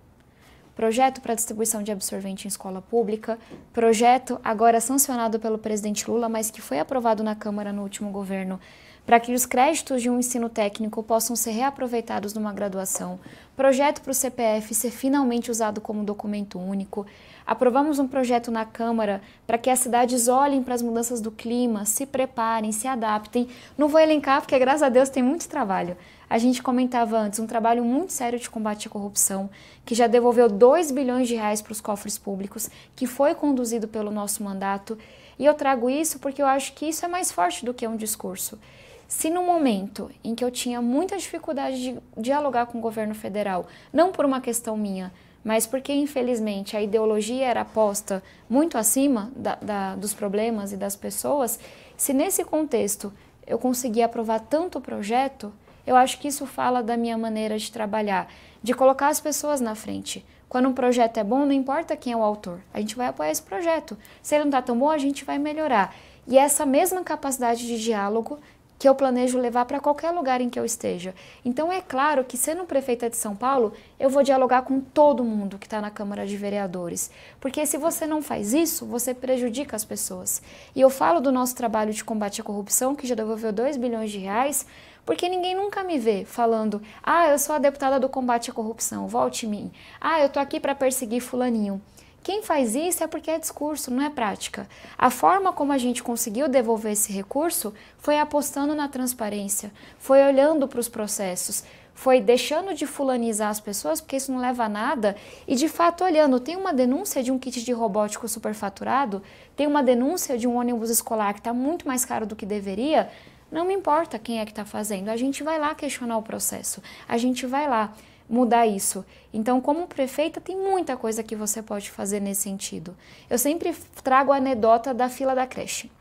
Projeto 0.75 1.21
para 1.21 1.35
distribuição 1.35 1.83
de 1.83 1.93
absorvente 1.93 2.47
em 2.47 2.49
escola 2.49 2.81
pública, 2.81 3.39
projeto 3.73 4.41
agora 4.43 4.81
sancionado 4.81 5.39
pelo 5.39 5.59
presidente 5.59 6.11
Lula, 6.11 6.29
mas 6.29 6.51
que 6.51 6.63
foi 6.63 6.79
aprovado 6.79 7.23
na 7.23 7.35
Câmara 7.35 7.73
no 7.73 7.83
último 7.83 8.11
governo 8.11 8.59
para 9.05 9.19
que 9.19 9.35
os 9.35 9.45
créditos 9.45 10.01
de 10.01 10.09
um 10.09 10.19
ensino 10.19 10.49
técnico 10.49 11.03
possam 11.03 11.35
ser 11.35 11.51
reaproveitados 11.51 12.35
numa 12.35 12.53
graduação, 12.53 13.19
projeto 13.57 14.01
para 14.01 14.13
o 14.13 14.15
CPF 14.15 14.75
ser 14.75 14.91
finalmente 14.91 15.51
usado 15.51 15.81
como 15.81 16.05
documento 16.05 16.59
único. 16.59 17.07
Aprovamos 17.45 17.99
um 17.99 18.07
projeto 18.07 18.51
na 18.51 18.65
Câmara 18.65 19.21
para 19.47 19.59
que 19.59 19.69
as 19.69 19.81
cidades 19.81 20.29
olhem 20.29 20.63
para 20.63 20.75
as 20.75 20.83
mudanças 20.83 21.21
do 21.21 21.33
clima, 21.33 21.85
se 21.85 22.07
preparem, 22.07 22.71
se 22.71 22.87
adaptem. 22.87 23.49
Não 23.77 23.89
vou 23.89 24.01
elencar 24.01 24.41
porque, 24.41 24.59
graças 24.59 24.85
a 24.85 24.89
Deus, 24.89 25.09
tem 25.09 25.23
muito 25.23 25.49
trabalho. 25.49 25.97
A 26.33 26.39
gente 26.39 26.63
comentava 26.63 27.19
antes 27.19 27.41
um 27.41 27.47
trabalho 27.47 27.85
muito 27.85 28.11
sério 28.11 28.39
de 28.39 28.49
combate 28.49 28.89
à 28.89 28.91
corrupção, 28.91 29.51
que 29.85 29.95
já 29.95 30.07
devolveu 30.07 30.49
2 30.49 30.91
bilhões 30.91 31.29
de 31.29 31.35
reais 31.35 31.61
para 31.61 31.73
os 31.73 31.81
cofres 31.83 32.17
públicos, 32.17 32.71
que 32.97 33.07
foi 33.07 33.35
conduzido 33.35 33.87
pelo 33.87 34.11
nosso 34.11 34.43
mandato. 34.43 34.97
E 35.39 35.45
eu 35.45 35.53
trago 35.53 35.91
isso 35.91 36.19
porque 36.19 36.41
eu 36.41 36.47
acho 36.47 36.73
que 36.73 36.87
isso 36.87 37.05
é 37.05 37.09
mais 37.09 37.31
forte 37.31 37.67
do 37.67 37.75
que 37.75 37.87
um 37.87 37.99
discurso. 37.99 38.59
Se 39.07 39.29
no 39.29 39.45
momento 39.45 40.11
em 40.25 40.35
que 40.35 40.43
eu 40.43 40.51
tinha 40.51 40.81
muita 40.81 41.19
dificuldade 41.19 41.77
de 41.77 42.01
dialogar 42.17 42.65
com 42.65 42.79
o 42.79 42.81
governo 42.81 43.15
federal, 43.15 43.67
não 43.93 44.11
por 44.11 44.25
uma 44.25 44.41
questão 44.41 44.75
minha, 44.75 45.13
mas 45.45 45.67
porque 45.67 45.93
infelizmente 45.93 46.75
a 46.75 46.81
ideologia 46.81 47.45
era 47.45 47.63
posta 47.63 48.23
muito 48.49 48.79
acima 48.79 49.31
da, 49.37 49.57
da, 49.57 49.97
dos 49.97 50.15
problemas 50.15 50.73
e 50.73 50.79
das 50.79 50.97
pessoas, 50.97 51.61
se 51.95 52.15
nesse 52.15 52.43
contexto 52.43 53.13
eu 53.47 53.59
conseguir 53.59 54.03
aprovar 54.03 54.41
tanto 54.41 54.81
projeto, 54.81 55.53
eu 55.87 55.97
acho 55.97 56.19
que 56.19 56.29
isso 56.29 56.47
fala 56.47 56.83
da 56.83 56.97
minha 56.97 57.19
maneira 57.19 57.59
de 57.59 57.71
trabalhar, 57.71 58.29
de 58.63 58.75
colocar 58.75 59.09
as 59.09 59.21
pessoas 59.21 59.61
na 59.61 59.75
frente. 59.75 60.25
Quando 60.49 60.69
um 60.69 60.75
projeto 60.75 61.17
é 61.17 61.25
bom, 61.25 61.47
não 61.47 61.53
importa 61.53 61.97
quem 61.97 62.13
é 62.13 62.17
o 62.17 62.23
autor, 62.23 62.61
a 62.75 62.81
gente 62.81 62.95
vai 62.95 63.07
apoiar 63.07 63.31
esse 63.31 63.43
projeto. 63.43 63.97
Se 64.23 64.35
ele 64.35 64.45
não 64.45 64.51
está 64.51 64.61
tão 64.61 64.79
bom, 64.79 64.91
a 64.91 64.99
gente 64.99 65.25
vai 65.25 65.39
melhorar. 65.39 65.95
E 66.27 66.39
essa 66.39 66.67
mesma 66.67 67.03
capacidade 67.03 67.67
de 67.67 67.83
diálogo 67.83 68.39
que 68.83 68.89
eu 68.89 68.97
planejo 68.97 69.39
levar 69.39 69.65
para 69.65 69.79
qualquer 69.79 70.11
lugar 70.11 70.41
em 70.41 70.51
que 70.51 70.59
eu 70.59 70.65
esteja. 70.65 71.15
Então 71.45 71.73
é 71.73 71.81
claro 71.81 72.25
que 72.25 72.37
sendo 72.37 72.65
prefeita 72.65 73.09
de 73.09 73.17
São 73.17 73.37
Paulo, 73.37 73.73
eu 73.97 74.11
vou 74.11 74.25
dialogar 74.25 74.63
com 74.63 74.81
todo 74.81 75.23
mundo 75.23 75.57
que 75.57 75.69
está 75.69 75.81
na 75.81 75.89
Câmara 75.89 76.27
de 76.27 76.37
Vereadores, 76.37 77.09
porque 77.41 77.65
se 77.65 77.79
você 77.79 78.09
não 78.09 78.21
faz 78.21 78.53
isso, 78.53 78.85
você 78.85 79.15
prejudica 79.15 79.77
as 79.77 79.85
pessoas. 79.85 80.43
E 80.75 80.81
eu 80.81 80.91
falo 80.91 81.21
do 81.21 81.31
nosso 81.31 81.55
trabalho 81.55 81.93
de 81.93 82.03
combate 82.03 82.41
à 82.41 82.45
corrupção, 82.45 82.97
que 82.97 83.07
já 83.07 83.15
devolveu 83.15 83.53
2 83.53 83.77
bilhões 83.77 84.11
de 84.11 84.19
reais, 84.19 84.67
porque 85.05 85.29
ninguém 85.29 85.55
nunca 85.55 85.83
me 85.83 85.99
vê 85.99 86.25
falando: 86.25 86.83
"Ah, 87.03 87.29
eu 87.29 87.39
sou 87.39 87.55
a 87.55 87.59
deputada 87.59 87.99
do 87.99 88.09
combate 88.09 88.51
à 88.51 88.55
corrupção, 88.55 89.07
volte 89.07 89.47
em 89.47 89.49
mim. 89.49 89.73
Ah, 90.01 90.21
eu 90.21 90.29
tô 90.29 90.39
aqui 90.39 90.61
para 90.61 90.75
perseguir 90.75 91.21
fulaninho". 91.21 91.81
Quem 92.23 92.41
faz 92.41 92.77
isso 92.77 93.03
é 93.03 93.09
porque 93.09 93.33
é 93.33 93.39
discurso, 93.39 93.91
não 93.91 94.01
é 94.01 94.09
prática. 94.09 94.69
A 94.97 95.11
forma 95.11 95.53
como 95.53 95.73
a 95.73 95.79
gente 95.79 96.05
conseguiu 96.05 96.49
devolver 96.49 96.93
esse 96.93 97.13
recurso 97.13 97.75
foi 97.99 98.17
apostando 98.17 98.77
na 98.77 98.87
transparência, 98.87 99.73
foi 99.99 100.23
olhando 100.23 100.69
para 100.69 100.79
os 100.79 100.89
processos, 100.89 101.65
foi 101.95 102.21
deixando 102.21 102.75
de 102.75 102.87
fulanizar 102.87 103.51
as 103.51 103.59
pessoas, 103.59 104.01
porque 104.01 104.17
isso 104.17 104.33
não 104.33 104.41
leva 104.41 104.65
a 104.65 104.69
nada, 104.69 105.17
e 105.49 105.57
de 105.57 105.69
fato 105.69 106.05
olhando, 106.05 106.39
tem 106.39 106.57
uma 106.57 106.73
denúncia 106.73 107.23
de 107.23 107.33
um 107.33 107.39
kit 107.39 107.63
de 107.65 107.73
robótico 107.73 108.29
superfaturado, 108.29 109.21
tem 109.57 109.67
uma 109.67 109.83
denúncia 109.83 110.39
de 110.39 110.47
um 110.47 110.57
ônibus 110.57 110.91
escolar 110.91 111.35
que 111.35 111.41
está 111.41 111.53
muito 111.53 111.87
mais 111.87 112.05
caro 112.05 112.25
do 112.25 112.37
que 112.37 112.47
deveria, 112.47 113.11
não 113.53 113.67
me 113.67 113.75
importa 113.75 114.19
quem 114.19 114.41
é 114.41 114.47
que 114.47 114.51
está 114.51 114.65
fazendo, 114.65 115.11
a 115.11 115.17
gente 115.17 115.43
vai 115.43 115.59
lá 115.59 115.75
questionar 115.75 116.17
o 116.17 116.23
processo, 116.23 116.83
a 117.07 117.19
gente 117.19 117.45
vai 117.47 117.69
lá 117.69 117.93
mudar 118.29 118.67
isso. 118.67 119.05
Então, 119.31 119.61
como 119.61 119.87
prefeita, 119.87 120.41
tem 120.41 120.57
muita 120.57 120.97
coisa 120.97 121.23
que 121.23 121.37
você 121.37 121.63
pode 121.63 121.91
fazer 121.91 122.19
nesse 122.19 122.41
sentido. 122.43 122.97
Eu 123.29 123.39
sempre 123.39 123.77
trago 124.03 124.33
a 124.33 124.37
anedota 124.37 124.95
da 124.95 125.11
fila 125.11 125.35
da 125.35 125.47
creche. 125.47 125.93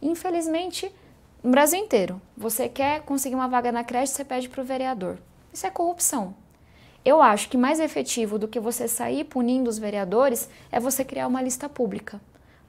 Infelizmente, 0.00 0.92
no 1.42 1.50
Brasil 1.50 1.80
inteiro, 1.80 2.22
você 2.36 2.68
quer 2.68 3.02
conseguir 3.02 3.34
uma 3.34 3.48
vaga 3.48 3.72
na 3.72 3.82
creche, 3.82 4.12
você 4.12 4.24
pede 4.24 4.48
para 4.48 4.62
o 4.62 4.64
vereador. 4.64 5.18
Isso 5.52 5.66
é 5.66 5.70
corrupção. 5.70 6.36
Eu 7.04 7.20
acho 7.20 7.48
que 7.48 7.56
mais 7.56 7.80
efetivo 7.80 8.38
do 8.38 8.46
que 8.46 8.60
você 8.60 8.86
sair 8.86 9.24
punindo 9.24 9.68
os 9.68 9.76
vereadores 9.76 10.48
é 10.70 10.78
você 10.78 11.04
criar 11.04 11.26
uma 11.26 11.42
lista 11.42 11.68
pública. 11.68 12.20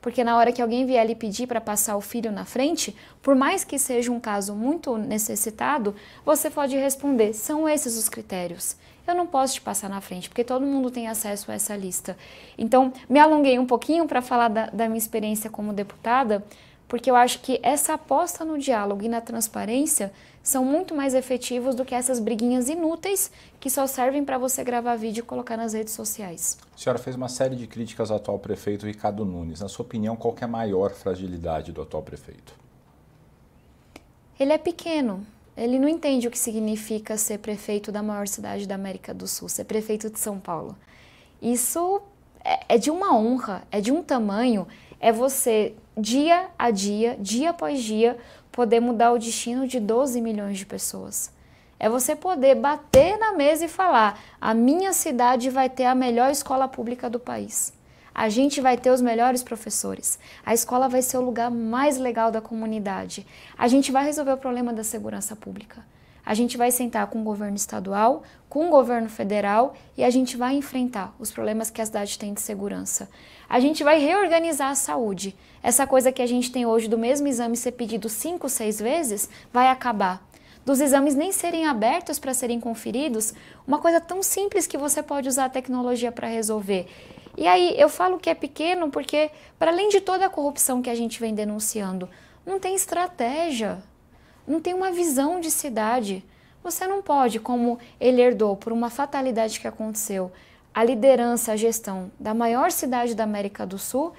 Porque 0.04 0.24
na 0.24 0.38
hora 0.38 0.52
que 0.52 0.62
alguém 0.62 0.86
vier 0.86 1.08
lhe 1.08 1.16
pedir 1.16 1.48
para 1.48 1.60
passar 1.60 1.96
o 1.96 2.02
filho 2.02 2.32
na 2.32 2.46
frente, 2.46 2.96
por 3.22 3.34
mais 3.34 3.63
que 3.63 3.80
seja 3.80 4.12
um 4.12 4.20
caso 4.20 4.54
muito 4.54 4.98
necessitado, 4.98 5.96
você 6.24 6.50
pode 6.50 6.76
responder: 6.76 7.34
são 7.34 7.68
esses 7.68 7.98
os 7.98 8.08
critérios 8.08 8.76
eu 9.06 9.16
não 9.16 9.28
posso 9.28 9.56
te 9.56 9.62
passar 9.62 9.89
na 9.89 10.00
frente, 10.00 10.30
porque 10.30 10.44
todo 10.44 10.66
mundo 10.66 10.89
tem 10.89 11.08
acesso 11.08 11.52
a 11.52 11.56
essa 11.56 11.76
lista. 11.76 12.18
Então, 12.58 12.94
me 13.10 13.20
alonguei 13.20 13.60
um 13.60 13.66
pouquinho 13.66 14.08
para 14.08 14.22
falar 14.22 14.48
da, 14.48 14.68
da 14.68 14.88
minha 14.88 14.98
experiência 14.98 15.50
como 15.50 15.74
deputada, 15.74 16.44
porque 16.88 17.12
eu 17.12 17.16
acho 17.16 17.39
que 17.39 17.60
essa 17.62 17.96
aposta 17.96 18.46
no 18.46 18.58
diálogo 18.58 19.04
e 19.04 19.10
na 19.10 19.20
transparência 19.20 20.13
são 20.43 20.65
muito 20.65 20.93
mais 20.93 21.13
efetivos 21.13 21.73
do 21.73 21.86
que 21.86 21.95
essas 21.95 22.19
briguinhas 22.19 22.67
inúteis 22.67 23.32
que 23.62 23.69
só 23.69 23.88
servem 23.88 24.25
para 24.25 24.38
você 24.38 24.62
gravar 24.62 24.97
vídeo 24.97 25.21
e 25.21 25.25
colocar 25.25 25.56
nas 25.56 25.71
redes 25.71 25.93
sociais. 25.93 26.58
A 26.75 26.77
senhora 26.77 26.99
fez 26.99 27.15
uma 27.15 27.29
série 27.29 27.56
de 27.56 27.65
críticas 27.65 28.12
ao 28.12 28.17
atual 28.17 28.38
prefeito 28.38 28.86
Ricardo 28.86 29.23
Nunes. 29.23 29.62
Na 29.62 29.69
sua 29.69 29.86
opinião, 29.86 30.17
qual 30.17 30.36
é 30.39 30.43
a 30.43 30.47
maior 30.47 30.91
fragilidade 30.91 31.71
do 31.71 31.82
atual 31.82 32.03
prefeito? 32.03 32.53
Ele 34.38 34.51
é 34.51 34.58
pequeno, 34.58 35.25
ele 35.56 35.79
não 35.79 35.88
entende 35.88 36.27
o 36.27 36.32
que 36.32 36.39
significa 36.39 37.15
ser 37.17 37.38
prefeito 37.38 37.89
da 37.91 38.03
maior 38.03 38.27
cidade 38.27 38.67
da 38.67 38.75
América 38.75 39.13
do 39.13 39.27
Sul, 39.27 39.47
ser 39.47 39.63
prefeito 39.63 40.10
de 40.10 40.19
São 40.19 40.39
Paulo. 40.39 40.75
Isso 41.41 42.01
é, 42.43 42.75
é 42.75 42.77
de 42.77 42.91
uma 42.91 43.15
honra, 43.15 43.63
é 43.71 43.79
de 43.79 43.93
um 43.93 44.03
tamanho, 44.03 44.67
é 44.99 45.12
você, 45.12 45.73
dia 45.97 46.47
a 46.58 46.71
dia, 46.71 47.15
dia 47.19 47.51
após 47.51 47.82
dia, 47.82 48.17
poder 48.54 48.80
mudar 48.80 49.12
o 49.12 49.20
destino 49.20 49.68
de 49.68 49.82
12 49.82 50.22
milhões 50.22 50.58
de 50.58 50.66
pessoas. 50.66 51.30
É 51.78 51.89
você 51.89 52.16
poder 52.16 52.56
bater 52.56 53.18
na 53.18 53.34
mesa 53.34 53.66
e 53.66 53.68
falar: 53.68 54.18
a 54.39 54.54
minha 54.54 54.94
cidade 54.94 55.50
vai 55.50 55.70
ter 55.70 55.84
a 55.84 55.94
melhor 55.94 56.32
escola 56.32 56.70
pública 56.70 57.10
do 57.10 57.20
país 57.20 57.74
a 58.13 58.30
gente 58.30 58.62
vai 58.62 58.78
ter 58.78 58.92
os 58.92 59.02
melhores 59.02 59.42
professores, 59.42 60.20
a 60.46 60.54
escola 60.54 60.88
vai 60.88 61.02
ser 61.02 61.18
o 61.18 61.22
lugar 61.22 61.50
mais 61.50 61.98
legal 61.98 62.30
da 62.30 62.42
comunidade, 62.42 63.26
a 63.58 63.68
gente 63.68 63.92
vai 63.92 64.06
resolver 64.06 64.34
o 64.34 64.38
problema 64.38 64.72
da 64.72 64.84
segurança 64.84 65.36
pública. 65.36 65.84
A 66.26 66.34
gente 66.34 66.56
vai 66.56 66.72
sentar 66.72 67.08
com 67.08 67.20
o 67.20 67.24
governo 67.24 67.58
estadual, 67.58 68.24
com 68.48 68.68
o 68.68 68.70
governo 68.70 69.10
federal 69.10 69.74
e 69.98 70.06
a 70.06 70.10
gente 70.10 70.38
vai 70.38 70.56
enfrentar 70.56 71.13
os 71.20 71.32
problemas 71.32 71.70
que 71.70 71.82
a 71.82 71.86
cidade 71.86 72.18
tem 72.18 72.34
de 72.34 72.39
segurança. 72.39 73.10
A 73.54 73.60
gente 73.60 73.84
vai 73.84 74.00
reorganizar 74.00 74.72
a 74.72 74.76
saúde. 74.76 75.36
Essa 75.62 75.86
coisa 75.86 76.12
que 76.12 76.24
a 76.24 76.26
gente 76.26 76.52
tem 76.52 76.66
hoje 76.66 76.88
do 76.88 76.98
mesmo 76.98 77.28
exame 77.28 77.56
ser 77.56 77.74
pedido 77.74 78.10
cinco, 78.10 78.50
seis 78.50 78.80
vezes 78.80 79.30
vai 79.54 79.68
acabar 79.68 80.28
dos 80.66 80.82
exames 80.82 81.13
nem 81.13 81.32
serem 81.32 81.68
abertos 81.68 82.18
para 82.18 82.34
serem 82.34 82.60
conferidos, 82.60 83.32
uma 83.68 83.78
coisa 83.78 84.02
tão 84.02 84.24
simples 84.24 84.66
que 84.66 84.76
você 84.76 85.04
pode 85.04 85.30
usar 85.30 85.46
a 85.46 85.50
tecnologia 85.50 86.12
para 86.12 86.28
resolver. 86.28 86.88
E 87.38 87.46
aí 87.46 87.80
eu 87.80 87.89
falo 87.89 88.18
que 88.18 88.28
é 88.28 88.34
pequeno 88.34 88.89
porque, 88.89 89.30
para 89.60 89.70
além 89.70 89.88
de 89.89 90.02
toda 90.02 90.26
a 90.26 90.32
corrupção 90.32 90.82
que 90.82 90.89
a 90.89 90.96
gente 90.96 91.20
vem 91.20 91.36
denunciando, 91.36 92.10
não 92.44 92.60
tem 92.60 92.74
estratégia, 92.74 93.84
não 94.48 94.60
tem 94.60 94.74
uma 94.74 94.92
visão 94.92 95.39
de 95.39 95.52
cidade. 95.52 96.26
Você 96.63 96.88
não 96.88 97.04
pode, 97.04 97.39
como 97.39 97.78
ele 98.00 98.20
herdou 98.20 98.56
por 98.56 98.74
uma 98.74 98.89
fatalidade 98.89 99.60
que 99.60 99.68
aconteceu, 99.68 100.32
a 100.74 100.84
liderança, 100.84 101.52
a 101.52 101.56
gestão 101.56 102.12
da 102.20 102.34
maior 102.34 102.72
cidade 102.72 103.14
da 103.14 103.24
América 103.24 103.66
do 103.66 103.78
Sul 103.78 104.14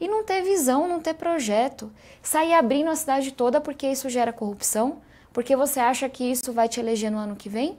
e 0.00 0.08
não 0.08 0.24
ter 0.24 0.42
visão, 0.42 0.88
não 0.88 1.00
ter 1.00 1.14
projeto, 1.14 1.92
sair 2.22 2.54
abrindo 2.54 2.90
a 2.90 2.96
cidade 2.96 3.32
toda 3.32 3.60
porque 3.60 3.86
isso 3.86 4.08
gera 4.08 4.32
corrupção, 4.32 4.98
porque 5.32 5.54
você 5.54 5.78
acha 5.78 6.08
que 6.08 6.24
isso 6.24 6.52
vai 6.52 6.68
te 6.68 6.80
eleger 6.80 7.10
no 7.10 7.18
ano 7.18 7.36
que 7.36 7.48
vem? 7.48 7.78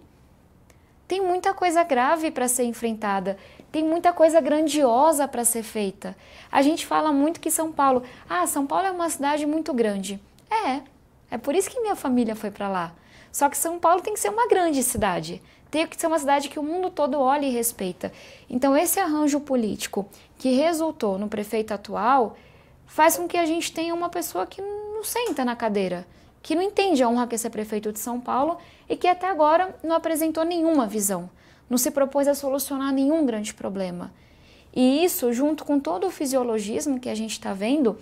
Tem 1.07 1.19
muita 1.19 1.53
coisa 1.53 1.83
grave 1.83 2.31
para 2.31 2.47
ser 2.47 2.63
enfrentada, 2.63 3.37
tem 3.69 3.83
muita 3.83 4.13
coisa 4.13 4.39
grandiosa 4.39 5.27
para 5.27 5.43
ser 5.43 5.63
feita. 5.63 6.15
A 6.49 6.61
gente 6.61 6.85
fala 6.85 7.11
muito 7.11 7.39
que 7.41 7.51
São 7.51 7.71
Paulo, 7.71 8.03
ah, 8.29 8.47
São 8.47 8.65
Paulo 8.65 8.87
é 8.87 8.91
uma 8.91 9.09
cidade 9.09 9.45
muito 9.45 9.73
grande. 9.73 10.21
É, 10.49 10.81
é 11.29 11.37
por 11.37 11.53
isso 11.53 11.69
que 11.69 11.81
minha 11.81 11.95
família 11.95 12.35
foi 12.35 12.51
para 12.51 12.69
lá. 12.69 12.93
Só 13.31 13.49
que 13.49 13.57
São 13.57 13.79
Paulo 13.79 14.01
tem 14.01 14.13
que 14.13 14.19
ser 14.19 14.29
uma 14.29 14.47
grande 14.47 14.83
cidade. 14.83 15.41
Tem 15.71 15.87
que 15.87 15.99
ser 15.99 16.07
uma 16.07 16.19
cidade 16.19 16.49
que 16.49 16.59
o 16.59 16.63
mundo 16.63 16.91
todo 16.91 17.19
olha 17.19 17.45
e 17.45 17.49
respeita. 17.49 18.11
Então, 18.49 18.77
esse 18.77 18.99
arranjo 18.99 19.39
político 19.39 20.05
que 20.37 20.51
resultou 20.51 21.17
no 21.17 21.27
prefeito 21.27 21.73
atual 21.73 22.37
faz 22.85 23.17
com 23.17 23.27
que 23.27 23.37
a 23.37 23.45
gente 23.45 23.71
tenha 23.71 23.93
uma 23.95 24.09
pessoa 24.09 24.45
que 24.45 24.61
não 24.61 25.03
senta 25.03 25.43
na 25.43 25.55
cadeira 25.55 26.05
que 26.41 26.55
não 26.55 26.61
entende 26.61 27.03
a 27.03 27.09
honra 27.09 27.27
que 27.27 27.35
é 27.35 27.37
ser 27.37 27.49
prefeito 27.49 27.91
de 27.91 27.99
São 27.99 28.19
Paulo 28.19 28.57
e 28.89 28.95
que 28.95 29.07
até 29.07 29.27
agora 29.27 29.75
não 29.83 29.95
apresentou 29.95 30.43
nenhuma 30.43 30.87
visão, 30.87 31.29
não 31.69 31.77
se 31.77 31.91
propôs 31.91 32.27
a 32.27 32.35
solucionar 32.35 32.91
nenhum 32.91 33.25
grande 33.25 33.53
problema. 33.53 34.11
E 34.73 35.03
isso, 35.03 35.31
junto 35.33 35.65
com 35.65 35.79
todo 35.79 36.07
o 36.07 36.11
fisiologismo 36.11 36.99
que 36.99 37.09
a 37.09 37.15
gente 37.15 37.31
está 37.31 37.53
vendo, 37.53 37.97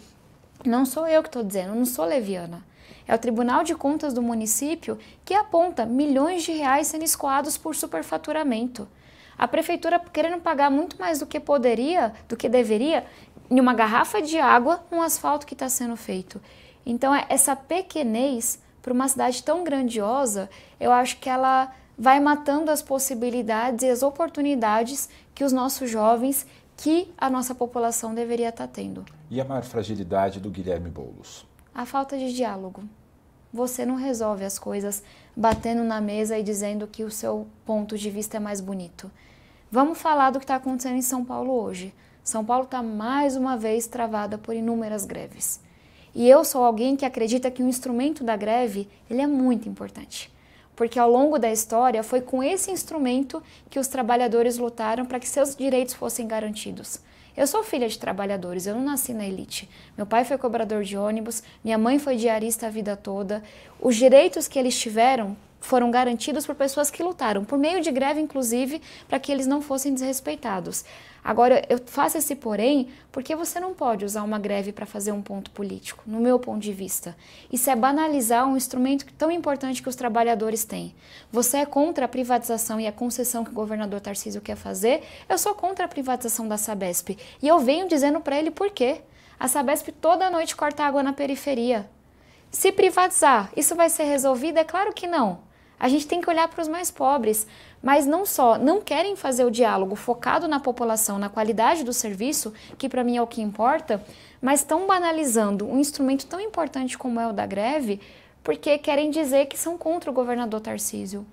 não 0.65 0.85
sou 0.85 1.07
eu 1.07 1.21
que 1.21 1.29
estou 1.29 1.43
dizendo, 1.43 1.75
não 1.75 1.85
sou 1.85 2.05
leviana. 2.05 2.63
É 3.09 3.15
o 3.15 3.17
Tribunal 3.17 3.63
de 3.63 3.73
Contas 3.73 4.13
do 4.13 4.21
município 4.21 4.95
que 5.25 5.33
aponta 5.33 5.83
milhões 5.83 6.43
de 6.43 6.51
reais 6.51 6.85
sendo 6.85 7.03
escoados 7.03 7.57
por 7.57 7.75
superfaturamento. 7.75 8.87
A 9.35 9.47
prefeitura 9.47 9.97
querendo 9.97 10.39
pagar 10.39 10.69
muito 10.69 10.95
mais 10.99 11.17
do 11.17 11.25
que 11.25 11.39
poderia, 11.39 12.13
do 12.27 12.37
que 12.37 12.47
deveria, 12.47 13.07
em 13.49 13.59
uma 13.59 13.73
garrafa 13.73 14.21
de 14.21 14.37
água, 14.37 14.83
um 14.91 15.01
asfalto 15.01 15.47
que 15.47 15.55
está 15.55 15.67
sendo 15.67 15.95
feito. 15.95 16.39
Então, 16.85 17.15
é, 17.15 17.25
essa 17.29 17.55
pequenez 17.55 18.61
para 18.79 18.93
uma 18.93 19.07
cidade 19.07 19.41
tão 19.41 19.63
grandiosa, 19.63 20.47
eu 20.79 20.91
acho 20.91 21.17
que 21.17 21.31
ela 21.31 21.73
vai 21.97 22.19
matando 22.19 22.69
as 22.69 22.83
possibilidades 22.83 23.81
e 23.81 23.89
as 23.89 24.03
oportunidades 24.03 25.09
que 25.33 25.43
os 25.43 25.51
nossos 25.51 25.89
jovens, 25.89 26.45
que 26.77 27.11
a 27.17 27.27
nossa 27.27 27.55
população 27.55 28.13
deveria 28.13 28.49
estar 28.49 28.67
tá 28.67 28.71
tendo. 28.71 29.03
E 29.31 29.41
a 29.41 29.45
maior 29.45 29.63
fragilidade 29.63 30.39
do 30.39 30.51
Guilherme 30.51 30.91
Boulos? 30.91 31.43
A 31.73 31.87
falta 31.87 32.15
de 32.15 32.31
diálogo. 32.35 32.83
Você 33.51 33.85
não 33.85 33.95
resolve 33.95 34.45
as 34.45 34.59
coisas 34.59 35.01
batendo 35.35 35.83
na 35.83 35.99
mesa 35.99 36.37
e 36.37 36.43
dizendo 36.43 36.85
que 36.85 37.03
o 37.03 37.09
seu 37.09 37.47
ponto 37.65 37.97
de 37.97 38.09
vista 38.09 38.37
é 38.37 38.39
mais 38.39 38.61
bonito. 38.61 39.09
Vamos 39.71 39.97
falar 39.97 40.29
do 40.29 40.39
que 40.39 40.45
está 40.45 40.55
acontecendo 40.55 40.97
em 40.97 41.01
São 41.01 41.25
Paulo 41.25 41.51
hoje. 41.51 41.93
São 42.23 42.45
Paulo 42.45 42.65
está 42.65 42.83
mais 42.83 43.35
uma 43.35 43.57
vez 43.57 43.87
travada 43.87 44.37
por 44.37 44.55
inúmeras 44.55 45.03
greves. 45.03 45.59
E 46.13 46.29
eu 46.29 46.43
sou 46.43 46.63
alguém 46.63 46.95
que 46.95 47.05
acredita 47.05 47.49
que 47.49 47.63
o 47.63 47.67
instrumento 47.67 48.23
da 48.23 48.35
greve 48.35 48.87
ele 49.09 49.21
é 49.21 49.27
muito 49.27 49.67
importante. 49.67 50.31
Porque 50.75 50.99
ao 50.99 51.09
longo 51.09 51.37
da 51.37 51.51
história 51.51 52.03
foi 52.03 52.21
com 52.21 52.43
esse 52.43 52.71
instrumento 52.71 53.41
que 53.69 53.79
os 53.79 53.87
trabalhadores 53.87 54.57
lutaram 54.57 55.05
para 55.05 55.19
que 55.19 55.27
seus 55.27 55.55
direitos 55.55 55.93
fossem 55.93 56.27
garantidos. 56.27 56.99
Eu 57.39 57.47
sou 57.47 57.63
filha 57.63 57.87
de 57.87 57.97
trabalhadores, 57.97 58.67
eu 58.67 58.75
não 58.75 58.83
nasci 58.83 59.13
na 59.13 59.25
elite. 59.25 59.69
Meu 59.95 60.05
pai 60.05 60.25
foi 60.25 60.37
cobrador 60.37 60.83
de 60.83 60.97
ônibus, 60.97 61.41
minha 61.63 61.77
mãe 61.77 61.97
foi 61.97 62.17
diarista 62.17 62.67
a 62.67 62.69
vida 62.69 62.97
toda. 62.97 63.41
Os 63.79 63.95
direitos 63.95 64.45
que 64.45 64.59
eles 64.59 64.77
tiveram 64.77 65.37
foram 65.59 65.91
garantidos 65.91 66.45
por 66.45 66.55
pessoas 66.55 66.89
que 66.89 67.03
lutaram, 67.03 67.43
por 67.43 67.57
meio 67.57 67.81
de 67.81 67.91
greve, 67.91 68.19
inclusive, 68.19 68.81
para 69.07 69.19
que 69.19 69.31
eles 69.31 69.47
não 69.47 69.61
fossem 69.61 69.93
desrespeitados. 69.93 70.85
Agora, 71.23 71.63
eu 71.69 71.79
faço 71.85 72.17
esse 72.17 72.35
porém 72.35 72.89
porque 73.11 73.35
você 73.35 73.59
não 73.59 73.73
pode 73.73 74.05
usar 74.05 74.23
uma 74.23 74.39
greve 74.39 74.71
para 74.71 74.85
fazer 74.85 75.11
um 75.11 75.21
ponto 75.21 75.51
político, 75.51 76.03
no 76.07 76.19
meu 76.19 76.39
ponto 76.39 76.59
de 76.59 76.71
vista. 76.71 77.15
Isso 77.51 77.69
é 77.69 77.75
banalizar 77.75 78.47
um 78.47 78.55
instrumento 78.55 79.05
tão 79.17 79.29
importante 79.29 79.83
que 79.83 79.89
os 79.89 79.95
trabalhadores 79.95 80.63
têm. 80.63 80.95
Você 81.31 81.57
é 81.57 81.65
contra 81.65 82.05
a 82.05 82.07
privatização 82.07 82.79
e 82.79 82.87
a 82.87 82.91
concessão 82.91 83.43
que 83.43 83.51
o 83.51 83.53
governador 83.53 83.99
Tarcísio 83.99 84.41
quer 84.41 84.55
fazer, 84.55 85.03
eu 85.27 85.37
sou 85.37 85.53
contra 85.53 85.85
a 85.85 85.89
privatização 85.89 86.47
da 86.47 86.57
Sabesp. 86.57 87.17
E 87.41 87.47
eu 87.47 87.59
venho 87.59 87.87
dizendo 87.87 88.21
para 88.21 88.39
ele 88.39 88.51
por 88.51 88.69
quê. 88.69 89.01
A 89.37 89.47
Sabesp 89.47 89.91
toda 89.91 90.29
noite 90.29 90.55
corta 90.55 90.83
água 90.83 91.03
na 91.03 91.13
periferia. 91.13 91.89
Se 92.51 92.71
privatizar, 92.71 93.51
isso 93.55 93.75
vai 93.75 93.89
ser 93.89 94.03
resolvido? 94.03 94.57
É 94.57 94.63
claro 94.63 94.93
que 94.93 95.05
não. 95.05 95.48
A 95.79 95.87
gente 95.87 96.05
tem 96.05 96.19
que 96.19 96.29
olhar 96.29 96.47
para 96.49 96.61
os 96.61 96.67
mais 96.67 96.91
pobres, 96.91 97.47
mas 97.81 98.05
não 98.05 98.25
só, 98.25 98.57
não 98.57 98.81
querem 98.81 99.15
fazer 99.15 99.45
o 99.45 99.51
diálogo 99.51 99.95
focado 99.95 100.47
na 100.47 100.59
população, 100.59 101.17
na 101.17 101.29
qualidade 101.29 101.83
do 101.83 101.93
serviço, 101.93 102.53
que 102.77 102.89
para 102.89 103.03
mim 103.03 103.15
é 103.15 103.21
o 103.21 103.27
que 103.27 103.41
importa, 103.41 104.03
mas 104.41 104.59
estão 104.59 104.85
banalizando 104.85 105.65
um 105.65 105.79
instrumento 105.79 106.25
tão 106.25 106.41
importante 106.41 106.97
como 106.97 107.19
é 107.19 107.27
o 107.27 107.33
da 107.33 107.45
greve, 107.45 108.01
porque 108.43 108.77
querem 108.77 109.09
dizer 109.09 109.45
que 109.45 109.57
são 109.57 109.77
contra 109.77 110.11
o 110.11 110.13
governador 110.13 110.59
Tarcísio. 110.59 111.25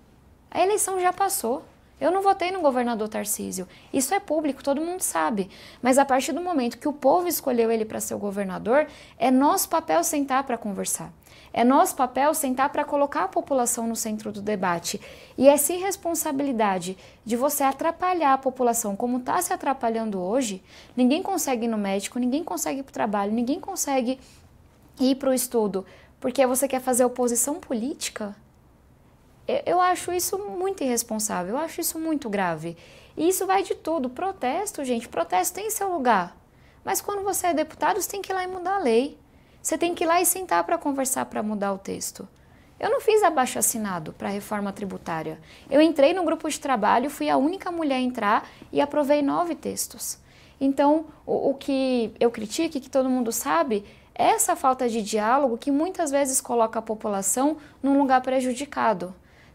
A 0.51 0.63
eleição 0.63 1.01
já 1.01 1.13
passou. 1.13 1.65
Eu 1.99 2.11
não 2.11 2.21
votei 2.21 2.51
no 2.51 2.61
governador 2.61 3.09
Tarcísio. 3.09 3.67
Isso 3.91 4.15
é 4.15 4.21
público, 4.21 4.63
todo 4.63 4.83
mundo 4.83 5.01
sabe. 5.01 5.51
Mas 5.81 5.97
a 5.97 6.05
partir 6.05 6.33
do 6.33 6.43
momento 6.43 6.79
que 6.79 6.89
o 6.89 6.93
povo 6.93 7.27
escolheu 7.27 7.71
ele 7.71 7.87
para 7.87 8.01
ser 8.01 8.15
o 8.15 8.19
governador, 8.19 8.87
é 9.19 9.31
nosso 9.31 9.69
papel 9.69 10.05
sentar 10.05 10.45
para 10.45 10.59
conversar. 10.59 11.11
É 11.57 11.65
nosso 11.65 11.97
papel 11.97 12.35
sentar 12.35 12.69
para 12.69 12.85
colocar 12.85 13.25
a 13.25 13.29
população 13.29 13.89
no 13.89 13.97
centro 13.97 14.31
do 14.31 14.43
debate. 14.43 15.01
E 15.39 15.49
essa 15.49 15.73
irresponsabilidade 15.73 16.99
de 17.25 17.35
você 17.35 17.63
atrapalhar 17.65 18.35
a 18.35 18.39
população 18.39 18.95
como 18.95 19.17
está 19.17 19.41
se 19.41 19.55
atrapalhando 19.55 20.21
hoje, 20.21 20.63
ninguém 20.95 21.23
consegue 21.23 21.65
ir 21.65 21.69
no 21.69 21.79
médico, 21.79 22.19
ninguém 22.19 22.45
consegue 22.45 22.81
ir 22.81 22.83
para 22.83 22.91
o 22.91 22.93
trabalho, 22.93 23.33
ninguém 23.33 23.59
consegue 23.59 24.21
ir 25.01 25.15
para 25.15 25.31
o 25.31 25.33
estudo, 25.33 25.87
porque 26.21 26.47
você 26.47 26.69
quer 26.69 26.83
fazer 26.83 27.07
oposição 27.07 27.55
política. 27.55 28.37
Eu 29.65 29.81
acho 29.81 30.13
isso 30.13 30.37
muito 30.39 30.85
irresponsável, 30.85 31.55
eu 31.55 31.59
acho 31.59 31.81
isso 31.81 31.99
muito 31.99 32.29
grave. 32.29 32.77
E 33.17 33.31
isso 33.31 33.47
vai 33.47 33.63
de 33.63 33.75
tudo. 33.75 34.11
Protesto, 34.11 34.85
gente, 34.85 35.09
protesto 35.09 35.55
tem 35.55 35.71
seu 35.71 35.91
lugar. 35.91 36.37
Mas 36.85 37.01
quando 37.01 37.25
você 37.25 37.47
é 37.47 37.55
deputado, 37.55 37.99
você 37.99 38.11
tem 38.11 38.21
que 38.21 38.31
ir 38.31 38.35
lá 38.35 38.45
e 38.45 38.47
mudar 38.47 38.75
a 38.75 38.81
lei. 38.81 39.19
Você 39.67 39.77
tem 39.77 39.97
que 39.97 40.05
ir 40.05 40.07
lá 40.07 40.23
e 40.23 40.25
sentar 40.25 40.63
para 40.63 40.79
conversar 40.79 41.25
para 41.27 41.43
mudar 41.43 41.73
o 41.73 41.79
texto. 41.79 42.29
Eu 42.79 42.89
não 42.89 43.01
fiz 43.01 43.21
abaixo 43.25 43.59
assinado 43.59 44.13
para 44.13 44.29
a 44.29 44.31
reforma 44.31 44.73
tributária. 44.73 45.41
Eu 45.69 45.81
entrei 45.81 46.15
no 46.15 46.23
grupo 46.23 46.49
de 46.49 46.61
trabalho, 46.61 47.11
fui 47.11 47.29
a 47.29 47.37
única 47.37 47.73
mulher 47.73 47.97
a 47.97 48.01
entrar 48.01 48.49
e 48.71 48.81
aprovei 48.81 49.23
nove 49.23 49.57
textos. 49.57 50.19
Então, 50.61 51.07
o, 51.27 51.51
o 51.51 51.55
que 51.55 52.15
eu 52.21 52.31
critico 52.31 52.81
que 52.81 52.89
todo 52.89 53.11
mundo 53.11 53.33
sabe 53.33 53.85
é 54.15 54.27
essa 54.27 54.55
falta 54.55 54.89
de 54.89 55.03
diálogo 55.03 55.59
que 55.59 55.73
muitas 55.73 56.13
vezes 56.13 56.41
coloca 56.41 56.79
a 56.79 56.83
população 56.83 57.57
num 57.83 57.99
lugar 57.99 58.21
prejudicado. 58.21 59.13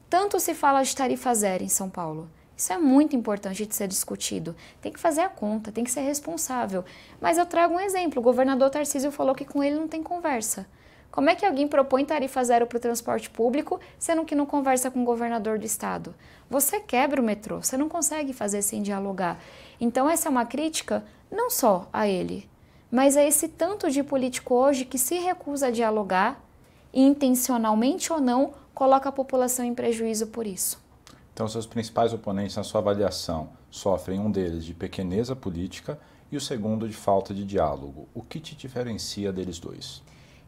Tanto 0.10 0.42
se 0.42 0.54
fala 0.54 0.84
de 0.84 0.94
tarifa 0.94 1.34
zero 1.34 1.64
em 1.64 1.70
São 1.70 1.90
Paulo. 1.90 2.30
Isso 2.62 2.74
é 2.74 2.78
muito 2.78 3.16
importante 3.16 3.66
de 3.66 3.74
ser 3.74 3.88
discutido. 3.88 4.56
Tem 4.80 4.94
que 4.94 5.00
fazer 5.00 5.22
a 5.22 5.30
conta, 5.30 5.72
tem 5.72 5.84
que 5.84 5.90
ser 5.90 6.02
responsável. 6.02 6.86
Mas 7.20 7.40
eu 7.40 7.46
trago 7.48 7.74
um 7.74 7.80
exemplo. 7.80 8.20
O 8.20 8.24
governador 8.24 8.70
Tarcísio 8.70 9.12
falou 9.12 9.34
que 9.34 9.44
com 9.44 9.64
ele 9.64 9.80
não 9.80 9.88
tem 9.88 10.04
conversa. 10.04 10.68
Como 11.10 11.28
é 11.28 11.34
que 11.34 11.44
alguém 11.44 11.68
propõe 11.68 12.06
tarifa 12.06 12.44
zero 12.44 12.68
para 12.68 12.78
o 12.78 12.80
transporte 12.80 13.32
público, 13.32 13.80
sendo 13.98 14.24
que 14.26 14.36
não 14.36 14.46
conversa 14.46 14.92
com 14.92 15.02
o 15.02 15.06
governador 15.06 15.58
do 15.58 15.66
estado? 15.66 16.14
Você 16.52 16.80
quebra 16.80 17.20
o 17.20 17.26
metrô, 17.26 17.64
você 17.64 17.76
não 17.76 17.90
consegue 17.90 18.32
fazer 18.32 18.62
sem 18.62 18.84
dialogar. 18.84 19.40
Então, 19.80 20.08
essa 20.08 20.30
é 20.30 20.32
uma 20.32 20.46
crítica 20.46 21.04
não 21.32 21.50
só 21.50 21.90
a 21.92 22.08
ele, 22.08 22.48
mas 22.92 23.18
a 23.18 23.24
esse 23.24 23.48
tanto 23.48 23.90
de 23.90 24.04
político 24.04 24.54
hoje 24.54 24.86
que 24.86 25.00
se 25.00 25.16
recusa 25.16 25.70
a 25.70 25.72
dialogar, 25.72 26.40
intencionalmente 26.94 28.14
ou 28.14 28.22
não, 28.22 28.54
coloca 28.72 29.10
a 29.10 29.12
população 29.12 29.66
em 29.66 29.74
prejuízo 29.74 30.28
por 30.28 30.46
isso. 30.46 30.81
Então, 31.42 31.50
seus 31.50 31.66
principais 31.66 32.14
oponentes, 32.14 32.56
na 32.56 32.62
sua 32.62 32.82
avaliação, 32.82 33.50
sofrem 33.72 34.20
um 34.20 34.30
deles 34.30 34.64
de 34.64 34.76
pequeneza 34.76 35.36
política 35.36 36.00
e 36.32 36.38
o 36.38 36.40
segundo 36.40 36.88
de 36.88 36.94
falta 36.94 37.34
de 37.34 37.44
diálogo. 37.44 38.08
O 38.14 38.22
que 38.22 38.40
te 38.40 38.56
diferencia 38.56 39.34
deles 39.34 39.58
dois? 39.58 40.04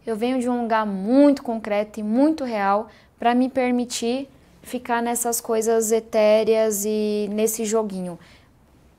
Eu 0.06 0.16
venho 0.16 0.40
de 0.40 0.48
um 0.48 0.62
lugar 0.62 0.86
muito 0.86 1.42
concreto 1.42 2.00
e 2.00 2.04
muito 2.04 2.44
real 2.44 2.90
para 3.18 3.34
me 3.34 3.50
permitir 3.50 4.30
ficar 4.62 5.02
nessas 5.02 5.42
coisas 5.42 5.92
etéreas 5.92 6.86
e 6.86 7.28
nesse 7.32 7.66
joguinho. 7.66 8.20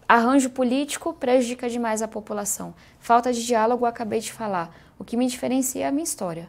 Arranjo 0.08 0.50
político 0.50 1.12
prejudica 1.12 1.70
demais 1.70 2.02
a 2.02 2.08
população. 2.08 2.74
Falta 2.98 3.32
de 3.32 3.46
diálogo, 3.46 3.86
acabei 3.86 4.18
de 4.18 4.32
falar. 4.32 4.76
O 4.98 5.04
que 5.04 5.16
me 5.16 5.28
diferencia 5.28 5.84
é 5.84 5.86
a 5.86 5.92
minha 5.92 6.02
história. 6.02 6.48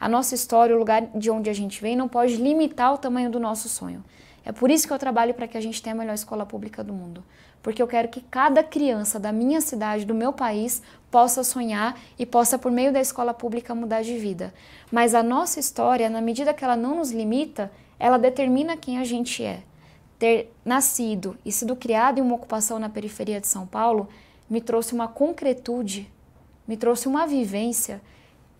A 0.00 0.08
nossa 0.08 0.36
história, 0.36 0.72
o 0.72 0.78
lugar 0.78 1.02
de 1.16 1.32
onde 1.32 1.50
a 1.50 1.52
gente 1.52 1.82
vem, 1.82 1.96
não 1.96 2.06
pode 2.06 2.36
limitar 2.36 2.94
o 2.94 2.98
tamanho 2.98 3.28
do 3.28 3.40
nosso 3.40 3.68
sonho. 3.68 4.04
É 4.44 4.52
por 4.52 4.70
isso 4.70 4.86
que 4.86 4.92
eu 4.92 4.98
trabalho 4.98 5.32
para 5.32 5.48
que 5.48 5.56
a 5.56 5.60
gente 5.60 5.82
tenha 5.82 5.94
a 5.94 5.98
melhor 5.98 6.14
escola 6.14 6.44
pública 6.44 6.84
do 6.84 6.92
mundo. 6.92 7.24
Porque 7.62 7.82
eu 7.82 7.86
quero 7.86 8.08
que 8.08 8.20
cada 8.20 8.62
criança 8.62 9.18
da 9.18 9.32
minha 9.32 9.60
cidade, 9.60 10.04
do 10.04 10.14
meu 10.14 10.32
país, 10.32 10.82
possa 11.10 11.42
sonhar 11.42 11.98
e 12.18 12.26
possa, 12.26 12.58
por 12.58 12.70
meio 12.70 12.92
da 12.92 13.00
escola 13.00 13.32
pública, 13.32 13.74
mudar 13.74 14.02
de 14.02 14.18
vida. 14.18 14.52
Mas 14.92 15.14
a 15.14 15.22
nossa 15.22 15.58
história, 15.58 16.10
na 16.10 16.20
medida 16.20 16.52
que 16.52 16.62
ela 16.62 16.76
não 16.76 16.96
nos 16.96 17.10
limita, 17.10 17.72
ela 17.98 18.18
determina 18.18 18.76
quem 18.76 18.98
a 18.98 19.04
gente 19.04 19.42
é. 19.42 19.62
Ter 20.18 20.52
nascido 20.64 21.38
e 21.44 21.50
sido 21.50 21.74
criado 21.74 22.18
em 22.18 22.22
uma 22.22 22.34
ocupação 22.34 22.78
na 22.78 22.88
periferia 22.88 23.40
de 23.40 23.46
São 23.46 23.66
Paulo 23.66 24.08
me 24.48 24.60
trouxe 24.60 24.92
uma 24.92 25.08
concretude, 25.08 26.10
me 26.68 26.76
trouxe 26.76 27.08
uma 27.08 27.26
vivência 27.26 28.02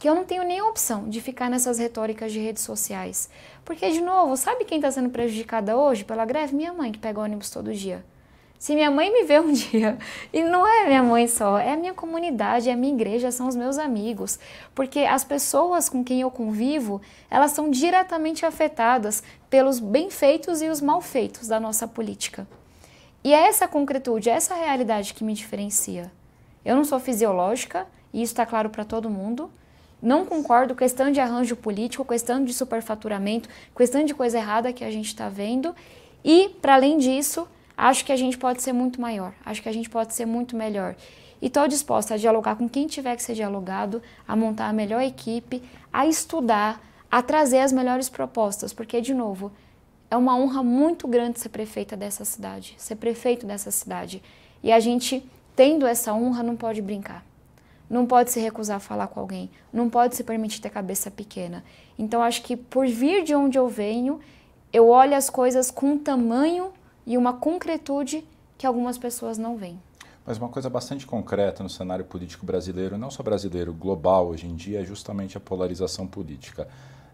que 0.05 0.09
eu 0.11 0.15
não 0.15 0.27
tenho 0.27 0.45
nem 0.45 0.59
a 0.59 0.67
opção 0.67 1.09
de 1.09 1.19
ficar 1.19 1.49
nessas 1.49 1.79
retóricas 1.79 2.31
de 2.31 2.39
redes 2.39 2.63
sociais. 2.63 3.31
Porque, 3.65 3.91
de 3.91 4.03
novo, 4.03 4.37
sabe 4.37 4.67
quem 4.67 4.77
está 4.77 4.91
sendo 4.91 5.09
prejudicada 5.09 5.79
hoje 5.79 6.05
pela 6.05 6.27
greve? 6.27 6.55
Minha 6.55 6.75
mãe, 6.75 6.93
que 6.93 6.99
pega 6.99 7.23
ônibus 7.23 7.49
todo 7.49 7.73
dia. 7.73 8.05
Se 8.59 8.75
minha 8.75 8.91
mãe 8.91 9.11
me 9.11 9.25
vê 9.25 9.41
um 9.41 9.51
dia, 9.57 9.97
e 10.31 10.43
não 10.43 10.67
é 10.67 10.89
minha 10.89 11.03
mãe 11.03 11.27
só, 11.27 11.57
é 11.57 11.73
a 11.73 11.77
minha 11.79 11.95
comunidade, 11.95 12.69
é 12.69 12.75
a 12.75 12.77
minha 12.77 12.93
igreja, 12.93 13.31
são 13.31 13.49
os 13.49 13.57
meus 13.57 13.79
amigos. 13.79 14.39
Porque 14.75 15.01
as 15.01 15.25
pessoas 15.25 15.89
com 15.89 16.05
quem 16.05 16.21
eu 16.21 16.31
convivo, 16.31 17.01
elas 17.31 17.53
são 17.53 17.71
diretamente 17.71 18.45
afetadas 18.45 19.23
pelos 19.49 19.81
bem-feitos 19.81 20.61
e 20.61 20.69
os 20.69 20.83
mal-feitos 20.83 21.49
da 21.49 21.59
nossa 21.59 21.89
política. 21.89 22.47
E 23.25 23.33
é 23.33 23.47
essa 23.47 23.67
concretude, 23.67 24.29
é 24.29 24.35
essa 24.35 24.55
realidade 24.55 25.15
que 25.15 25.25
me 25.25 25.33
diferencia. 25.33 26.13
Eu 26.63 26.77
não 26.77 26.85
sou 26.85 27.01
fisiológica, 27.01 27.87
e 28.13 28.23
isso 28.23 28.35
está 28.35 28.45
claro 28.45 28.69
para 28.69 28.85
todo 28.85 29.09
mundo. 29.09 29.51
Não 30.05 30.27
concordo 30.27 30.75
questão 30.75 31.11
de 31.11 31.19
arranjo 31.19 31.57
político, 31.57 32.05
questão 32.05 32.45
de 32.45 32.53
superfaturamento, 32.53 33.49
questão 33.75 34.05
de 34.05 34.13
coisa 34.15 34.37
errada 34.37 34.71
que 34.71 34.85
a 34.85 34.91
gente 34.91 35.07
está 35.07 35.31
vendo. 35.31 35.75
E, 36.23 36.51
para 36.61 36.75
além 36.75 36.99
disso, 36.99 37.49
acho 37.75 38.05
que 38.05 38.13
a 38.13 38.17
gente 38.17 38.37
pode 38.37 38.61
ser 38.61 38.75
muito 38.75 39.01
maior, 39.01 39.33
acho 39.47 39.63
que 39.63 39.69
a 39.69 39.73
gente 39.73 39.89
pode 39.89 40.13
ser 40.13 40.27
muito 40.27 40.55
melhor. 40.55 40.95
E 41.41 41.47
estou 41.47 41.67
disposta 41.67 42.13
a 42.13 42.17
dialogar 42.19 42.57
com 42.57 42.69
quem 42.69 42.87
tiver 42.87 43.17
que 43.17 43.23
ser 43.23 43.33
dialogado, 43.33 44.03
a 44.29 44.37
montar 44.37 44.69
a 44.69 44.75
melhor 44.75 45.01
equipe, 45.01 45.63
a 45.91 46.07
estudar, 46.07 46.83
a 47.11 47.23
trazer 47.23 47.61
as 47.61 47.73
melhores 47.73 48.11
propostas, 48.11 48.75
porque, 48.75 49.01
de 49.01 49.15
novo, 49.15 49.51
é 50.11 50.17
uma 50.19 50.37
honra 50.37 50.63
muito 50.63 51.09
grande 51.09 51.41
ser 51.41 51.49
prefeita 51.49 51.97
dessa 51.97 52.27
cidade, 52.27 52.75
ser 52.77 52.97
prefeito 52.97 53.47
dessa 53.47 53.71
cidade. 53.71 54.23
E 54.63 54.71
a 54.71 54.79
gente, 54.81 55.27
tendo 55.57 55.87
essa 55.87 56.13
honra, 56.13 56.43
não 56.43 56.57
pode 56.57 56.83
brincar 56.83 57.25
não 57.89 58.07
pode 58.07 58.31
se 58.31 58.41
recusar 58.41 58.77
a 58.77 58.81
falar 58.81 59.09
com 59.09 59.21
alguém, 59.21 59.51
não 59.73 59.91
pode 59.91 60.17
se 60.17 60.25
permitir 60.25 60.61
ter 60.61 60.71
cabeça 60.71 61.11
pequena. 61.11 61.65
Então 61.99 62.23
acho 62.23 62.43
que 62.43 62.57
por 62.57 62.87
vir 62.87 63.25
de 63.25 63.35
onde 63.35 63.59
eu 63.59 63.69
venho, 63.69 64.21
eu 64.73 64.89
olho 64.89 65.17
as 65.17 65.31
coisas 65.31 65.71
com 65.71 65.93
um 65.93 65.99
tamanho 65.99 66.73
e 67.07 67.17
uma 67.17 67.35
concretude 67.35 68.25
que 68.57 68.67
algumas 68.67 68.99
pessoas 68.99 69.39
não 69.39 69.57
veem. 69.57 69.79
Mas 70.27 70.39
uma 70.39 70.49
coisa 70.49 70.71
bastante 70.71 71.07
concreta 71.07 71.63
no 71.63 71.69
cenário 71.69 72.05
político 72.05 72.47
brasileiro, 72.47 72.97
não 72.97 73.11
só 73.11 73.23
brasileiro, 73.23 73.75
global 73.75 74.29
hoje 74.29 74.47
em 74.47 74.55
dia, 74.55 74.81
é 74.81 74.85
justamente 74.85 75.37
a 75.37 75.41
polarização 75.41 76.07
política. 76.07 76.67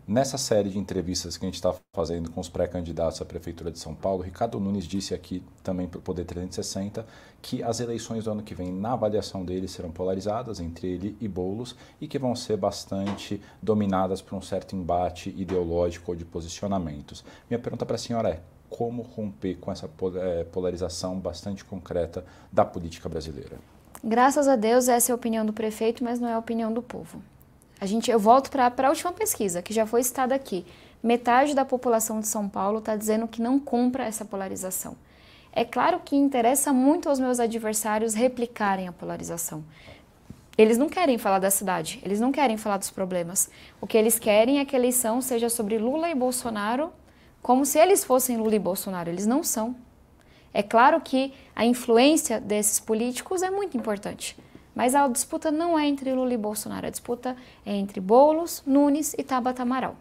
Nessa 0.07 0.37
série 0.37 0.71
de 0.71 0.79
entrevistas 0.79 1.37
que 1.37 1.45
a 1.45 1.49
gente 1.49 1.55
está 1.55 1.73
fazendo 1.93 2.31
com 2.31 2.41
os 2.41 2.49
pré-candidatos 2.49 3.23
à 3.23 3.25
Prefeitura 3.25 3.71
de 3.71 3.79
São 3.79 3.95
Paulo, 3.95 4.23
Ricardo 4.23 4.59
Nunes 4.59 4.85
disse 4.85 5.15
aqui 5.15 5.43
também 5.63 5.87
para 5.87 5.99
o 5.99 6.03
Poder 6.03 6.25
360 6.25 7.07
que 7.41 7.63
as 7.63 7.79
eleições 7.79 8.25
do 8.25 8.31
ano 8.33 8.43
que 8.43 8.55
vem, 8.55 8.73
na 8.73 8.95
avaliação 8.95 9.45
dele, 9.45 9.69
serão 9.69 9.91
polarizadas 9.93 10.59
entre 10.59 10.89
ele 10.89 11.17
e 11.21 11.29
Boulos 11.29 11.77
e 12.01 12.09
que 12.09 12.19
vão 12.19 12.35
ser 12.35 12.57
bastante 12.57 13.41
dominadas 13.63 14.21
por 14.21 14.37
um 14.37 14.43
certo 14.43 14.75
embate 14.75 15.31
ideológico 15.37 16.11
ou 16.11 16.17
de 16.17 16.25
posicionamentos. 16.25 17.25
Minha 17.49 17.61
pergunta 17.61 17.87
para 17.87 17.95
a 17.95 17.99
senhora 17.99 18.31
é: 18.31 18.41
como 18.69 19.03
romper 19.03 19.57
com 19.57 19.71
essa 19.71 19.89
eh, 20.17 20.45
polarização 20.51 21.19
bastante 21.19 21.65
concreta 21.65 22.25
da 22.51 22.65
política 22.65 23.09
brasileira? 23.09 23.59
Graças 24.03 24.49
a 24.49 24.57
Deus, 24.57 24.89
essa 24.89 25.11
é 25.11 25.13
a 25.13 25.17
opinião 25.17 25.45
do 25.45 25.53
prefeito, 25.53 26.03
mas 26.03 26.19
não 26.19 26.29
é 26.29 26.33
a 26.33 26.39
opinião 26.39 26.73
do 26.73 26.83
povo. 26.83 27.23
A 27.81 27.87
gente, 27.87 28.11
eu 28.11 28.19
volto 28.19 28.51
para 28.51 28.71
a 28.87 28.91
última 28.91 29.13
pesquisa, 29.13 29.63
que 29.63 29.73
já 29.73 29.87
foi 29.87 30.03
citada 30.03 30.35
aqui. 30.35 30.67
Metade 31.03 31.55
da 31.55 31.65
população 31.65 32.21
de 32.21 32.27
São 32.27 32.47
Paulo 32.47 32.79
está 32.79 32.95
dizendo 32.95 33.27
que 33.27 33.41
não 33.41 33.59
compra 33.59 34.05
essa 34.05 34.25
polarização. 34.25 34.95
É 35.51 35.65
claro 35.65 36.01
que 36.05 36.15
interessa 36.15 36.73
muito 36.73 37.09
aos 37.09 37.19
meus 37.19 37.41
adversários 37.41 38.13
replicarem 38.13 38.87
a 38.87 38.93
polarização. 38.93 39.65
Eles 40.59 40.77
não 40.77 40.91
querem 40.91 41.17
falar 41.17 41.39
da 41.39 41.51
cidade, 41.51 42.01
eles 42.05 42.21
não 42.21 42.31
querem 42.31 42.59
falar 42.59 42.77
dos 42.77 42.91
problemas. 42.91 43.49
O 43.81 43.87
que 43.87 43.97
eles 43.97 44.19
querem 44.19 44.59
é 44.59 44.65
que 44.67 44.77
a 44.77 44.79
eleição 44.79 45.23
seja 45.23 45.49
sobre 45.49 45.79
Lula 45.79 46.11
e 46.11 46.15
Bolsonaro, 46.15 46.93
como 47.41 47.65
se 47.65 47.79
eles 47.79 48.05
fossem 48.05 48.37
Lula 48.37 48.57
e 48.57 48.59
Bolsonaro. 48.59 49.09
Eles 49.09 49.27
não 49.27 49.43
são. 49.43 49.75
É 50.53 50.63
claro 50.63 51.01
que 51.01 51.33
a 51.57 51.65
influência 51.65 52.39
desses 52.39 52.79
políticos 52.79 53.43
é 53.43 53.51
muito 53.51 53.77
importante, 53.77 54.37
mas 54.81 54.95
a 54.95 55.07
disputa 55.09 55.51
não 55.51 55.79
é 55.79 55.87
entre 55.87 56.11
Lula 56.11 56.33
e 56.33 56.39
Bolsonaro, 56.39 56.87
a 56.87 56.91
disputa 56.91 57.37
é 57.67 57.77
entre 57.77 58.01
Bolos, 58.01 58.63
Nunes 58.65 59.15
e 59.19 59.23
Tabata 59.23 59.61
Amaral. 59.61 59.95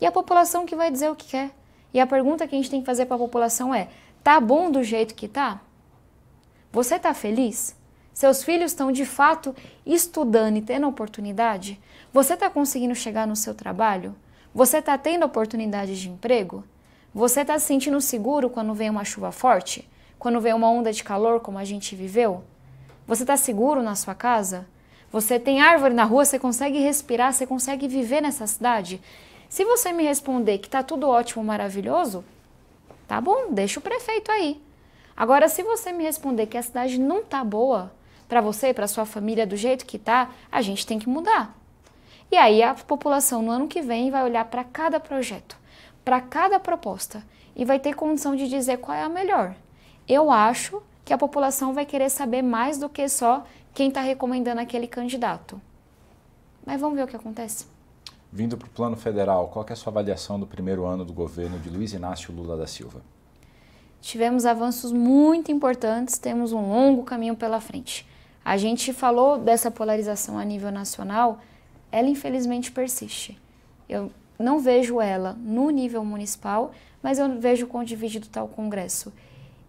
E 0.00 0.06
a 0.06 0.12
população 0.12 0.64
que 0.64 0.76
vai 0.76 0.88
dizer 0.88 1.10
o 1.10 1.16
que 1.16 1.30
quer. 1.30 1.50
E 1.92 1.98
a 1.98 2.06
pergunta 2.06 2.46
que 2.46 2.54
a 2.54 2.58
gente 2.58 2.70
tem 2.70 2.78
que 2.78 2.86
fazer 2.86 3.06
para 3.06 3.16
a 3.16 3.18
população 3.18 3.74
é: 3.74 3.88
Tá 4.22 4.38
bom 4.38 4.70
do 4.70 4.84
jeito 4.84 5.16
que 5.16 5.26
tá? 5.26 5.60
Você 6.70 6.96
tá 6.96 7.12
feliz? 7.12 7.74
Seus 8.12 8.44
filhos 8.44 8.70
estão 8.70 8.92
de 8.92 9.04
fato 9.04 9.52
estudando 9.84 10.58
e 10.58 10.62
tendo 10.62 10.86
oportunidade? 10.86 11.80
Você 12.12 12.34
está 12.34 12.48
conseguindo 12.48 12.94
chegar 12.94 13.26
no 13.26 13.34
seu 13.34 13.52
trabalho? 13.52 14.14
Você 14.54 14.78
está 14.78 14.96
tendo 14.96 15.26
oportunidade 15.26 16.00
de 16.00 16.08
emprego? 16.08 16.62
Você 17.12 17.40
está 17.40 17.58
se 17.58 17.66
sentindo 17.66 18.00
seguro 18.00 18.48
quando 18.48 18.72
vem 18.74 18.90
uma 18.90 19.04
chuva 19.04 19.32
forte? 19.32 19.90
Quando 20.20 20.40
vem 20.40 20.54
uma 20.54 20.70
onda 20.70 20.92
de 20.92 21.02
calor 21.02 21.40
como 21.40 21.58
a 21.58 21.64
gente 21.64 21.96
viveu? 21.96 22.44
Você 23.06 23.22
está 23.22 23.36
seguro 23.36 23.82
na 23.82 23.94
sua 23.94 24.14
casa? 24.14 24.66
Você 25.12 25.38
tem 25.38 25.60
árvore 25.60 25.94
na 25.94 26.04
rua, 26.04 26.24
você 26.24 26.38
consegue 26.38 26.78
respirar, 26.78 27.32
você 27.32 27.46
consegue 27.46 27.86
viver 27.88 28.20
nessa 28.20 28.46
cidade? 28.46 29.00
Se 29.48 29.64
você 29.64 29.92
me 29.92 30.04
responder 30.04 30.58
que 30.58 30.66
está 30.66 30.82
tudo 30.82 31.08
ótimo, 31.08 31.44
maravilhoso, 31.44 32.24
Tá 33.06 33.20
bom, 33.20 33.52
deixa 33.52 33.78
o 33.78 33.82
prefeito 33.82 34.32
aí. 34.32 34.60
Agora, 35.16 35.48
se 35.48 35.62
você 35.62 35.92
me 35.92 36.04
responder 36.04 36.46
que 36.46 36.58
a 36.58 36.62
cidade 36.62 36.98
não 36.98 37.22
tá 37.22 37.44
boa 37.44 37.92
para 38.28 38.40
você, 38.40 38.74
para 38.74 38.88
sua 38.88 39.06
família 39.06 39.46
do 39.46 39.56
jeito 39.56 39.86
que 39.86 39.98
tá, 39.98 40.30
a 40.50 40.60
gente 40.60 40.84
tem 40.84 40.98
que 40.98 41.08
mudar. 41.08 41.56
E 42.30 42.36
aí 42.36 42.62
a 42.62 42.74
população 42.74 43.42
no 43.42 43.52
ano 43.52 43.68
que 43.68 43.80
vem 43.80 44.10
vai 44.10 44.24
olhar 44.24 44.44
para 44.46 44.64
cada 44.64 44.98
projeto, 44.98 45.56
para 46.04 46.20
cada 46.20 46.58
proposta 46.58 47.22
e 47.54 47.64
vai 47.64 47.78
ter 47.78 47.94
condição 47.94 48.34
de 48.34 48.48
dizer 48.48 48.78
qual 48.78 48.96
é 48.96 49.02
a 49.02 49.08
melhor. 49.08 49.54
Eu 50.08 50.30
acho 50.30 50.82
que 51.06 51.12
a 51.12 51.16
população 51.16 51.72
vai 51.72 51.86
querer 51.86 52.10
saber 52.10 52.42
mais 52.42 52.78
do 52.78 52.88
que 52.88 53.08
só 53.08 53.44
quem 53.72 53.88
está 53.88 54.00
recomendando 54.00 54.60
aquele 54.60 54.88
candidato. 54.88 55.60
Mas 56.66 56.80
vamos 56.80 56.96
ver 56.96 57.04
o 57.04 57.06
que 57.06 57.14
acontece. 57.14 57.64
Vindo 58.32 58.56
para 58.56 58.66
o 58.66 58.70
plano 58.70 58.96
federal, 58.96 59.46
qual 59.46 59.64
é 59.68 59.72
a 59.72 59.76
sua 59.76 59.92
avaliação 59.92 60.38
do 60.40 60.48
primeiro 60.48 60.84
ano 60.84 61.04
do 61.04 61.12
governo 61.12 61.60
de 61.60 61.70
Luiz 61.70 61.92
Inácio 61.92 62.34
Lula 62.34 62.56
da 62.56 62.66
Silva? 62.66 63.02
Tivemos 64.00 64.44
avanços 64.44 64.90
muito 64.90 65.52
importantes, 65.52 66.18
temos 66.18 66.52
um 66.52 66.68
longo 66.68 67.04
caminho 67.04 67.36
pela 67.36 67.60
frente. 67.60 68.04
A 68.44 68.56
gente 68.56 68.92
falou 68.92 69.38
dessa 69.38 69.70
polarização 69.70 70.36
a 70.36 70.44
nível 70.44 70.72
nacional, 70.72 71.38
ela 71.92 72.08
infelizmente 72.08 72.72
persiste. 72.72 73.40
Eu 73.88 74.10
não 74.36 74.58
vejo 74.58 75.00
ela 75.00 75.34
no 75.38 75.70
nível 75.70 76.04
municipal, 76.04 76.72
mas 77.00 77.20
eu 77.20 77.38
vejo 77.38 77.68
com 77.68 77.84
dividido 77.84 78.26
tal 78.26 78.48
Congresso. 78.48 79.12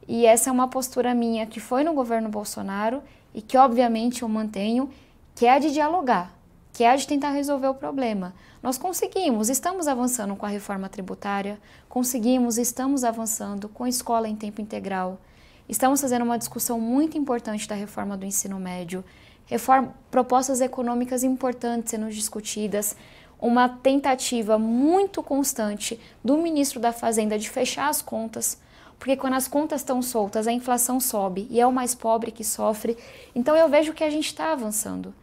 E 0.08 0.26
essa 0.26 0.50
é 0.50 0.54
uma 0.54 0.68
postura 0.68 1.14
minha 1.14 1.46
que 1.46 1.60
foi 1.60 1.84
no 1.84 1.94
governo 1.94 2.30
Bolsonaro 2.30 3.04
e 3.34 3.42
que 3.42 3.58
obviamente 3.58 4.24
eu 4.24 4.30
mantenho, 4.30 4.90
que 5.36 5.46
é 5.46 5.54
a 5.54 5.60
de 5.60 5.72
dialogar, 5.72 6.34
que 6.72 6.84
é 6.84 6.90
a 6.90 6.96
de 6.96 7.06
tentar 7.06 7.32
resolver 7.32 7.68
o 7.68 7.74
problema. 7.74 8.34
Nós 8.64 8.78
conseguimos, 8.78 9.50
estamos 9.50 9.88
avançando 9.88 10.36
com 10.36 10.46
a 10.46 10.50
reforma 10.50 10.88
tributária, 10.88 11.60
conseguimos, 11.90 12.58
estamos 12.58 13.04
avançando 13.04 13.68
com 13.68 13.84
a 13.84 13.90
escola 13.90 14.30
em 14.30 14.36
tempo 14.36 14.62
integral, 14.62 15.20
estamos 15.68 16.00
fazendo 16.00 16.24
uma 16.24 16.38
discussão 16.38 16.80
muito 16.80 17.18
importante 17.18 17.68
da 17.68 17.76
reforma 17.76 18.16
do 18.16 18.26
ensino 18.26 18.60
médio, 18.60 19.04
reforma, 19.46 19.94
propostas 20.10 20.62
econômicas 20.62 21.24
importantes 21.24 21.92
sendo 21.92 22.10
discutidas, 22.10 22.96
uma 23.40 23.70
tentativa 23.70 24.58
muito 24.58 25.22
constante 25.22 26.00
do 26.24 26.38
ministro 26.38 26.80
da 26.80 26.92
Fazenda 26.92 27.38
de 27.38 27.50
fechar 27.50 27.90
as 27.90 28.02
contas, 28.02 28.60
porque 29.00 29.16
quando 29.16 29.36
as 29.36 29.48
contas 29.48 29.82
estão 29.82 30.02
soltas, 30.02 30.48
a 30.48 30.52
inflação 30.52 31.00
sobe 31.00 31.48
e 31.50 31.60
é 31.60 31.68
o 31.68 31.72
mais 31.72 31.94
pobre 31.94 32.32
que 32.32 32.44
sofre. 32.44 32.98
Então 33.36 33.56
eu 33.56 33.70
vejo 33.70 33.94
que 33.94 34.04
a 34.04 34.10
gente 34.10 34.26
está 34.26 34.52
avançando. 34.52 35.14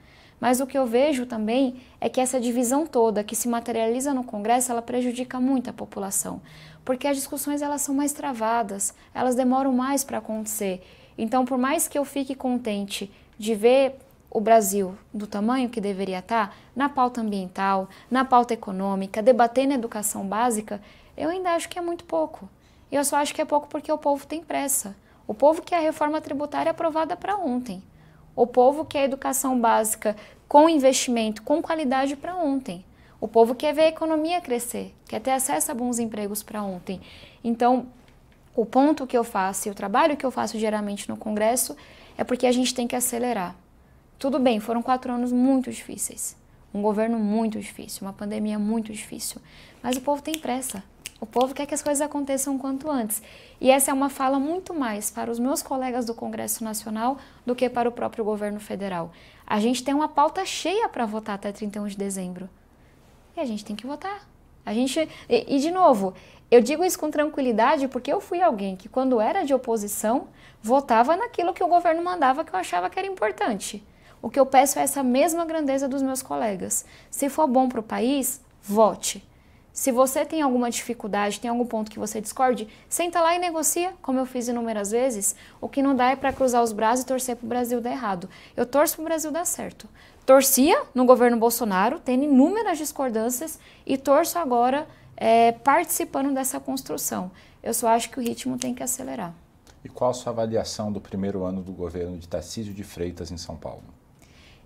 Mas 0.40 0.60
o 0.60 0.66
que 0.66 0.76
eu 0.76 0.86
vejo 0.86 1.26
também 1.26 1.80
é 2.00 2.08
que 2.08 2.20
essa 2.20 2.40
divisão 2.40 2.86
toda 2.86 3.24
que 3.24 3.36
se 3.36 3.48
materializa 3.48 4.12
no 4.12 4.24
Congresso, 4.24 4.70
ela 4.70 4.82
prejudica 4.82 5.40
muito 5.40 5.70
a 5.70 5.72
população, 5.72 6.42
porque 6.84 7.08
as 7.08 7.16
discussões 7.16 7.62
elas 7.62 7.80
são 7.80 7.94
mais 7.94 8.12
travadas, 8.12 8.94
elas 9.14 9.34
demoram 9.34 9.72
mais 9.72 10.04
para 10.04 10.18
acontecer. 10.18 10.84
Então, 11.16 11.44
por 11.44 11.56
mais 11.56 11.88
que 11.88 11.96
eu 11.96 12.04
fique 12.04 12.34
contente 12.34 13.10
de 13.38 13.54
ver 13.54 13.96
o 14.30 14.40
Brasil 14.40 14.96
do 15.12 15.26
tamanho 15.26 15.70
que 15.70 15.80
deveria 15.80 16.18
estar, 16.18 16.48
tá, 16.48 16.54
na 16.74 16.88
pauta 16.88 17.20
ambiental, 17.20 17.88
na 18.10 18.24
pauta 18.24 18.52
econômica, 18.52 19.22
debatendo 19.22 19.74
educação 19.74 20.26
básica, 20.26 20.82
eu 21.16 21.30
ainda 21.30 21.50
acho 21.50 21.68
que 21.68 21.78
é 21.78 21.82
muito 21.82 22.04
pouco. 22.04 22.48
E 22.94 22.96
eu 22.96 23.04
só 23.04 23.16
acho 23.16 23.34
que 23.34 23.42
é 23.42 23.44
pouco 23.44 23.66
porque 23.66 23.90
o 23.90 23.98
povo 23.98 24.24
tem 24.24 24.40
pressa. 24.40 24.94
O 25.26 25.34
povo 25.34 25.60
quer 25.60 25.78
a 25.78 25.80
reforma 25.80 26.20
tributária 26.20 26.70
aprovada 26.70 27.16
para 27.16 27.36
ontem. 27.36 27.82
O 28.36 28.46
povo 28.46 28.84
quer 28.84 29.06
educação 29.06 29.60
básica 29.60 30.14
com 30.46 30.68
investimento, 30.68 31.42
com 31.42 31.60
qualidade 31.60 32.14
para 32.14 32.36
ontem. 32.36 32.84
O 33.20 33.26
povo 33.26 33.52
quer 33.52 33.74
ver 33.74 33.80
a 33.80 33.88
economia 33.88 34.40
crescer, 34.40 34.94
quer 35.08 35.18
ter 35.18 35.32
acesso 35.32 35.72
a 35.72 35.74
bons 35.74 35.98
empregos 35.98 36.44
para 36.44 36.62
ontem. 36.62 37.00
Então, 37.42 37.88
o 38.54 38.64
ponto 38.64 39.08
que 39.08 39.18
eu 39.18 39.24
faço 39.24 39.66
e 39.66 39.72
o 39.72 39.74
trabalho 39.74 40.16
que 40.16 40.24
eu 40.24 40.30
faço 40.30 40.56
geralmente 40.56 41.08
no 41.08 41.16
Congresso 41.16 41.76
é 42.16 42.22
porque 42.22 42.46
a 42.46 42.52
gente 42.52 42.72
tem 42.72 42.86
que 42.86 42.94
acelerar. 42.94 43.56
Tudo 44.20 44.38
bem, 44.38 44.60
foram 44.60 44.80
quatro 44.80 45.12
anos 45.12 45.32
muito 45.32 45.68
difíceis, 45.68 46.36
um 46.72 46.80
governo 46.80 47.18
muito 47.18 47.58
difícil, 47.58 48.06
uma 48.06 48.12
pandemia 48.12 48.56
muito 48.56 48.92
difícil, 48.92 49.40
mas 49.82 49.96
o 49.96 50.00
povo 50.00 50.22
tem 50.22 50.38
pressa. 50.38 50.93
O 51.20 51.26
povo 51.26 51.54
quer 51.54 51.66
que 51.66 51.74
as 51.74 51.82
coisas 51.82 52.00
aconteçam 52.00 52.58
quanto 52.58 52.90
antes. 52.90 53.22
E 53.60 53.70
essa 53.70 53.90
é 53.90 53.94
uma 53.94 54.10
fala 54.10 54.38
muito 54.38 54.74
mais 54.74 55.10
para 55.10 55.30
os 55.30 55.38
meus 55.38 55.62
colegas 55.62 56.04
do 56.04 56.14
Congresso 56.14 56.62
Nacional 56.62 57.18
do 57.46 57.54
que 57.54 57.68
para 57.68 57.88
o 57.88 57.92
próprio 57.92 58.24
governo 58.24 58.60
federal. 58.60 59.12
A 59.46 59.60
gente 59.60 59.82
tem 59.82 59.94
uma 59.94 60.08
pauta 60.08 60.44
cheia 60.44 60.88
para 60.88 61.06
votar 61.06 61.36
até 61.36 61.52
31 61.52 61.86
de 61.86 61.96
dezembro. 61.96 62.48
E 63.36 63.40
a 63.40 63.44
gente 63.44 63.64
tem 63.64 63.76
que 63.76 63.86
votar. 63.86 64.28
A 64.66 64.72
gente 64.72 65.08
e, 65.28 65.56
e, 65.56 65.58
de 65.60 65.70
novo, 65.70 66.14
eu 66.50 66.60
digo 66.60 66.84
isso 66.84 66.98
com 66.98 67.10
tranquilidade 67.10 67.88
porque 67.88 68.12
eu 68.12 68.20
fui 68.20 68.42
alguém 68.42 68.76
que 68.76 68.88
quando 68.88 69.20
era 69.20 69.44
de 69.44 69.54
oposição, 69.54 70.28
votava 70.62 71.16
naquilo 71.16 71.52
que 71.52 71.62
o 71.62 71.68
governo 71.68 72.02
mandava 72.02 72.44
que 72.44 72.54
eu 72.54 72.58
achava 72.58 72.88
que 72.90 72.98
era 72.98 73.08
importante. 73.08 73.82
O 74.22 74.30
que 74.30 74.40
eu 74.40 74.46
peço 74.46 74.78
é 74.78 74.82
essa 74.82 75.02
mesma 75.02 75.44
grandeza 75.44 75.86
dos 75.86 76.00
meus 76.00 76.22
colegas. 76.22 76.84
Se 77.10 77.28
for 77.28 77.46
bom 77.46 77.68
para 77.68 77.80
o 77.80 77.82
país, 77.82 78.40
vote. 78.62 79.22
Se 79.74 79.90
você 79.90 80.24
tem 80.24 80.40
alguma 80.40 80.70
dificuldade, 80.70 81.40
tem 81.40 81.50
algum 81.50 81.66
ponto 81.66 81.90
que 81.90 81.98
você 81.98 82.20
discorde, 82.20 82.68
senta 82.88 83.20
lá 83.20 83.34
e 83.34 83.40
negocia, 83.40 83.92
como 84.00 84.20
eu 84.20 84.24
fiz 84.24 84.46
inúmeras 84.46 84.92
vezes. 84.92 85.34
O 85.60 85.68
que 85.68 85.82
não 85.82 85.96
dá 85.96 86.10
é 86.10 86.16
para 86.16 86.32
cruzar 86.32 86.62
os 86.62 86.70
braços 86.70 87.02
e 87.02 87.06
torcer 87.08 87.34
para 87.34 87.44
o 87.44 87.48
Brasil 87.48 87.80
dar 87.80 87.90
errado. 87.90 88.30
Eu 88.56 88.64
torço 88.64 88.94
para 88.94 89.02
o 89.02 89.04
Brasil 89.06 89.32
dar 89.32 89.44
certo. 89.44 89.88
Torcia 90.24 90.80
no 90.94 91.04
governo 91.04 91.36
Bolsonaro, 91.36 91.98
tendo 91.98 92.22
inúmeras 92.22 92.78
discordâncias, 92.78 93.58
e 93.84 93.98
torço 93.98 94.38
agora 94.38 94.86
é, 95.16 95.50
participando 95.50 96.32
dessa 96.32 96.60
construção. 96.60 97.32
Eu 97.60 97.74
só 97.74 97.88
acho 97.88 98.10
que 98.10 98.20
o 98.20 98.22
ritmo 98.22 98.56
tem 98.56 98.72
que 98.72 98.82
acelerar. 98.82 99.34
E 99.84 99.88
qual 99.88 100.10
a 100.12 100.14
sua 100.14 100.30
avaliação 100.30 100.92
do 100.92 101.00
primeiro 101.00 101.42
ano 101.42 101.62
do 101.62 101.72
governo 101.72 102.16
de 102.16 102.28
Tarcísio 102.28 102.72
de 102.72 102.84
Freitas 102.84 103.32
em 103.32 103.36
São 103.36 103.56
Paulo? 103.56 103.82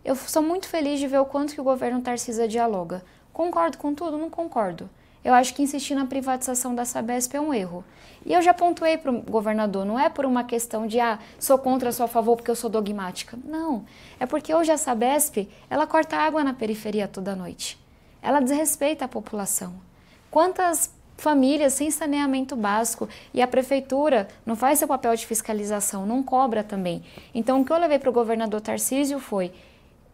Eu 0.05 0.15
sou 0.15 0.43
muito 0.43 0.69
feliz 0.69 1.01
de 1.01 1.09
ver 1.09 1.19
o 1.19 1.25
quanto 1.25 1.55
que 1.55 1.61
o 1.63 1.65
governo 1.65 2.03
Tarcísio 2.03 2.47
dialoga. 2.47 3.03
Concordo 3.33 3.79
com 3.79 3.95
tudo? 3.95 4.19
Não 4.19 4.29
concordo. 4.29 4.91
Eu 5.25 5.35
acho 5.35 5.55
que 5.55 5.63
insistir 5.63 5.95
na 5.95 6.07
privatização 6.07 6.75
da 6.75 6.85
Sabesp 6.85 7.35
é 7.35 7.41
um 7.41 7.53
erro. 7.53 7.85
E 8.25 8.33
eu 8.33 8.43
já 8.43 8.53
pontuei 8.53 8.97
para 8.99 9.11
o 9.11 9.23
governador, 9.23 9.85
não 9.85 9.99
é 9.99 10.09
por 10.09 10.27
uma 10.27 10.45
questão 10.45 10.87
de, 10.87 11.01
ah, 11.01 11.19
sou 11.39 11.59
contra, 11.59 11.93
sou 11.93 12.05
a 12.05 12.09
favor 12.09 12.37
porque 12.37 12.51
eu 12.51 12.57
sou 12.57 12.69
dogmática. 12.69 13.39
Não, 13.45 13.85
é 14.19 14.27
porque 14.27 14.55
hoje 14.55 14.71
a 14.71 14.77
Sabesp, 14.77 15.49
ela 15.71 15.87
corta 15.87 16.17
água 16.17 16.45
na 16.45 16.53
periferia 16.53 17.09
toda 17.09 17.37
noite. 17.37 17.79
Ela 18.23 18.41
desrespeita 18.41 19.05
a 19.05 19.09
população. 19.09 19.75
Quantas 20.31 20.93
famílias 21.19 21.73
sem 21.73 21.91
saneamento 21.91 22.57
básico 22.57 23.09
e 23.35 23.43
a 23.43 23.47
prefeitura 23.47 24.29
não 24.47 24.55
faz 24.55 24.79
seu 24.79 24.89
papel 24.89 25.15
de 25.15 25.27
fiscalização, 25.27 26.07
não 26.07 26.23
cobra 26.23 26.63
também. 26.63 27.03
Então, 27.35 27.61
o 27.61 27.65
que 27.65 27.73
eu 27.73 27.79
levei 27.79 27.99
para 27.99 28.09
o 28.09 28.13
governador 28.13 28.61
Tarcísio 28.61 29.19
foi: 29.19 29.53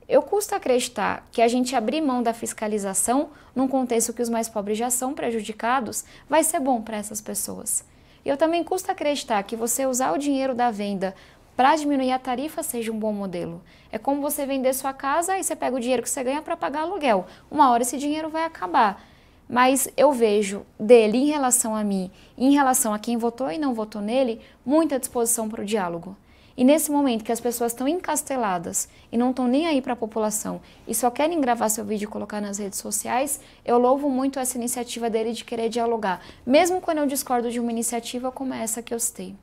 eu 0.09 0.23
custo 0.23 0.55
acreditar 0.55 1.27
que 1.33 1.41
a 1.41 1.49
gente 1.49 1.75
abrir 1.75 2.01
mão 2.01 2.23
da 2.23 2.35
fiscalização 2.35 3.31
num 3.55 3.67
contexto 3.67 4.13
que 4.13 4.23
os 4.23 4.29
mais 4.29 4.49
pobres 4.49 4.77
já 4.77 4.91
são 4.91 5.15
prejudicados 5.15 6.05
vai 6.29 6.45
ser 6.45 6.61
bom 6.61 6.83
para 6.83 6.97
essas 6.99 7.21
pessoas. 7.21 7.85
E 8.25 8.29
eu 8.29 8.37
também 8.37 8.63
custa 8.63 8.93
acreditar 8.93 9.43
que 9.43 9.57
você 9.57 9.87
usar 9.87 10.13
o 10.13 10.19
dinheiro 10.19 10.55
da 10.55 10.71
venda 10.71 11.15
para 11.57 11.77
diminuir 11.77 12.11
a 12.11 12.19
tarifa 12.19 12.63
seja 12.63 12.91
um 12.91 12.99
bom 12.99 13.13
modelo. 13.13 13.63
É 13.93 13.99
como 13.99 14.21
você 14.21 14.45
vender 14.45 14.75
sua 14.75 14.93
casa 14.93 15.39
e 15.39 15.45
você 15.45 15.55
pega 15.55 15.77
o 15.77 15.81
dinheiro 15.81 16.03
que 16.03 16.11
você 16.11 16.25
ganha 16.25 16.43
para 16.43 16.57
pagar 16.57 16.83
aluguel. 16.83 17.27
Uma 17.51 17.71
hora 17.71 17.83
esse 17.83 17.97
dinheiro 17.97 18.29
vai 18.29 18.45
acabar. 18.45 19.01
mas 19.49 19.89
eu 19.97 20.11
vejo 20.11 20.65
dele 20.81 21.19
em 21.19 21.27
relação 21.27 21.77
a 21.77 21.85
mim, 21.85 22.11
em 22.37 22.55
relação 22.55 22.95
a 22.95 22.99
quem 22.99 23.17
votou 23.17 23.51
e 23.53 23.59
não 23.59 23.75
votou 23.75 24.01
nele, 24.01 24.41
muita 24.65 24.99
disposição 24.99 25.49
para 25.49 25.63
o 25.63 25.65
diálogo. 25.65 26.17
E 26.57 26.65
nesse 26.65 26.91
momento 26.91 27.25
que 27.25 27.33
as 27.33 27.41
pessoas 27.41 27.73
estão 27.73 27.89
encasteladas 27.89 28.89
e 29.11 29.19
não 29.19 29.31
estão 29.31 29.49
nem 29.49 29.67
aí 29.67 29.83
para 29.83 29.95
a 29.95 29.97
população 29.97 30.61
e 30.87 30.95
só 30.95 31.11
querem 31.11 31.41
gravar 31.41 31.69
seu 31.69 31.85
vídeo 31.85 32.05
e 32.05 32.09
colocar 32.09 32.41
nas 32.41 32.59
redes 32.59 32.79
sociais, 32.79 33.41
eu 33.65 33.77
louvo 33.77 34.09
muito 34.09 34.39
essa 34.39 34.57
iniciativa 34.57 35.11
dele 35.11 35.33
de 35.33 35.45
querer 35.45 35.69
dialogar, 35.69 36.21
mesmo 36.47 36.81
quando 36.81 36.99
eu 36.99 37.07
discordo 37.07 37.51
de 37.51 37.59
uma 37.59 37.73
iniciativa 37.73 38.31
como 38.31 38.55
essa 38.55 38.83
que 38.83 38.95
eu 38.95 39.01
citei. 39.01 39.35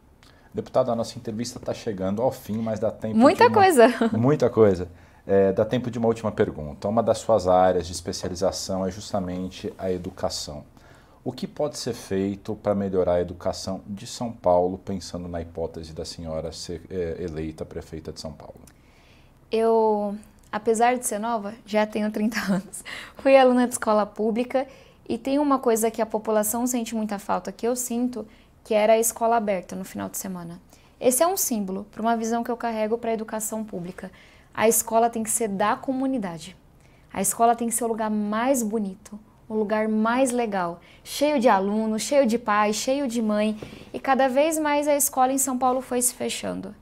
Deputado, 0.53 0.91
a 0.91 0.95
nossa 0.95 1.18
entrevista 1.18 1.57
está 1.59 1.74
chegando 1.74 2.22
ao 2.22 2.32
fim, 2.32 2.57
mas 2.57 2.80
dá 2.80 2.91
tempo 2.91 3.18
Muita 3.18 3.45
de 3.45 3.49
uma... 3.49 3.62
coisa. 3.62 3.88
Muita 4.18 4.49
coisa. 4.49 4.88
É, 5.26 5.53
dá 5.53 5.64
tempo 5.64 5.89
de 5.91 5.97
uma 5.97 6.07
última 6.07 6.32
pergunta. 6.32 6.88
Uma 6.88 7.03
das 7.03 7.20
suas 7.20 7.47
áreas 7.47 7.88
de 7.88 7.93
especialização 7.93 8.86
é 8.86 8.91
justamente 8.91 9.72
a 9.78 9.91
educação. 9.91 10.64
O 11.24 11.32
que 11.32 11.47
pode 11.47 11.78
ser 11.78 11.93
feito 11.93 12.55
para 12.55 12.74
melhorar 12.74 13.13
a 13.15 13.22
educação 13.22 13.82
de 13.86 14.07
São 14.07 14.32
Paulo, 14.32 14.80
pensando 14.80 15.28
na 15.28 15.39
hipótese 15.39 15.93
da 15.93 16.03
senhora 16.03 16.51
ser 16.51 16.82
é, 16.89 17.24
eleita 17.24 17.63
prefeita 17.63 18.11
de 18.11 18.19
São 18.19 18.34
Paulo? 18.34 18.59
Eu, 19.51 20.17
apesar 20.51 20.97
de 20.97 21.05
ser 21.05 21.19
nova, 21.19 21.53
já 21.63 21.86
tenho 21.86 22.11
30 22.11 22.39
anos. 22.51 22.84
Fui 23.17 23.38
aluna 23.38 23.67
de 23.67 23.74
escola 23.76 24.03
pública 24.03 24.67
e 25.07 25.15
tem 25.15 25.38
uma 25.38 25.59
coisa 25.59 25.91
que 25.91 26.01
a 26.01 26.07
população 26.07 26.65
sente 26.65 26.95
muita 26.95 27.19
falta, 27.19 27.51
que 27.51 27.67
eu 27.67 27.76
sinto, 27.76 28.26
que 28.63 28.74
era 28.74 28.93
a 28.93 28.99
escola 28.99 29.38
aberta 29.38 29.76
no 29.76 29.86
final 29.86 30.09
de 30.09 30.17
semana. 30.17 30.59
Esse 30.99 31.22
é 31.22 31.28
um 31.28 31.38
símbolo 31.38 31.86
para 31.91 32.01
uma 32.01 32.17
visão 32.17 32.43
que 32.43 32.49
eu 32.49 32.57
carrego 32.57 32.97
para 32.97 33.11
a 33.11 33.13
educação 33.13 33.63
pública. 33.63 34.11
A 34.51 34.67
escola 34.67 35.07
tem 35.07 35.22
que 35.22 35.30
ser 35.30 35.49
da 35.49 35.76
comunidade. 35.76 36.57
A 37.13 37.22
escola 37.22 37.55
tem 37.55 37.67
que 37.67 37.76
ser 37.76 37.84
o 37.84 37.88
lugar 37.88 38.09
mais 38.09 38.63
bonito, 38.63 39.19
o 39.52 39.58
lugar 39.58 39.89
mais 39.89 40.32
legal, 40.32 40.80
cheio 41.04 41.38
de 41.38 41.49
alunos, 41.49 42.04
cheio 42.04 42.26
de 42.26 42.38
pais, 42.38 42.78
cheio 42.78 43.06
de 43.06 43.22
mãe, 43.22 43.60
e 43.93 43.99
cada 43.99 44.30
vez 44.30 44.58
mais 44.58 44.88
a 44.88 44.95
escola 44.95 45.34
em 45.34 45.38
São 45.38 45.58
Paulo 45.58 45.82
foi 45.82 46.02
se 46.02 46.14
fechando. 46.14 46.74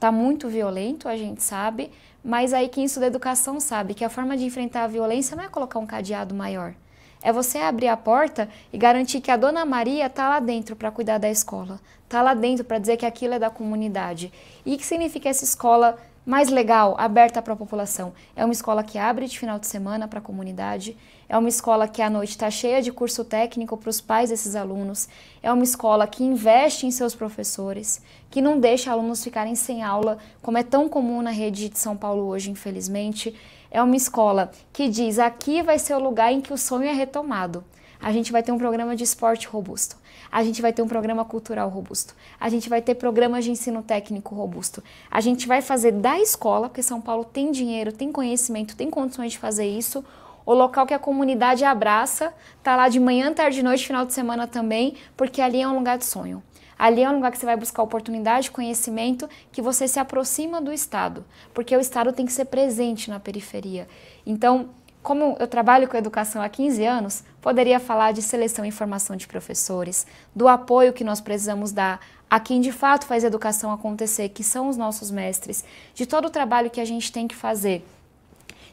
Tá 0.00 0.10
muito 0.10 0.48
violento, 0.48 1.06
a 1.06 1.16
gente 1.16 1.42
sabe, 1.42 1.90
mas 2.24 2.54
aí 2.54 2.68
quem 2.68 2.84
estuda 2.84 3.06
educação 3.06 3.60
sabe 3.60 3.92
que 3.92 4.02
a 4.02 4.08
forma 4.08 4.34
de 4.34 4.46
enfrentar 4.46 4.84
a 4.84 4.86
violência 4.86 5.36
não 5.36 5.44
é 5.44 5.48
colocar 5.48 5.78
um 5.78 5.86
cadeado 5.86 6.34
maior. 6.34 6.74
É 7.22 7.30
você 7.30 7.58
abrir 7.58 7.88
a 7.88 7.96
porta 7.98 8.48
e 8.72 8.78
garantir 8.78 9.20
que 9.20 9.30
a 9.30 9.36
dona 9.36 9.66
Maria 9.66 10.08
tá 10.08 10.28
lá 10.30 10.40
dentro 10.40 10.74
para 10.74 10.90
cuidar 10.90 11.18
da 11.18 11.30
escola, 11.30 11.80
tá 12.08 12.22
lá 12.22 12.32
dentro 12.32 12.64
para 12.64 12.78
dizer 12.78 12.96
que 12.96 13.04
aquilo 13.04 13.34
é 13.34 13.38
da 13.38 13.50
comunidade. 13.50 14.32
E 14.64 14.74
o 14.74 14.78
que 14.78 14.86
significa 14.86 15.28
essa 15.28 15.44
escola 15.44 15.98
mais 16.24 16.48
legal, 16.48 16.94
aberta 16.98 17.42
para 17.42 17.52
a 17.52 17.56
população. 17.56 18.12
É 18.34 18.44
uma 18.44 18.52
escola 18.52 18.82
que 18.82 18.98
abre 18.98 19.26
de 19.26 19.38
final 19.38 19.58
de 19.58 19.66
semana 19.66 20.08
para 20.08 20.18
a 20.18 20.22
comunidade, 20.22 20.96
é 21.28 21.36
uma 21.36 21.48
escola 21.48 21.88
que 21.88 22.02
à 22.02 22.08
noite 22.08 22.30
está 22.30 22.50
cheia 22.50 22.80
de 22.82 22.92
curso 22.92 23.24
técnico 23.24 23.76
para 23.76 23.90
os 23.90 24.00
pais 24.00 24.30
desses 24.30 24.54
alunos, 24.54 25.08
é 25.42 25.52
uma 25.52 25.64
escola 25.64 26.06
que 26.06 26.22
investe 26.22 26.86
em 26.86 26.90
seus 26.90 27.14
professores, 27.14 28.02
que 28.30 28.40
não 28.40 28.58
deixa 28.58 28.90
alunos 28.90 29.22
ficarem 29.22 29.54
sem 29.54 29.82
aula, 29.82 30.18
como 30.42 30.58
é 30.58 30.62
tão 30.62 30.88
comum 30.88 31.22
na 31.22 31.30
rede 31.30 31.68
de 31.68 31.78
São 31.78 31.96
Paulo 31.96 32.24
hoje, 32.24 32.50
infelizmente. 32.50 33.34
É 33.70 33.82
uma 33.82 33.96
escola 33.96 34.50
que 34.72 34.88
diz: 34.88 35.18
aqui 35.18 35.62
vai 35.62 35.78
ser 35.78 35.94
o 35.94 36.02
lugar 36.02 36.32
em 36.32 36.40
que 36.40 36.52
o 36.52 36.58
sonho 36.58 36.88
é 36.88 36.92
retomado. 36.92 37.64
A 38.00 38.12
gente 38.12 38.30
vai 38.32 38.42
ter 38.42 38.52
um 38.52 38.58
programa 38.58 38.94
de 38.94 39.04
esporte 39.04 39.46
robusto 39.46 39.96
a 40.34 40.42
gente 40.42 40.60
vai 40.60 40.72
ter 40.72 40.82
um 40.82 40.88
programa 40.88 41.24
cultural 41.24 41.68
robusto, 41.68 42.12
a 42.40 42.48
gente 42.48 42.68
vai 42.68 42.82
ter 42.82 42.96
programas 42.96 43.44
de 43.44 43.52
ensino 43.52 43.84
técnico 43.84 44.34
robusto, 44.34 44.82
a 45.08 45.20
gente 45.20 45.46
vai 45.46 45.62
fazer 45.62 45.92
da 45.92 46.18
escola, 46.18 46.68
porque 46.68 46.82
São 46.82 47.00
Paulo 47.00 47.24
tem 47.24 47.52
dinheiro, 47.52 47.92
tem 47.92 48.10
conhecimento, 48.10 48.74
tem 48.74 48.90
condições 48.90 49.30
de 49.30 49.38
fazer 49.38 49.64
isso, 49.64 50.04
o 50.44 50.52
local 50.52 50.86
que 50.86 50.92
a 50.92 50.98
comunidade 50.98 51.64
abraça, 51.64 52.34
tá 52.64 52.74
lá 52.74 52.88
de 52.88 52.98
manhã, 52.98 53.32
tarde, 53.32 53.62
noite, 53.62 53.86
final 53.86 54.04
de 54.04 54.12
semana 54.12 54.48
também, 54.48 54.96
porque 55.16 55.40
ali 55.40 55.62
é 55.62 55.68
um 55.68 55.76
lugar 55.76 55.98
de 55.98 56.04
sonho. 56.04 56.42
Ali 56.76 57.02
é 57.02 57.08
um 57.08 57.14
lugar 57.14 57.30
que 57.30 57.38
você 57.38 57.46
vai 57.46 57.56
buscar 57.56 57.84
oportunidade, 57.84 58.50
conhecimento, 58.50 59.30
que 59.52 59.62
você 59.62 59.86
se 59.86 60.00
aproxima 60.00 60.60
do 60.60 60.72
Estado, 60.72 61.24
porque 61.54 61.76
o 61.76 61.80
Estado 61.80 62.12
tem 62.12 62.26
que 62.26 62.32
ser 62.32 62.46
presente 62.46 63.08
na 63.08 63.20
periferia. 63.20 63.86
Então, 64.26 64.70
como 65.04 65.36
eu 65.38 65.46
trabalho 65.46 65.86
com 65.86 65.96
educação 65.96 66.40
há 66.40 66.48
15 66.48 66.84
anos, 66.84 67.24
poderia 67.44 67.78
falar 67.78 68.12
de 68.12 68.22
seleção 68.22 68.64
e 68.64 68.70
formação 68.70 69.14
de 69.16 69.26
professores, 69.26 70.06
do 70.34 70.48
apoio 70.48 70.94
que 70.94 71.04
nós 71.04 71.20
precisamos 71.20 71.72
dar 71.72 72.00
a 72.30 72.40
quem 72.40 72.58
de 72.58 72.72
fato 72.72 73.04
faz 73.04 73.22
a 73.22 73.26
educação 73.26 73.70
acontecer, 73.70 74.30
que 74.30 74.42
são 74.42 74.66
os 74.66 74.78
nossos 74.78 75.10
mestres, 75.10 75.62
de 75.94 76.06
todo 76.06 76.24
o 76.24 76.30
trabalho 76.30 76.70
que 76.70 76.80
a 76.80 76.86
gente 76.86 77.12
tem 77.12 77.28
que 77.28 77.34
fazer 77.34 77.84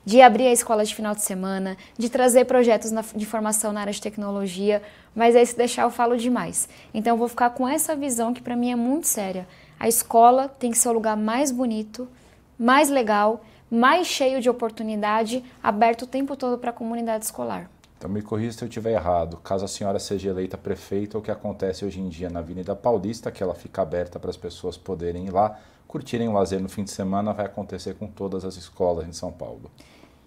de 0.03 0.19
abrir 0.19 0.47
a 0.47 0.51
escola 0.51 0.83
de 0.83 0.95
final 0.95 1.13
de 1.13 1.21
semana, 1.21 1.77
de 1.95 2.09
trazer 2.09 2.45
projetos 2.45 2.91
de 3.15 3.23
formação 3.23 3.71
na 3.71 3.81
área 3.81 3.93
de 3.93 4.01
tecnologia, 4.01 4.81
mas 5.13 5.35
aí 5.35 5.45
se 5.45 5.55
deixar 5.55 5.83
eu 5.83 5.91
falo 5.91 6.17
demais. 6.17 6.67
Então 6.91 7.13
eu 7.13 7.17
vou 7.17 7.27
ficar 7.27 7.51
com 7.51 7.67
essa 7.67 7.95
visão 7.95 8.33
que 8.33 8.41
para 8.41 8.55
mim 8.55 8.71
é 8.71 8.75
muito 8.75 9.05
séria. 9.05 9.47
A 9.79 9.87
escola 9.87 10.47
tem 10.47 10.71
que 10.71 10.77
ser 10.79 10.89
o 10.89 10.93
lugar 10.93 11.15
mais 11.15 11.51
bonito, 11.51 12.07
mais 12.57 12.89
legal 12.89 13.43
mais 13.71 14.05
cheio 14.05 14.41
de 14.41 14.49
oportunidade, 14.49 15.41
aberto 15.63 16.01
o 16.01 16.07
tempo 16.07 16.35
todo 16.35 16.57
para 16.57 16.71
a 16.71 16.73
comunidade 16.73 17.23
escolar. 17.23 17.69
Então 18.01 18.09
me 18.09 18.23
corrija 18.23 18.53
se 18.53 18.63
eu 18.63 18.67
estiver 18.67 18.93
errado. 18.93 19.37
Caso 19.43 19.63
a 19.63 19.67
senhora 19.67 19.99
seja 19.99 20.31
eleita 20.31 20.57
prefeita, 20.57 21.19
o 21.19 21.21
que 21.21 21.29
acontece 21.29 21.85
hoje 21.85 21.99
em 21.99 22.09
dia 22.09 22.31
na 22.31 22.39
Avenida 22.39 22.75
Paulista, 22.75 23.29
que 23.29 23.43
ela 23.43 23.53
fica 23.53 23.83
aberta 23.83 24.19
para 24.19 24.31
as 24.31 24.35
pessoas 24.35 24.75
poderem 24.75 25.27
ir 25.27 25.29
lá, 25.29 25.59
curtirem 25.87 26.27
o 26.27 26.33
lazer 26.33 26.59
no 26.59 26.67
fim 26.67 26.83
de 26.83 26.89
semana, 26.89 27.31
vai 27.31 27.45
acontecer 27.45 27.93
com 27.93 28.07
todas 28.07 28.43
as 28.43 28.57
escolas 28.57 29.07
em 29.07 29.13
São 29.13 29.31
Paulo. 29.31 29.69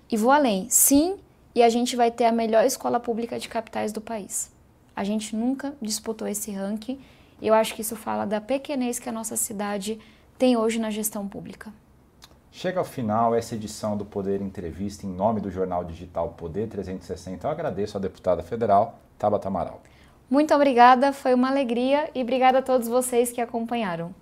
E 0.09 0.16
vou 0.16 0.31
além. 0.31 0.70
Sim, 0.70 1.16
e 1.53 1.64
a 1.64 1.68
gente 1.68 1.97
vai 1.97 2.12
ter 2.12 2.27
a 2.27 2.33
melhor 2.33 2.64
escola 2.64 3.01
pública 3.01 3.41
de 3.41 3.49
capitais 3.49 3.91
do 3.91 4.01
país. 4.01 4.53
A 4.95 5.03
gente 5.03 5.35
nunca 5.35 5.75
disputou 5.83 6.29
esse 6.29 6.53
ranking. 6.53 7.01
Eu 7.43 7.55
acho 7.55 7.75
que 7.75 7.81
isso 7.81 7.97
fala 7.97 8.25
da 8.25 8.41
pequenez 8.41 9.01
que 9.01 9.09
a 9.09 9.12
nossa 9.12 9.37
cidade 9.37 9.99
tem 10.39 10.57
hoje 10.57 10.79
na 10.79 10.91
gestão 10.91 11.27
pública. 11.27 11.72
Chega 12.57 12.78
ao 12.78 12.84
final 12.84 13.34
essa 13.34 13.57
edição 13.57 13.96
do 13.96 14.05
Poder 14.05 14.40
Entrevista 14.40 15.05
em 15.05 15.11
nome 15.11 15.40
do 15.40 15.50
jornal 15.50 15.82
digital 15.82 16.28
Poder 16.38 16.68
360. 16.68 17.44
Eu 17.44 17.50
agradeço 17.50 17.96
à 17.96 18.00
deputada 18.00 18.44
federal 18.44 19.00
Tabata 19.18 19.48
Amaral. 19.48 19.82
Muito 20.30 20.55
obrigada, 20.55 21.12
foi 21.12 21.34
uma 21.34 21.48
alegria 21.48 22.09
e 22.14 22.22
obrigada 22.22 22.61
a 22.61 22.62
todos 22.62 22.86
vocês 22.86 23.32
que 23.32 23.40
acompanharam. 23.40 24.14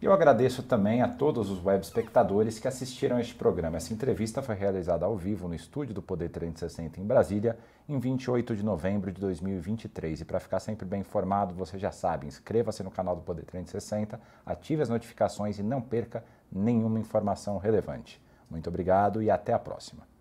Eu 0.00 0.10
agradeço 0.10 0.62
também 0.62 1.02
a 1.02 1.08
todos 1.08 1.50
os 1.50 1.62
web 1.62 1.84
espectadores 1.84 2.58
que 2.58 2.66
assistiram 2.66 3.18
a 3.18 3.20
este 3.20 3.34
programa. 3.34 3.76
Essa 3.76 3.92
entrevista 3.92 4.40
foi 4.40 4.54
realizada 4.54 5.04
ao 5.04 5.14
vivo 5.14 5.46
no 5.46 5.54
estúdio 5.54 5.94
do 5.94 6.00
Poder 6.00 6.30
360 6.30 6.98
em 6.98 7.04
Brasília, 7.04 7.58
em 7.86 7.98
28 7.98 8.56
de 8.56 8.64
novembro 8.64 9.12
de 9.12 9.20
2023. 9.20 10.22
E 10.22 10.24
para 10.24 10.40
ficar 10.40 10.60
sempre 10.60 10.86
bem 10.86 11.02
informado, 11.02 11.54
você 11.54 11.78
já 11.78 11.92
sabe, 11.92 12.26
inscreva-se 12.26 12.82
no 12.82 12.90
canal 12.90 13.14
do 13.14 13.22
Poder 13.22 13.44
360, 13.44 14.18
ative 14.46 14.80
as 14.80 14.88
notificações 14.88 15.58
e 15.58 15.62
não 15.62 15.82
perca 15.82 16.24
nenhuma 16.50 17.00
informação 17.00 17.58
relevante. 17.58 18.22
Muito 18.50 18.68
obrigado 18.68 19.22
e 19.22 19.30
até 19.30 19.52
a 19.52 19.58
próxima. 19.58 20.06